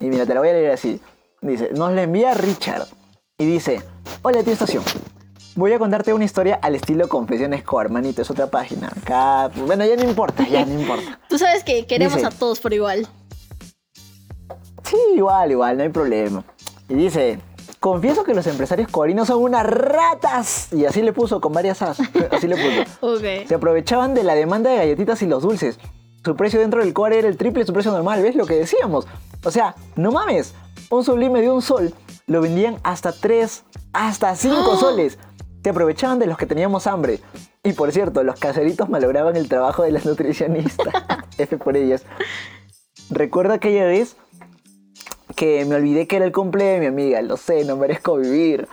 Y 0.00 0.06
mira, 0.06 0.24
te 0.24 0.32
la 0.32 0.40
voy 0.40 0.48
a 0.48 0.52
leer 0.52 0.70
así. 0.72 1.00
Dice, 1.42 1.70
nos 1.74 1.92
la 1.92 2.02
envía 2.02 2.32
Richard. 2.34 2.86
Y 3.38 3.44
dice, 3.44 3.82
hola 4.22 4.42
tío 4.42 4.52
estación. 4.54 4.82
Voy 5.56 5.72
a 5.74 5.78
contarte 5.78 6.14
una 6.14 6.24
historia 6.24 6.58
al 6.62 6.74
estilo 6.74 7.08
Confesiones 7.08 7.62
Co, 7.62 7.82
hermanito, 7.82 8.22
es 8.22 8.30
otra 8.30 8.46
página. 8.46 8.88
Acá, 8.88 9.50
bueno, 9.66 9.84
ya 9.84 9.96
no 9.96 10.04
importa, 10.04 10.48
ya 10.48 10.64
no 10.64 10.80
importa. 10.80 11.20
Tú 11.28 11.36
sabes 11.38 11.62
que 11.64 11.86
queremos 11.86 12.14
Dice- 12.16 12.26
a 12.28 12.30
todos 12.30 12.60
por 12.60 12.72
igual. 12.72 13.06
Sí, 14.84 14.96
igual, 15.16 15.50
igual, 15.50 15.76
no 15.76 15.82
hay 15.82 15.88
problema. 15.90 16.44
Y 16.88 16.94
dice, 16.94 17.38
confieso 17.82 18.22
que 18.22 18.32
los 18.32 18.46
empresarios 18.46 18.88
coreanos 18.88 19.26
son 19.26 19.42
unas 19.42 19.66
ratas. 19.66 20.72
Y 20.72 20.86
así 20.86 21.02
le 21.02 21.12
puso, 21.12 21.40
con 21.40 21.52
varias 21.52 21.82
as. 21.82 21.98
Así 22.30 22.46
le 22.46 22.56
puso. 22.56 22.90
Ok. 23.00 23.48
Se 23.48 23.56
aprovechaban 23.56 24.14
de 24.14 24.22
la 24.22 24.36
demanda 24.36 24.70
de 24.70 24.76
galletitas 24.76 25.20
y 25.22 25.26
los 25.26 25.42
dulces. 25.42 25.78
Su 26.24 26.36
precio 26.36 26.60
dentro 26.60 26.80
del 26.80 26.94
core 26.94 27.18
era 27.18 27.26
el 27.26 27.36
triple 27.36 27.62
de 27.62 27.66
su 27.66 27.72
precio 27.72 27.90
normal, 27.90 28.22
¿ves 28.22 28.36
lo 28.36 28.46
que 28.46 28.54
decíamos? 28.54 29.08
O 29.44 29.50
sea, 29.50 29.74
no 29.96 30.12
mames, 30.12 30.54
un 30.90 31.04
sublime 31.04 31.40
de 31.40 31.50
un 31.50 31.60
sol 31.60 31.92
lo 32.28 32.40
vendían 32.40 32.78
hasta 32.84 33.10
3, 33.10 33.64
hasta 33.92 34.36
5 34.36 34.76
soles. 34.76 35.18
Se 35.64 35.70
aprovechaban 35.70 36.20
de 36.20 36.26
los 36.26 36.38
que 36.38 36.46
teníamos 36.46 36.86
hambre. 36.86 37.18
Y 37.64 37.72
por 37.72 37.90
cierto, 37.90 38.22
los 38.22 38.38
caseritos 38.38 38.88
malograban 38.88 39.36
el 39.36 39.48
trabajo 39.48 39.82
de 39.82 39.90
las 39.90 40.06
nutricionistas. 40.06 40.94
F 41.38 41.58
por 41.58 41.76
ellas. 41.76 42.04
Recuerdo 43.10 43.54
aquella 43.54 43.84
vez 43.84 44.16
que 45.36 45.64
me 45.64 45.76
olvidé 45.76 46.06
que 46.06 46.16
era 46.16 46.24
el 46.24 46.32
cumple 46.32 46.64
de 46.64 46.80
mi 46.80 46.86
amiga. 46.86 47.22
Lo 47.22 47.36
sé, 47.36 47.64
no 47.64 47.76
merezco 47.76 48.16
vivir. 48.16 48.68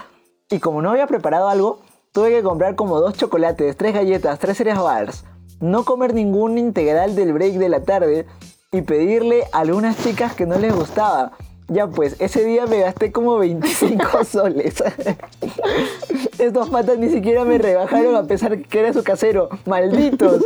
Y 0.50 0.60
como 0.60 0.82
no 0.82 0.92
había 0.92 1.08
preparado 1.08 1.50
algo, 1.50 1.82
tuve 2.12 2.32
que 2.32 2.44
comprar 2.44 2.76
como 2.76 3.00
dos 3.00 3.16
chocolates, 3.16 3.78
tres 3.78 3.94
galletas, 3.94 4.40
tres 4.40 4.58
cereas 4.58 4.82
bars, 4.82 5.26
no 5.60 5.86
comer 5.86 6.14
ningún 6.14 6.58
integral 6.58 7.16
del 7.16 7.34
break 7.34 7.54
de 7.54 7.70
la 7.70 7.84
tarde 7.84 8.26
y 8.72 8.82
pedirle 8.82 9.44
a 9.52 9.60
algunas 9.60 9.98
chicas 10.04 10.34
que 10.36 10.46
no 10.46 10.58
les 10.58 10.76
gustaba. 10.76 11.34
Ya 11.68 11.86
pues, 11.86 12.16
ese 12.20 12.44
día 12.44 12.66
me 12.66 12.80
gasté 12.80 13.12
como 13.12 13.38
25 13.38 14.24
soles. 14.26 14.84
Estos 16.40 16.70
patas 16.70 16.98
ni 16.98 17.10
siquiera 17.10 17.46
me 17.46 17.58
rebajaron 17.60 18.16
a 18.16 18.24
pesar 18.24 18.60
que 18.64 18.80
era 18.80 18.92
su 18.92 19.04
casero. 19.04 19.50
Malditos. 19.66 20.44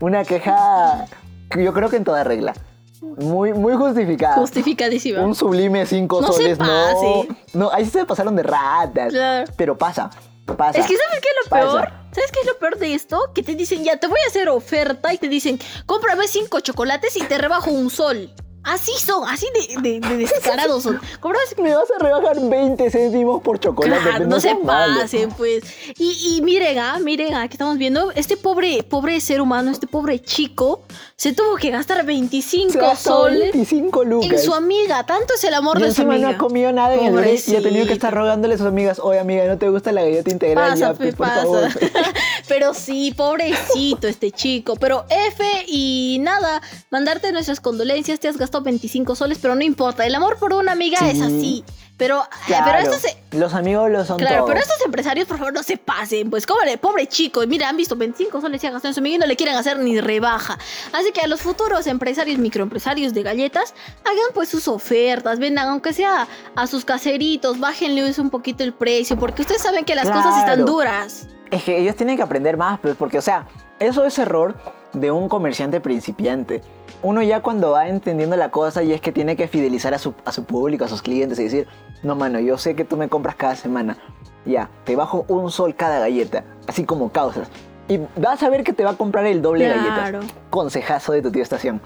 Una 0.00 0.24
queja, 0.24 1.06
que 1.50 1.62
yo 1.62 1.72
creo 1.72 1.88
que 1.88 1.96
en 1.96 2.04
toda 2.04 2.24
regla. 2.24 2.54
Muy, 3.02 3.52
muy 3.52 3.74
justificada. 3.74 4.36
Justificadísima. 4.36 5.20
Un 5.20 5.34
sublime 5.34 5.86
5 5.86 6.20
No 6.20 6.32
soles, 6.32 6.58
no. 6.58 7.24
No, 7.54 7.70
ahí 7.72 7.84
se 7.84 8.04
pasaron 8.04 8.36
de 8.36 8.42
ratas. 8.42 9.12
Claro. 9.12 9.52
Pero 9.56 9.76
pasa, 9.78 10.10
pasa. 10.56 10.78
Es 10.78 10.86
que 10.86 10.96
¿sabes 10.96 11.20
qué 11.20 11.28
es 11.28 11.44
lo 11.44 11.50
Pasa. 11.50 11.62
peor? 11.70 11.92
¿Sabes 12.12 12.32
qué 12.32 12.40
es 12.40 12.46
lo 12.46 12.58
peor 12.58 12.78
de 12.78 12.94
esto? 12.94 13.20
Que 13.34 13.42
te 13.42 13.54
dicen, 13.54 13.84
ya 13.84 13.98
te 13.98 14.06
voy 14.06 14.18
a 14.24 14.28
hacer 14.28 14.48
oferta 14.48 15.12
y 15.12 15.18
te 15.18 15.28
dicen, 15.28 15.58
cómprame 15.84 16.26
cinco 16.28 16.60
chocolates 16.60 17.16
y 17.16 17.20
te 17.24 17.36
rebajo 17.38 17.70
un 17.70 17.90
sol. 17.90 18.30
Así 18.66 18.92
son, 18.98 19.26
así 19.28 19.46
de, 19.54 19.80
de- 19.80 20.00
de 20.00 20.16
descarados 20.18 20.82
son. 20.82 21.00
Cómprame 21.20 21.44
Me 21.62 21.74
vas 21.74 21.88
a 21.98 22.02
rebajar 22.02 22.40
20 22.40 22.90
céntimos 22.90 23.40
por 23.42 23.58
chocolate. 23.60 24.02
Claro, 24.02 24.26
no 24.26 24.40
se 24.40 24.54
pasen, 24.56 25.30
pues. 25.30 25.64
Y, 25.98 26.36
y 26.36 26.42
miren, 26.42 26.78
ah, 26.78 26.98
miren, 27.02 27.34
ah, 27.34 27.46
que 27.48 27.54
estamos 27.54 27.78
viendo, 27.78 28.10
este 28.12 28.36
pobre, 28.36 28.82
pobre 28.82 29.20
ser 29.20 29.40
humano, 29.40 29.70
este 29.70 29.86
pobre 29.86 30.20
chico, 30.20 30.82
se 31.16 31.32
tuvo 31.32 31.56
que 31.56 31.70
gastar 31.70 32.04
25 32.04 32.72
Se 32.72 32.78
gastó 32.78 33.10
soles 33.22 33.52
25 33.52 34.04
lucas. 34.04 34.30
en 34.32 34.38
su 34.40 34.52
amiga. 34.52 35.04
Tanto 35.06 35.34
es 35.34 35.44
el 35.44 35.54
amor 35.54 35.78
y 35.78 35.82
de 35.82 35.86
su 35.92 36.02
encima 36.02 36.18
no 36.18 36.26
amiga. 36.26 36.30
ha 36.30 36.38
comido 36.38 36.72
nada 36.72 36.94
en 36.94 37.06
el 37.06 37.12
break 37.14 37.48
y 37.48 37.56
ha 37.56 37.62
tenido 37.62 37.86
que 37.86 37.92
estar 37.92 38.12
rogándole 38.12 38.54
a 38.54 38.58
sus 38.58 38.66
amigas, 38.66 38.98
oye 38.98 39.20
amiga, 39.20 39.44
¿no 39.46 39.56
te 39.58 39.68
gusta 39.68 39.92
la 39.92 40.02
galleta 40.02 40.30
integral? 40.30 40.70
Pasa, 40.70 40.92
ya, 40.92 40.94
pe, 40.94 41.12
pues, 41.12 41.14
por 41.14 41.26
pasa. 41.28 41.42
favor. 41.42 41.68
Pero 42.48 42.74
sí, 42.74 43.12
pobrecito 43.16 44.08
este 44.08 44.30
chico. 44.32 44.74
Pero 44.76 45.04
F 45.08 45.44
y 45.68 46.18
nada, 46.20 46.60
mandarte 46.90 47.30
nuestras 47.32 47.60
condolencias. 47.60 48.18
Te 48.20 48.28
has 48.28 48.36
gastado 48.36 48.55
25 48.62 49.14
soles, 49.16 49.38
pero 49.40 49.54
no 49.54 49.62
importa. 49.62 50.06
El 50.06 50.14
amor 50.14 50.36
por 50.38 50.52
una 50.52 50.72
amiga 50.72 50.98
Sí. 50.98 51.10
es 51.10 51.20
así. 51.20 51.64
Pero, 51.98 52.22
eh, 52.22 52.26
Claro, 52.48 52.64
pero 52.66 52.78
estos... 52.80 53.00
se- 53.10 53.16
los 53.38 53.54
amigos 53.54 53.90
lo 53.90 54.04
son 54.04 54.18
Claro, 54.18 54.44
pero 54.44 54.60
estos 54.60 54.78
empresarios, 54.84 55.26
por 55.26 55.38
favor, 55.38 55.54
no 55.54 55.62
se 55.62 55.78
pasen. 55.78 56.28
Pues, 56.28 56.44
pobre, 56.44 56.76
pobre 56.76 57.06
chico. 57.06 57.42
Y 57.42 57.46
mira, 57.46 57.70
han 57.70 57.76
visto 57.78 57.96
25 57.96 58.38
soles 58.42 58.62
y 58.62 58.66
ha 58.66 58.70
gastado 58.70 58.90
en 58.90 58.94
su 58.94 59.00
amiga 59.00 59.16
y 59.16 59.18
no 59.20 59.24
le 59.26 59.34
quieren 59.34 59.56
hacer 59.56 59.78
ni 59.78 59.98
rebaja. 59.98 60.58
Así 60.92 61.10
que 61.12 61.22
a 61.22 61.26
los 61.26 61.40
futuros 61.40 61.86
empresarios, 61.86 62.38
microempresarios 62.38 63.14
de 63.14 63.22
galletas, 63.22 63.72
hagan 64.04 64.26
pues 64.34 64.50
sus 64.50 64.68
ofertas, 64.68 65.38
vendan, 65.38 65.68
aunque 65.68 65.94
sea 65.94 66.28
a 66.54 66.66
sus 66.66 66.84
caseritos, 66.84 67.58
bájenles 67.60 68.18
un 68.18 68.28
poquito 68.28 68.62
el 68.62 68.74
precio, 68.74 69.18
porque 69.18 69.40
ustedes 69.40 69.62
saben 69.62 69.86
que 69.86 69.94
las 69.94 70.10
cosas 70.10 70.36
están 70.40 70.66
duras. 70.66 71.28
Es 71.50 71.62
que 71.64 71.78
ellos 71.78 71.96
tienen 71.96 72.18
que 72.18 72.22
aprender 72.22 72.58
más, 72.58 72.78
pues, 72.80 72.94
porque, 72.96 73.16
o 73.16 73.22
sea, 73.22 73.46
eso 73.78 74.04
es 74.04 74.18
error 74.18 74.54
de 74.92 75.10
un 75.10 75.30
comerciante 75.30 75.80
principiante. 75.80 76.60
Uno 77.06 77.22
ya 77.22 77.40
cuando 77.40 77.70
va 77.70 77.86
entendiendo 77.88 78.34
la 78.36 78.50
cosa 78.50 78.82
y 78.82 78.92
es 78.92 79.00
que 79.00 79.12
tiene 79.12 79.36
que 79.36 79.46
fidelizar 79.46 79.94
a 79.94 79.98
su, 80.00 80.12
a 80.24 80.32
su 80.32 80.42
público, 80.44 80.84
a 80.84 80.88
sus 80.88 81.02
clientes 81.02 81.38
y 81.38 81.44
decir, 81.44 81.68
no, 82.02 82.16
mano, 82.16 82.40
yo 82.40 82.58
sé 82.58 82.74
que 82.74 82.84
tú 82.84 82.96
me 82.96 83.08
compras 83.08 83.36
cada 83.36 83.54
semana. 83.54 83.96
Ya, 84.44 84.70
te 84.82 84.96
bajo 84.96 85.24
un 85.28 85.52
sol 85.52 85.76
cada 85.76 86.00
galleta, 86.00 86.42
así 86.66 86.84
como 86.84 87.12
causas. 87.12 87.48
Y 87.86 88.00
vas 88.16 88.42
a 88.42 88.48
ver 88.50 88.64
que 88.64 88.72
te 88.72 88.82
va 88.82 88.90
a 88.90 88.96
comprar 88.96 89.24
el 89.24 89.40
doble 89.40 89.68
de 89.68 89.74
Claro. 89.74 90.18
galletas. 90.18 90.34
Consejazo 90.50 91.12
de 91.12 91.22
tu 91.22 91.30
tío 91.30 91.44
estación. 91.44 91.80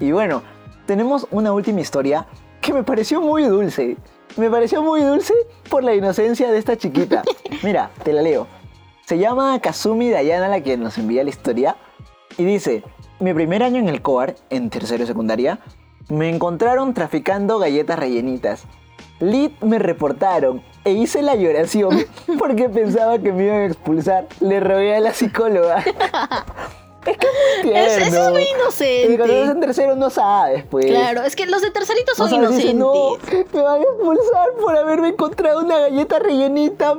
Y 0.00 0.10
bueno, 0.10 0.42
tenemos 0.84 1.28
una 1.30 1.52
última 1.52 1.80
historia 1.80 2.26
que 2.60 2.72
me 2.72 2.82
pareció 2.82 3.20
muy 3.20 3.44
dulce. 3.44 3.98
Me 4.36 4.50
pareció 4.50 4.82
muy 4.82 5.02
dulce 5.02 5.32
por 5.68 5.84
la 5.84 5.94
inocencia 5.94 6.50
de 6.50 6.58
esta 6.58 6.76
chiquita. 6.76 7.22
Mira, 7.62 7.90
te 8.02 8.12
la 8.12 8.22
leo. 8.22 8.48
Se 9.06 9.16
llama 9.16 9.60
Kazumi 9.60 10.10
Dayana 10.10 10.48
la 10.48 10.60
que 10.60 10.76
nos 10.76 10.98
envía 10.98 11.22
la 11.22 11.30
historia. 11.30 11.76
Y 12.36 12.42
dice, 12.44 12.82
mi 13.20 13.34
primer 13.34 13.62
año 13.62 13.78
en 13.78 13.88
el 13.88 14.02
COAR, 14.02 14.34
en 14.48 14.70
tercero 14.70 15.00
de 15.00 15.06
secundaria, 15.06 15.58
me 16.08 16.28
encontraron 16.28 16.94
traficando 16.94 17.58
galletas 17.58 17.98
rellenitas. 17.98 18.64
Lit 19.20 19.52
me 19.60 19.78
reportaron 19.78 20.62
e 20.84 20.92
hice 20.92 21.22
la 21.22 21.36
lloración 21.36 22.04
porque 22.38 22.68
pensaba 22.68 23.18
que 23.18 23.32
me 23.32 23.44
iban 23.44 23.60
a 23.60 23.66
expulsar. 23.66 24.26
Le 24.40 24.60
rogué 24.60 24.96
a 24.96 25.00
la 25.00 25.12
psicóloga. 25.12 25.84
es 27.06 27.16
que 27.16 27.26
es 27.26 27.64
muy 27.64 27.74
Es- 27.76 27.96
eso 28.08 28.24
es 28.26 28.30
muy 28.32 28.42
Y 28.42 28.46
cuando 28.46 28.68
estás 28.68 28.80
inocente. 28.80 29.50
en 29.50 29.60
tercero 29.60 29.96
no 29.96 30.10
sabes, 30.10 30.64
pues. 30.70 30.86
Claro, 30.86 31.22
es 31.22 31.36
que 31.36 31.46
los 31.46 31.62
de 31.62 31.70
terceritos 31.70 32.18
No 32.18 32.28
son 32.28 32.40
dices, 32.52 32.70
inocentes. 32.72 32.74
no, 32.74 33.16
me 33.58 33.62
van 33.62 33.80
a 33.80 33.84
expulsar 33.84 34.48
por 34.60 34.76
haberme 34.76 35.08
encontrado 35.08 35.60
una 35.60 35.78
galleta 35.78 36.18
rellenita. 36.18 36.94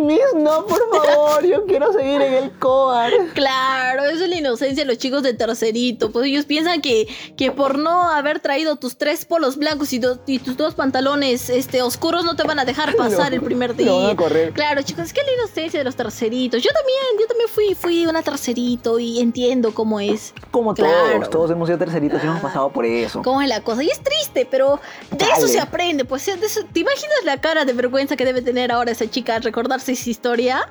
Miss, 0.00 0.20
no, 0.36 0.66
por 0.66 0.80
favor, 1.04 1.44
yo 1.46 1.64
quiero 1.66 1.92
seguir 1.92 2.20
en 2.22 2.34
el 2.34 2.52
COAR. 2.58 3.12
Claro, 3.34 4.04
eso 4.04 4.24
es 4.24 4.30
la 4.30 4.36
inocencia 4.36 4.84
de 4.84 4.88
los 4.88 4.98
chicos 4.98 5.22
de 5.22 5.34
tercerito. 5.34 6.10
Pues 6.10 6.26
ellos 6.26 6.44
piensan 6.46 6.80
que, 6.80 7.06
que 7.36 7.50
por 7.52 7.78
no 7.78 8.10
haber 8.10 8.40
traído 8.40 8.76
tus 8.76 8.96
tres 8.96 9.24
polos 9.24 9.56
blancos 9.56 9.92
y, 9.92 9.98
do- 9.98 10.18
y 10.26 10.38
tus 10.38 10.56
dos 10.56 10.74
pantalones 10.74 11.50
este, 11.50 11.82
oscuros 11.82 12.24
no 12.24 12.36
te 12.36 12.42
van 12.44 12.58
a 12.58 12.64
dejar 12.64 12.94
pasar 12.96 13.30
No, 13.30 13.36
el 13.36 13.42
primer 13.42 13.74
día. 13.76 13.86
lo 13.86 14.00
van 14.02 14.10
a 14.10 14.16
correr. 14.16 14.52
Claro, 14.52 14.82
chicos, 14.82 15.04
es 15.06 15.12
que 15.12 15.22
la 15.22 15.32
inocencia 15.32 15.80
de 15.80 15.84
los 15.84 15.96
terceritos. 15.96 16.62
Yo 16.62 16.70
también, 16.72 16.98
yo 17.20 17.26
también 17.26 17.48
fui, 17.48 17.74
fui 17.74 18.06
una 18.06 18.22
tercerito 18.22 18.93
y 18.98 19.20
entiendo 19.20 19.72
cómo 19.74 20.00
es. 20.00 20.34
Como 20.50 20.74
Claro. 20.74 21.12
todos, 21.16 21.30
todos 21.30 21.50
hemos 21.50 21.68
sido 21.68 21.78
terceritos 21.78 22.22
y 22.22 22.26
hemos 22.26 22.40
pasado 22.40 22.70
por 22.70 22.84
eso. 22.86 23.22
cómo 23.22 23.42
es 23.42 23.48
la 23.48 23.60
cosa. 23.62 23.82
Y 23.82 23.90
es 23.90 24.00
triste, 24.00 24.46
pero 24.50 24.80
de 25.10 25.24
eso 25.24 25.40
Dale. 25.42 25.48
se 25.48 25.60
aprende. 25.60 26.04
Pues 26.04 26.24
de 26.26 26.32
eso- 26.46 26.60
¿te 26.72 26.80
imaginas 26.80 27.16
la 27.24 27.40
cara 27.40 27.64
de 27.64 27.72
vergüenza 27.72 28.16
que 28.16 28.24
debe 28.24 28.42
tener 28.42 28.72
ahora 28.72 28.90
esa 28.92 29.08
chica 29.10 29.36
al 29.36 29.42
recordarse 29.42 29.92
esa 29.92 30.10
historia? 30.10 30.68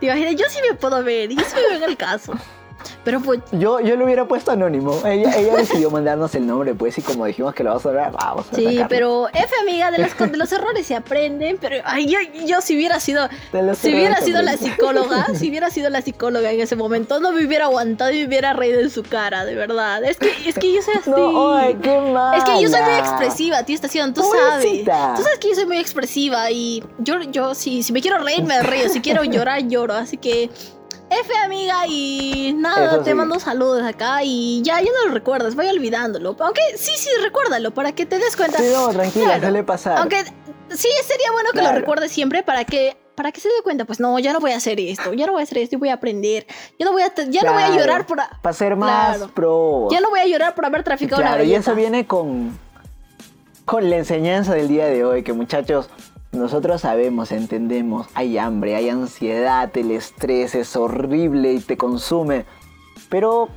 ¿Te 0.00 0.06
imaginas? 0.06 0.34
Yo 0.36 0.44
sí 0.50 0.58
me 0.68 0.74
puedo 0.76 1.02
ver, 1.04 1.30
yo 1.30 1.40
sí 1.40 1.54
me 1.56 1.62
veo 1.68 1.76
en 1.84 1.90
el 1.90 1.96
caso. 1.96 2.32
Pero 3.04 3.20
pues, 3.20 3.40
Yo, 3.52 3.80
yo 3.80 3.96
lo 3.96 4.04
hubiera 4.04 4.26
puesto 4.26 4.50
anónimo. 4.52 5.00
Ella, 5.04 5.36
ella 5.36 5.56
decidió 5.56 5.90
mandarnos 5.90 6.34
el 6.34 6.46
nombre, 6.46 6.74
pues, 6.74 6.98
y 6.98 7.02
como 7.02 7.26
dijimos 7.26 7.54
que 7.54 7.62
lo 7.62 7.70
vamos 7.70 7.86
a 7.86 7.88
hablar, 7.88 8.12
vamos 8.12 8.46
a 8.52 8.56
sí, 8.56 8.80
pero 8.88 9.28
F 9.28 9.54
amiga, 9.62 9.90
de, 9.90 9.98
las, 9.98 10.18
de 10.18 10.36
los 10.36 10.52
errores 10.52 10.86
se 10.86 10.94
aprenden, 10.94 11.58
pero 11.60 11.76
ay, 11.84 12.06
yo, 12.06 12.18
yo 12.46 12.60
si 12.60 12.76
hubiera 12.76 13.00
sido, 13.00 13.28
los 13.52 13.78
si 13.78 13.92
hubiera 13.92 14.20
sido 14.20 14.42
la 14.42 14.56
psicóloga, 14.56 15.26
si 15.34 15.48
hubiera 15.50 15.70
sido 15.70 15.90
la 15.90 16.02
psicóloga 16.02 16.50
en 16.50 16.60
ese 16.60 16.76
momento, 16.76 17.20
no 17.20 17.32
me 17.32 17.46
hubiera 17.46 17.66
aguantado 17.66 18.12
y 18.12 18.20
me 18.20 18.26
hubiera 18.26 18.52
reído 18.52 18.80
en 18.80 18.90
su 18.90 19.02
cara, 19.02 19.44
de 19.44 19.54
verdad. 19.54 20.02
Es 20.04 20.18
que, 20.18 20.30
es 20.46 20.58
que 20.58 20.72
yo 20.72 20.82
soy 20.82 20.94
así. 20.94 21.10
No, 21.10 21.54
ay, 21.54 21.76
qué 21.82 22.00
mal. 22.00 22.38
Es 22.38 22.44
que 22.44 22.62
yo 22.62 22.68
soy 22.68 22.82
muy 22.82 22.94
expresiva, 22.94 23.62
tío 23.64 23.74
Estación, 23.74 24.14
tú 24.14 24.22
sabes. 24.22 24.84
Tú 24.84 25.22
sabes 25.22 25.38
que 25.40 25.48
yo 25.48 25.54
soy 25.54 25.66
muy 25.66 25.78
expresiva 25.78 26.50
y 26.50 26.82
yo, 26.98 27.20
yo 27.22 27.54
si, 27.54 27.82
si 27.82 27.92
me 27.92 28.00
quiero 28.00 28.18
reír, 28.18 28.44
me 28.44 28.62
río. 28.62 28.88
Si 28.88 29.00
quiero 29.00 29.24
llorar, 29.24 29.62
lloro. 29.66 29.94
Así 29.94 30.16
que, 30.16 30.50
F, 31.22 31.32
amiga, 31.44 31.86
y 31.86 32.54
nada, 32.56 32.86
Eso 32.86 32.98
te 33.02 33.10
sí. 33.10 33.14
mando 33.14 33.38
saludos 33.38 33.82
acá 33.82 34.22
y 34.22 34.62
ya, 34.62 34.80
ya 34.80 34.90
no 34.90 35.08
lo 35.08 35.14
recuerdas, 35.14 35.54
voy 35.54 35.66
olvidándolo. 35.68 36.36
Aunque 36.40 36.60
sí, 36.76 36.92
sí, 36.96 37.08
recuérdalo 37.22 37.72
para 37.72 37.92
que 37.92 38.06
te 38.06 38.18
des 38.18 38.36
cuenta. 38.36 38.58
Sí, 38.58 38.70
no, 38.72 38.88
tranquila, 38.90 39.24
Claro. 39.26 39.40
suele 39.42 39.62
pasar. 39.64 39.98
Aunque 39.98 40.24
sí, 40.24 40.88
sería 41.06 41.30
bueno 41.32 41.50
que 41.52 41.62
lo 41.62 41.72
recuerdes 41.72 42.10
siempre 42.12 42.42
para 42.42 42.64
que 42.64 42.96
para 43.14 43.30
que 43.30 43.40
se 43.40 43.46
dé 43.46 43.54
cuenta, 43.62 43.84
pues 43.84 44.00
no, 44.00 44.18
ya 44.18 44.32
no 44.32 44.40
voy 44.40 44.50
a 44.50 44.56
hacer 44.56 44.80
esto, 44.80 45.12
ya 45.12 45.26
no 45.26 45.32
voy 45.34 45.42
a 45.42 45.44
hacer 45.44 45.58
esto 45.58 45.76
y 45.76 45.78
voy 45.78 45.88
a 45.88 45.94
aprender. 45.94 46.48
Ya 46.80 46.84
no 46.84 46.90
voy 46.90 47.02
a, 47.02 47.14
ya 47.14 47.42
no 47.44 47.52
voy 47.52 47.62
a 47.62 47.70
llorar 47.70 48.06
por... 48.06 48.18
Para 48.42 48.52
ser 48.52 48.74
más 48.74 49.18
Claro. 49.18 49.32
pro. 49.32 49.88
Ya 49.92 50.00
no 50.00 50.10
voy 50.10 50.18
a 50.18 50.26
llorar 50.26 50.56
por 50.56 50.66
haber 50.66 50.82
traficado 50.82 51.22
una 51.22 51.30
Claro, 51.30 51.44
y 51.44 51.46
galleta. 51.46 51.60
eso 51.60 51.74
viene 51.76 52.08
con, 52.08 52.58
con 53.64 53.88
la 53.88 53.98
enseñanza 53.98 54.54
del 54.54 54.66
día 54.66 54.86
de 54.86 55.04
hoy, 55.04 55.22
que 55.22 55.32
muchachos, 55.32 55.88
nosotros 56.34 56.80
sabemos, 56.80 57.32
entendemos, 57.32 58.06
hay 58.14 58.38
hambre, 58.38 58.76
hay 58.76 58.88
ansiedad, 58.88 59.70
el 59.76 59.90
estrés 59.90 60.54
es 60.54 60.76
horrible 60.76 61.52
y 61.54 61.60
te 61.60 61.76
consume. 61.76 62.44
Pero 63.08 63.48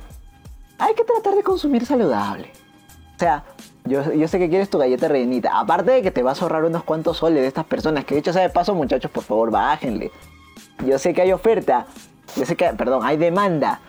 hay 0.78 0.94
que 0.94 1.04
tratar 1.04 1.34
de 1.34 1.42
consumir 1.42 1.84
saludable. 1.84 2.52
O 3.16 3.18
sea, 3.18 3.44
yo, 3.84 4.28
sé 4.28 4.38
que 4.38 4.48
quieres 4.48 4.70
tu 4.70 4.78
galleta 4.78 5.08
rellenita. 5.08 5.58
Aparte 5.58 5.90
de 5.90 6.02
que 6.02 6.10
te 6.10 6.22
vas 6.22 6.40
a 6.40 6.44
ahorrar 6.44 6.64
unos 6.64 6.84
cuantos 6.84 7.16
soles 7.16 7.40
de 7.40 7.48
estas 7.48 7.64
personas. 7.64 8.04
Que 8.04 8.14
de 8.14 8.20
hecho, 8.20 8.32
sea 8.32 8.52
paso, 8.52 8.74
muchachos, 8.74 9.10
por 9.10 9.24
favor, 9.24 9.50
bájenle. 9.50 10.10
Yo 10.86 10.98
sé 10.98 11.14
que 11.14 11.22
hay 11.22 11.32
oferta. 11.32 11.86
Yo 12.36 12.44
sé 12.44 12.54
que, 12.54 12.66
perdón, 12.74 13.00
hay 13.04 13.16
demanda. 13.16 13.80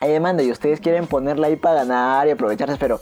Hay 0.00 0.10
demanda 0.10 0.42
y 0.42 0.50
ustedes 0.50 0.80
quieren 0.80 1.06
ponerla 1.06 1.46
ahí 1.46 1.56
para 1.56 1.84
ganar 1.84 2.26
y 2.26 2.30
aprovecharse, 2.32 2.76
pero 2.76 3.00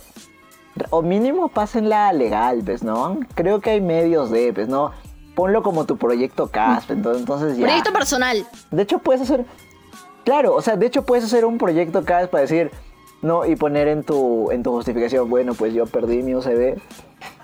o 0.91 1.03
mínimo 1.03 1.49
pásenla 1.49 2.13
legal, 2.13 2.63
pues, 2.65 2.83
¿no? 2.83 3.21
Creo 3.35 3.61
que 3.61 3.71
hay 3.71 3.81
medios 3.81 4.31
de, 4.31 4.53
pues, 4.53 4.69
¿no? 4.69 4.93
Ponlo 5.41 5.63
como 5.63 5.87
tu 5.87 5.97
proyecto 5.97 6.49
CASP, 6.49 6.91
entonces, 6.91 7.21
entonces 7.23 7.57
ya. 7.57 7.65
Proyecto 7.65 7.95
personal. 7.95 8.47
De 8.71 8.83
hecho, 8.83 8.99
puedes 8.99 9.23
hacer. 9.23 9.47
Claro, 10.23 10.55
o 10.55 10.61
sea, 10.61 10.77
de 10.77 10.85
hecho, 10.85 11.07
puedes 11.07 11.25
hacer 11.25 11.47
un 11.47 11.57
proyecto 11.57 12.05
CASP 12.05 12.31
para 12.31 12.43
decir, 12.43 12.71
no, 13.23 13.47
y 13.47 13.57
poner 13.57 13.89
en 13.89 14.03
tu, 14.03 14.51
en 14.51 14.63
tu 14.63 14.71
justificación, 14.71 15.31
bueno, 15.31 15.55
pues 15.55 15.73
yo 15.73 15.87
perdí 15.87 16.23
mi 16.23 16.35
UCB 16.35 16.79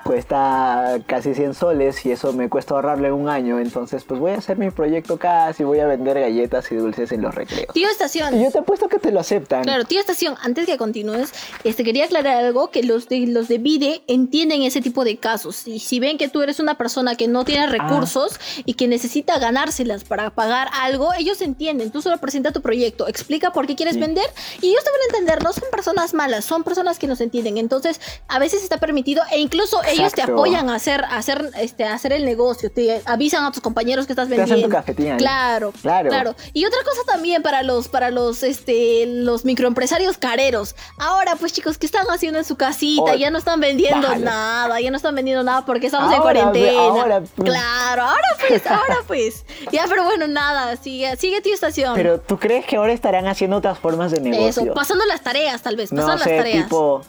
cuesta 0.07 0.99
casi 1.07 1.35
100 1.35 1.55
soles 1.55 2.05
y 2.07 2.13
eso 2.13 2.33
me 2.33 2.49
cuesta 2.49 2.75
ahorrarle 2.75 3.13
un 3.13 3.29
año. 3.29 3.59
Entonces, 3.59 4.05
pues 4.05 4.21
voy 4.21 4.33
a 4.33 4.37
hacer 4.39 4.57
mi 4.57 4.71
proyecto 4.71 5.19
casi, 5.19 5.65
voy 5.65 5.81
a 5.81 5.87
vender 5.87 6.19
galletas 6.21 6.71
y 6.73 6.77
dulces 6.77 7.13
en 7.13 7.23
los 7.23 7.35
recreos. 7.35 7.73
Tío 7.75 7.89
Estación. 7.89 8.39
Y 8.41 8.45
yo 8.45 8.51
te 8.51 8.59
apuesto 8.59 8.89
que 8.89 8.99
te 8.99 9.11
lo 9.13 9.21
aceptan. 9.21 9.63
Claro, 9.65 9.85
tío 9.85 10.01
Estación, 10.01 10.37
antes 10.43 10.67
que 10.67 10.77
continúes, 10.77 11.33
este, 11.65 11.85
quería 11.85 12.05
aclarar 12.07 12.37
algo, 12.45 12.71
que 12.71 12.83
los 12.83 13.09
de, 13.09 13.27
los 13.27 13.49
de 13.49 13.59
Vide 13.59 14.03
entienden 14.07 14.63
ese 14.63 14.81
tipo 14.81 15.05
de 15.05 15.17
casos. 15.19 15.67
Y 15.67 15.79
si 15.81 16.01
ven 16.01 16.19
que 16.19 16.29
tú 16.29 16.43
eres 16.43 16.61
una 16.61 16.77
persona 16.79 17.15
que 17.17 17.29
no 17.29 17.45
tiene 17.45 17.65
Ah. 17.65 17.67
recursos 17.67 18.39
y 18.65 18.75
que 18.75 18.87
necesita 18.89 19.39
ganárselas 19.39 20.05
para 20.05 20.31
pagar 20.31 20.69
algo, 20.73 21.13
ellos 21.19 21.41
entienden. 21.41 21.91
Tú 21.91 22.01
solo 22.03 22.19
presenta 22.19 22.53
tu 22.53 22.61
proyecto, 22.63 23.09
explica 23.09 23.53
por 23.53 23.67
qué 23.67 23.75
quieres 23.75 23.95
Sí. 23.95 24.01
vender 24.01 24.27
y 24.61 24.69
ellos 24.69 24.85
te 24.85 24.91
van 24.91 25.01
a 25.01 25.05
entender. 25.19 25.43
No 25.45 25.53
son 25.53 25.65
personas 25.71 26.15
malas, 26.15 26.45
son 26.45 26.63
personas 26.65 26.99
que 26.99 27.07
nos 27.07 27.21
entienden. 27.21 27.59
Entonces, 27.59 28.01
a 28.29 28.39
veces 28.39 28.63
está 28.63 28.79
permitido 28.79 29.23
e 29.33 29.39
incluso 29.41 29.81
ellos 29.85 29.96
te 29.99 30.05
Exacto. 30.05 30.33
apoyan 30.33 30.69
a 30.71 30.75
hacer, 30.77 31.05
a 31.05 31.17
hacer, 31.17 31.51
este, 31.61 31.85
a 31.85 31.95
hacer 31.95 32.13
el 32.13 32.25
negocio, 32.25 32.71
te 32.71 33.03
avisan 33.05 33.45
a 33.45 33.53
tus 33.53 33.63
compañeros 33.63 34.07
que 34.07 34.13
estás 34.13 34.29
Te 34.29 34.35
hacen 34.41 34.63
tu 34.63 34.69
vendiendo. 34.69 35.17
Claro, 35.19 35.73
Claro. 35.83 36.09
claro. 36.09 36.37
Y 36.53 36.65
otra 36.65 36.79
cosa 36.85 37.03
también 37.07 37.43
para 37.43 37.63
los, 37.63 37.89
para 37.89 38.11
los, 38.11 38.43
este, 38.43 39.05
los 39.07 39.45
microempresarios 39.45 40.19
careros. 40.19 40.75
Ahora, 40.99 41.37
pues 41.37 41.53
chicos, 41.53 41.79
¿qué 41.79 41.87
están 41.87 42.07
haciendo 42.09 42.39
en 42.39 42.45
su 42.45 42.57
casita? 42.57 43.15
Ya 43.17 43.31
no 43.31 43.39
están 43.39 43.61
vendiendo 43.61 44.15
nada, 44.17 44.81
ya 44.81 44.91
no 44.91 44.97
están 44.97 45.15
vendiendo 45.15 45.43
nada 45.43 45.65
porque 45.65 45.87
estamos 45.87 46.13
en 46.13 46.21
cuarentena. 46.21 46.79
ahora, 46.81 47.21
pues. 47.21 47.51
Claro, 47.51 48.03
ahora 48.03 48.29
pues, 48.49 48.67
ahora 48.67 48.97
pues. 49.07 49.45
Ya, 49.73 49.85
pero 49.89 50.05
bueno, 50.05 50.27
nada, 50.29 50.77
sigue, 50.77 51.17
sigue 51.17 51.41
tu 51.41 51.53
estación. 51.53 51.95
Pero 51.95 52.21
¿tú 52.21 52.39
crees 52.39 52.65
que 52.67 52.77
ahora 52.77 52.93
estarán 52.93 53.27
haciendo 53.27 53.57
otras 53.57 53.79
formas 53.79 54.11
de 54.13 54.21
negocio? 54.21 54.63
Eso, 54.65 54.75
pasando 54.75 55.05
las 55.07 55.23
tareas, 55.23 55.63
tal 55.63 55.77
vez, 55.77 55.93
no 55.93 56.03
pasando 56.03 56.25
sé, 56.25 56.31
las 56.31 56.39
tareas. 56.39 56.65
tipo... 56.65 57.03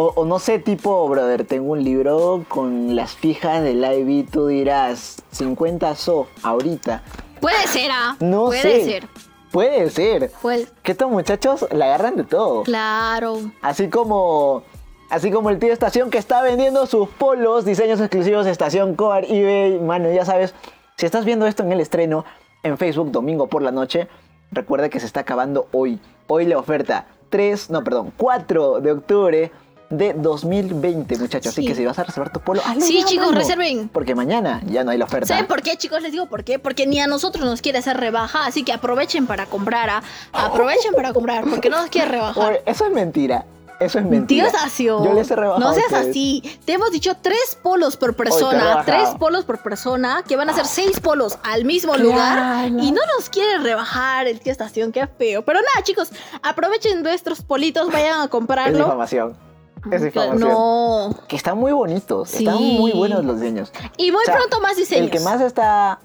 O, 0.00 0.12
o 0.14 0.24
no 0.24 0.38
sé, 0.38 0.60
tipo, 0.60 1.08
brother, 1.08 1.44
tengo 1.44 1.72
un 1.72 1.82
libro 1.82 2.44
con 2.46 2.94
las 2.94 3.16
fijas 3.16 3.64
de 3.64 3.74
Live 3.74 4.12
y 4.12 4.22
tú 4.22 4.46
dirás 4.46 5.16
50 5.32 5.96
so 5.96 6.28
ahorita. 6.44 7.02
Puede 7.40 7.66
ser, 7.66 7.90
ah. 7.92 8.14
No 8.20 8.44
Puede 8.46 8.62
sé. 8.62 8.84
ser. 8.84 9.08
Puede 9.50 9.90
ser. 9.90 10.30
Puede- 10.40 10.68
Que 10.84 10.92
estos 10.92 11.10
muchachos 11.10 11.66
la 11.72 11.86
agarran 11.86 12.14
de 12.14 12.22
todo. 12.22 12.62
Claro. 12.62 13.40
Así 13.60 13.88
como. 13.88 14.62
Así 15.10 15.32
como 15.32 15.50
el 15.50 15.58
tío 15.58 15.72
Estación 15.72 16.10
que 16.10 16.18
está 16.18 16.42
vendiendo 16.42 16.86
sus 16.86 17.08
polos, 17.08 17.64
diseños 17.64 17.98
exclusivos 17.98 18.44
de 18.44 18.52
Estación 18.52 18.94
Coar, 18.94 19.24
eBay. 19.24 19.80
Mano, 19.80 20.12
ya 20.12 20.24
sabes, 20.24 20.54
si 20.96 21.06
estás 21.06 21.24
viendo 21.24 21.44
esto 21.48 21.64
en 21.64 21.72
el 21.72 21.80
estreno 21.80 22.24
en 22.62 22.78
Facebook 22.78 23.10
domingo 23.10 23.48
por 23.48 23.62
la 23.62 23.72
noche, 23.72 24.06
recuerda 24.52 24.90
que 24.90 25.00
se 25.00 25.06
está 25.06 25.20
acabando 25.20 25.66
hoy. 25.72 25.98
Hoy 26.28 26.44
la 26.46 26.56
oferta 26.58 27.06
3, 27.30 27.70
no, 27.70 27.82
perdón, 27.82 28.12
4 28.16 28.80
de 28.80 28.92
octubre 28.92 29.50
de 29.90 30.12
2020, 30.14 31.16
muchachos. 31.18 31.52
Así 31.52 31.62
Sí. 31.62 31.68
que 31.68 31.74
si 31.74 31.84
vas 31.86 31.98
a 31.98 32.04
reservar 32.04 32.30
tu 32.32 32.40
polo, 32.40 32.60
hazlo 32.64 32.82
Sí, 32.82 33.02
chicos, 33.04 33.34
reserven. 33.34 33.88
Porque 33.88 34.14
mañana 34.14 34.60
ya 34.66 34.84
no 34.84 34.90
hay 34.90 34.98
la 34.98 35.04
oferta. 35.06 35.26
¿Saben 35.26 35.46
por 35.46 35.62
qué, 35.62 35.76
chicos? 35.76 36.02
Les 36.02 36.12
digo 36.12 36.26
por 36.26 36.44
qué. 36.44 36.58
Porque 36.58 36.86
ni 36.86 37.00
a 37.00 37.06
nosotros 37.06 37.44
nos 37.44 37.62
quiere 37.62 37.78
hacer 37.78 37.96
rebaja, 37.96 38.44
así 38.46 38.64
que 38.64 38.72
aprovechen 38.72 39.26
para 39.26 39.46
comprar. 39.46 39.88
¿ah? 39.90 40.02
Aprovechen 40.32 40.92
para 40.94 41.12
comprar, 41.12 41.44
porque 41.48 41.70
no 41.70 41.80
nos 41.80 41.90
quiere 41.90 42.08
rebajar. 42.08 42.50
Oye, 42.50 42.62
eso 42.66 42.84
es 42.86 42.92
mentira. 42.92 43.46
Eso 43.80 44.00
es 44.00 44.06
mentira. 44.06 44.50
Sacio. 44.50 45.04
Yo 45.04 45.12
les 45.14 45.30
he 45.30 45.36
rebajado 45.36 45.60
No 45.60 45.68
a 45.68 45.74
seas 45.74 45.92
así. 45.92 46.42
Te 46.64 46.72
hemos 46.72 46.90
dicho 46.90 47.16
tres 47.22 47.56
polos 47.62 47.96
por 47.96 48.16
persona. 48.16 48.82
Tres 48.84 49.10
polos 49.20 49.44
por 49.44 49.62
persona. 49.62 50.24
Que 50.26 50.34
van 50.34 50.50
a 50.50 50.52
ser 50.52 50.66
seis 50.66 50.98
polos 50.98 51.38
al 51.44 51.64
mismo 51.64 51.96
lugar. 51.96 52.66
Y 52.66 52.90
no 52.90 53.00
nos 53.16 53.30
quiere 53.30 53.58
rebajar 53.58 54.26
el 54.26 54.40
tío 54.40 54.50
estación. 54.50 54.90
Qué 54.90 55.06
feo. 55.06 55.42
Pero 55.42 55.60
nada, 55.60 55.84
chicos. 55.84 56.10
Aprovechen 56.42 57.04
nuestros 57.04 57.40
politos. 57.42 57.90
Vayan 57.92 58.20
a 58.20 58.24
Es 58.24 58.30
comprarlo. 58.30 58.78
difamación. 58.78 59.36
Es 59.90 60.02
difamación. 60.02 60.40
No. 60.50 61.14
Que 61.28 61.36
están 61.36 61.58
muy 61.58 61.72
bonitos. 61.72 62.30
Sí. 62.30 62.44
Están 62.46 62.62
muy 62.62 62.92
buenos 62.92 63.24
los 63.24 63.40
diseños. 63.40 63.72
Y 63.96 64.10
muy 64.12 64.22
O 64.22 64.24
sea, 64.24 64.36
pronto 64.36 64.60
más 64.60 64.76
diseños. 64.76 65.04
El 65.06 65.10
que 65.10 65.20
más 65.20 65.40
está. 65.40 66.00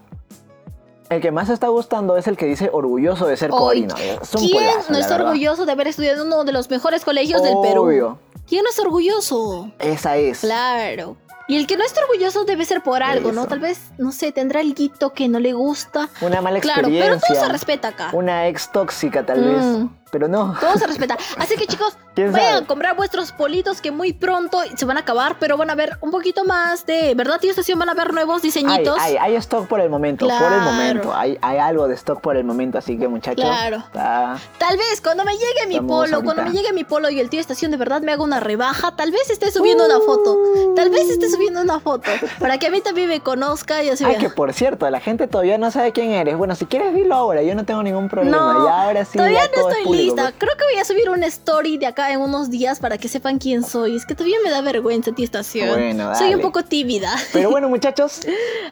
El 1.10 1.22
que 1.22 1.32
más 1.32 1.50
está 1.50 1.68
gustando 1.68 2.18
es 2.18 2.28
el 2.28 2.38
que 2.38 2.46
dice 2.46 2.70
orgulloso 2.74 3.28
de 3.28 3.38
ser. 3.38 3.52
Es 3.52 4.34
un 4.34 4.42
¿Quién 4.48 4.64
no 4.90 4.98
está 4.98 5.16
orgulloso 5.16 5.66
de 5.66 5.72
haber 5.72 5.88
estudiado 5.88 6.22
en 6.22 6.28
uno 6.28 6.44
de 6.44 6.52
los 6.54 6.70
mejores 6.70 7.04
colegios 7.06 7.44
del 7.44 7.56
Perú? 7.62 7.84
Obvio. 7.84 8.20
¿Quién 8.48 8.64
no 8.64 8.70
está 8.70 8.82
orgulloso? 8.84 9.72
Esa 9.80 10.18
es. 10.18 10.40
Claro. 10.40 11.16
Y 11.48 11.58
el 11.58 11.68
que 11.68 11.76
no 11.78 11.84
está 11.84 12.02
orgulloso 12.02 12.46
debe 12.46 12.64
ser 12.66 12.82
por 12.82 13.04
algo, 13.04 13.32
¿no? 13.32 13.42
Eso. 13.42 13.50
Tal 13.50 13.60
vez, 13.60 13.80
no 13.98 14.12
sé, 14.12 14.32
tendrá 14.32 14.62
algo 14.62 15.14
que 15.14 15.28
no 15.28 15.40
le 15.40 15.54
gusta. 15.54 16.10
Una 16.22 16.42
mala 16.42 16.60
Claro, 16.62 16.82
experiencia. 16.88 17.20
pero 17.20 17.34
todo 17.36 17.46
se 17.48 17.52
respeta 17.52 17.88
acá. 17.90 18.10
Una 18.14 18.48
ex 18.48 18.72
tóxica, 18.72 19.26
tal 19.26 19.42
Mm. 19.42 19.46
vez. 19.82 19.90
Pero 20.14 20.28
no. 20.28 20.56
Todo 20.62 20.78
se 20.78 20.86
respeta. 20.86 21.18
Así 21.38 21.56
que 21.56 21.66
chicos, 21.66 21.98
¿Quién 22.16 22.32
vayan 22.32 22.50
sabe? 22.54 22.64
a 22.66 22.68
comprar 22.68 22.96
vuestros 22.96 23.32
politos 23.32 23.82
que 23.82 23.90
muy 23.92 24.14
pronto 24.14 24.60
se 24.78 24.86
van 24.86 24.98
a 24.98 25.00
acabar, 25.00 25.38
pero 25.40 25.58
van 25.58 25.72
a 25.72 25.76
ver 25.76 25.98
un 26.02 26.12
poquito 26.12 26.46
más 26.46 26.86
de, 26.86 27.16
¿verdad, 27.16 27.40
tío 27.40 27.50
Estación? 27.50 27.80
Van 27.80 27.90
a 27.90 27.96
ver 27.96 28.14
nuevos 28.14 28.44
diseñitos. 28.44 28.96
hay, 29.00 29.18
hay 29.18 29.36
stock 29.38 29.68
por 29.68 29.80
el 29.82 29.90
momento. 29.90 30.28
Por 30.28 30.54
el 30.54 30.62
momento. 30.62 31.12
Hay, 31.16 31.40
hay 31.42 31.58
algo 31.58 31.88
de 31.88 31.96
stock 31.96 32.22
por 32.22 32.38
el 32.38 32.44
momento. 32.44 32.78
Así 32.78 32.98
que, 32.98 33.08
muchachos. 33.08 33.44
Claro. 33.44 33.78
está- 33.78 34.38
Tal 34.60 34.78
vez 34.78 35.02
cuando 35.02 35.26
me 35.26 35.34
llegue 35.34 35.66
mi 35.68 35.80
polo, 35.80 36.18
ahorita. 36.18 36.22
cuando 36.24 36.44
me 36.44 36.52
llegue 36.52 36.72
mi 36.74 36.84
polo 36.84 37.10
y 37.10 37.20
el 37.20 37.30
tío 37.32 37.42
Estación 37.42 37.72
de 37.72 37.78
verdad 37.78 38.02
me 38.02 38.12
haga 38.12 38.24
una 38.24 38.40
rebaja, 38.40 38.96
tal 38.96 39.10
vez 39.12 39.32
esté 39.32 39.52
subiendo 39.52 39.84
una 39.86 40.00
foto. 40.00 40.38
Tal 40.76 40.92
vez 40.92 41.10
esté 41.10 41.30
subiendo 41.32 41.62
una 41.62 41.80
foto. 41.80 42.12
Para 42.40 42.60
que 42.60 42.68
a 42.68 42.70
mí 42.70 42.82
también 42.82 43.10
me 43.10 43.20
conozca 43.22 43.82
y 43.84 43.90
así 43.90 44.04
Ay, 44.04 44.12
vea. 44.12 44.20
que 44.20 44.30
por 44.30 44.54
cierto, 44.54 44.88
la 44.92 45.00
gente 45.00 45.28
todavía 45.28 45.58
no 45.58 45.72
sabe 45.72 45.92
quién 45.92 46.12
eres. 46.12 46.38
Bueno, 46.38 46.54
si 46.56 46.66
quieres 46.68 46.94
dilo 46.94 47.16
ahora, 47.16 47.42
yo 47.42 47.56
no 47.56 47.66
tengo 47.66 47.82
ningún 47.82 48.08
problema. 48.08 48.38
No, 48.38 48.68
ya 48.68 48.84
ahora 48.84 49.04
sí, 49.06 49.18
todavía 49.18 49.40
ya 49.42 49.46
no 49.48 49.52
todo 49.54 49.70
es 49.70 49.78
estoy 49.78 49.86
público, 49.86 50.03
lista. 50.06 50.34
Creo 50.38 50.56
que 50.58 50.64
voy 50.72 50.80
a 50.82 50.86
subir 50.86 51.10
una 51.10 51.26
story 51.28 51.78
de 51.78 51.86
acá 51.88 52.12
en 52.12 52.22
unos 52.22 52.50
días 52.50 52.80
para 52.80 52.98
que 52.98 53.08
sepan 53.08 53.40
quién 53.40 53.64
soy. 53.64 53.96
Es 53.96 54.06
que 54.06 54.16
todavía 54.16 54.38
me 54.44 54.50
da 54.50 54.62
vergüenza, 54.62 55.12
tío 55.14 55.26
Estación. 55.26 55.70
Bueno, 55.70 56.16
Soy 56.16 56.36
un 56.36 56.42
poco 56.42 56.64
tímida. 56.64 57.14
Pero 57.32 57.50
bueno, 57.50 57.70
muchachos, 57.74 58.22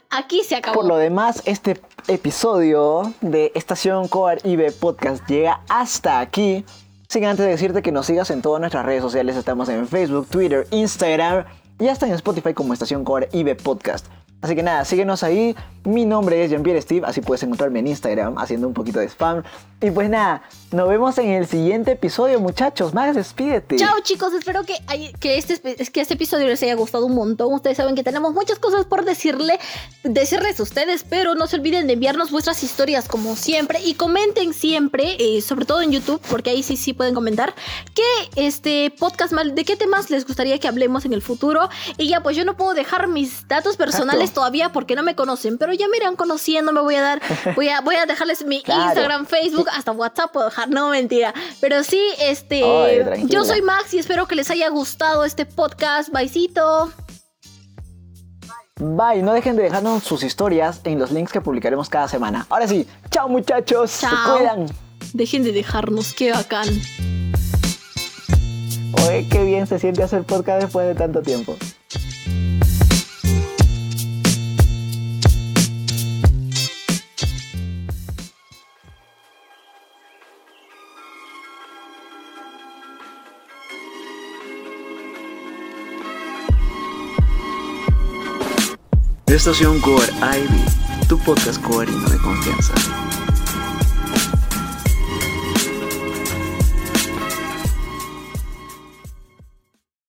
Aquí 0.09 0.43
se 0.43 0.55
acabó. 0.55 0.75
por 0.75 0.85
lo 0.85 0.97
demás, 0.97 1.41
este 1.45 1.79
episodio 2.07 3.13
de 3.21 3.51
Estación 3.55 4.07
Coar 4.07 4.39
IB 4.45 4.71
Podcast 4.73 5.27
llega 5.27 5.61
hasta 5.69 6.19
aquí. 6.19 6.63
Sin 7.07 7.25
antes 7.25 7.45
de 7.45 7.51
decirte 7.51 7.81
que 7.81 7.91
nos 7.91 8.05
sigas 8.05 8.29
en 8.31 8.41
todas 8.41 8.59
nuestras 8.61 8.85
redes 8.85 9.01
sociales, 9.01 9.35
estamos 9.35 9.67
en 9.69 9.87
Facebook, 9.87 10.27
Twitter, 10.29 10.65
Instagram 10.71 11.45
y 11.77 11.87
hasta 11.89 12.07
en 12.07 12.13
Spotify 12.13 12.53
como 12.53 12.73
Estación 12.73 13.03
Coar 13.03 13.27
IB 13.33 13.57
Podcast. 13.61 14.05
Así 14.41 14.55
que 14.55 14.63
nada, 14.63 14.85
síguenos 14.85 15.23
ahí. 15.23 15.55
Mi 15.83 16.05
nombre 16.05 16.43
es 16.43 16.51
Jean-Pierre 16.51 16.81
Steve, 16.81 17.07
así 17.07 17.21
puedes 17.21 17.41
encontrarme 17.41 17.79
en 17.79 17.87
Instagram 17.87 18.37
haciendo 18.37 18.67
un 18.67 18.73
poquito 18.73 18.99
de 18.99 19.07
spam. 19.07 19.43
Y 19.81 19.89
pues 19.89 20.09
nada, 20.11 20.43
nos 20.71 20.87
vemos 20.87 21.17
en 21.17 21.29
el 21.29 21.47
siguiente 21.47 21.93
episodio, 21.93 22.39
muchachos. 22.39 22.93
Max, 22.93 23.15
despídete. 23.15 23.77
Chao 23.77 23.99
chicos, 24.03 24.31
espero 24.33 24.63
que, 24.63 24.75
que, 25.19 25.37
este, 25.37 25.59
que 25.59 26.01
este 26.01 26.13
episodio 26.13 26.45
les 26.45 26.61
haya 26.61 26.75
gustado 26.75 27.07
un 27.07 27.15
montón. 27.15 27.51
Ustedes 27.53 27.77
saben 27.77 27.95
que 27.95 28.03
tenemos 28.03 28.33
muchas 28.33 28.59
cosas 28.59 28.85
por 28.85 29.05
decirle, 29.05 29.59
decirles 30.03 30.59
a 30.59 30.63
ustedes, 30.63 31.03
pero 31.03 31.33
no 31.33 31.47
se 31.47 31.55
olviden 31.55 31.87
de 31.87 31.93
enviarnos 31.93 32.29
vuestras 32.29 32.61
historias 32.63 33.07
como 33.07 33.35
siempre 33.35 33.79
y 33.83 33.95
comenten 33.95 34.53
siempre, 34.53 35.17
eh, 35.19 35.41
sobre 35.41 35.65
todo 35.65 35.81
en 35.81 35.91
YouTube, 35.91 36.21
porque 36.29 36.51
ahí 36.51 36.61
sí 36.61 36.77
sí 36.77 36.93
pueden 36.93 37.15
comentar, 37.15 37.55
qué 37.95 38.03
este 38.35 38.93
podcast 38.99 39.33
mal, 39.33 39.55
de 39.55 39.65
qué 39.65 39.75
temas 39.75 40.11
les 40.11 40.27
gustaría 40.27 40.59
que 40.59 40.67
hablemos 40.67 41.05
en 41.05 41.13
el 41.13 41.23
futuro. 41.23 41.69
Y 41.97 42.07
ya 42.07 42.21
pues 42.21 42.37
yo 42.37 42.45
no 42.45 42.55
puedo 42.55 42.75
dejar 42.75 43.07
mis 43.07 43.47
datos 43.47 43.77
personales 43.77 44.30
Todavía 44.33 44.71
porque 44.71 44.95
no 44.95 45.03
me 45.03 45.15
conocen, 45.15 45.57
pero 45.57 45.73
ya 45.73 45.87
me 45.87 45.97
irán 45.97 46.15
conociendo, 46.15 46.71
me 46.71 46.81
voy 46.81 46.95
a 46.95 47.01
dar, 47.01 47.21
voy 47.55 47.69
a, 47.69 47.81
voy 47.81 47.95
a 47.95 48.05
dejarles 48.05 48.45
mi 48.45 48.61
Claro. 48.63 48.83
Instagram, 48.85 49.25
Facebook, 49.25 49.67
hasta 49.71 49.91
WhatsApp 49.91 50.31
puedo 50.31 50.45
dejar, 50.47 50.69
no 50.69 50.89
mentira. 50.89 51.33
Pero 51.59 51.83
sí, 51.83 52.01
este, 52.19 52.61
yo 53.25 53.43
soy 53.45 53.61
Max 53.61 53.93
y 53.93 53.99
espero 53.99 54.27
que 54.27 54.35
les 54.35 54.49
haya 54.49 54.69
gustado 54.69 55.25
este 55.25 55.45
podcast. 55.45 56.09
Baisito. 56.09 56.91
Bye, 58.79 59.21
no 59.21 59.33
dejen 59.33 59.55
de 59.55 59.63
dejarnos 59.63 60.03
sus 60.03 60.23
historias 60.23 60.81
en 60.85 60.97
los 60.97 61.11
links 61.11 61.31
que 61.31 61.39
publicaremos 61.41 61.87
cada 61.89 62.07
semana. 62.07 62.47
Ahora 62.49 62.67
sí, 62.67 62.87
chao 63.11 63.29
muchachos, 63.29 63.91
se 63.91 64.07
Chao. 64.07 64.37
cuidan. 64.37 64.65
Dejen 65.13 65.43
de 65.43 65.51
dejarnos, 65.51 66.13
qué 66.13 66.31
bacán. 66.31 66.67
Oye, 69.07 69.27
qué 69.29 69.43
bien 69.43 69.67
se 69.67 69.77
siente 69.77 70.01
hacer 70.03 70.23
podcast 70.23 70.63
después 70.63 70.87
de 70.87 70.95
tanto 70.95 71.21
tiempo. 71.21 71.55
Estación 89.41 89.79
Coar 89.79 90.07
Ivy, 90.37 90.63
tu 91.07 91.17
podcast 91.17 91.59
coarino 91.63 92.07
de 92.07 92.17
confianza. 92.19 92.75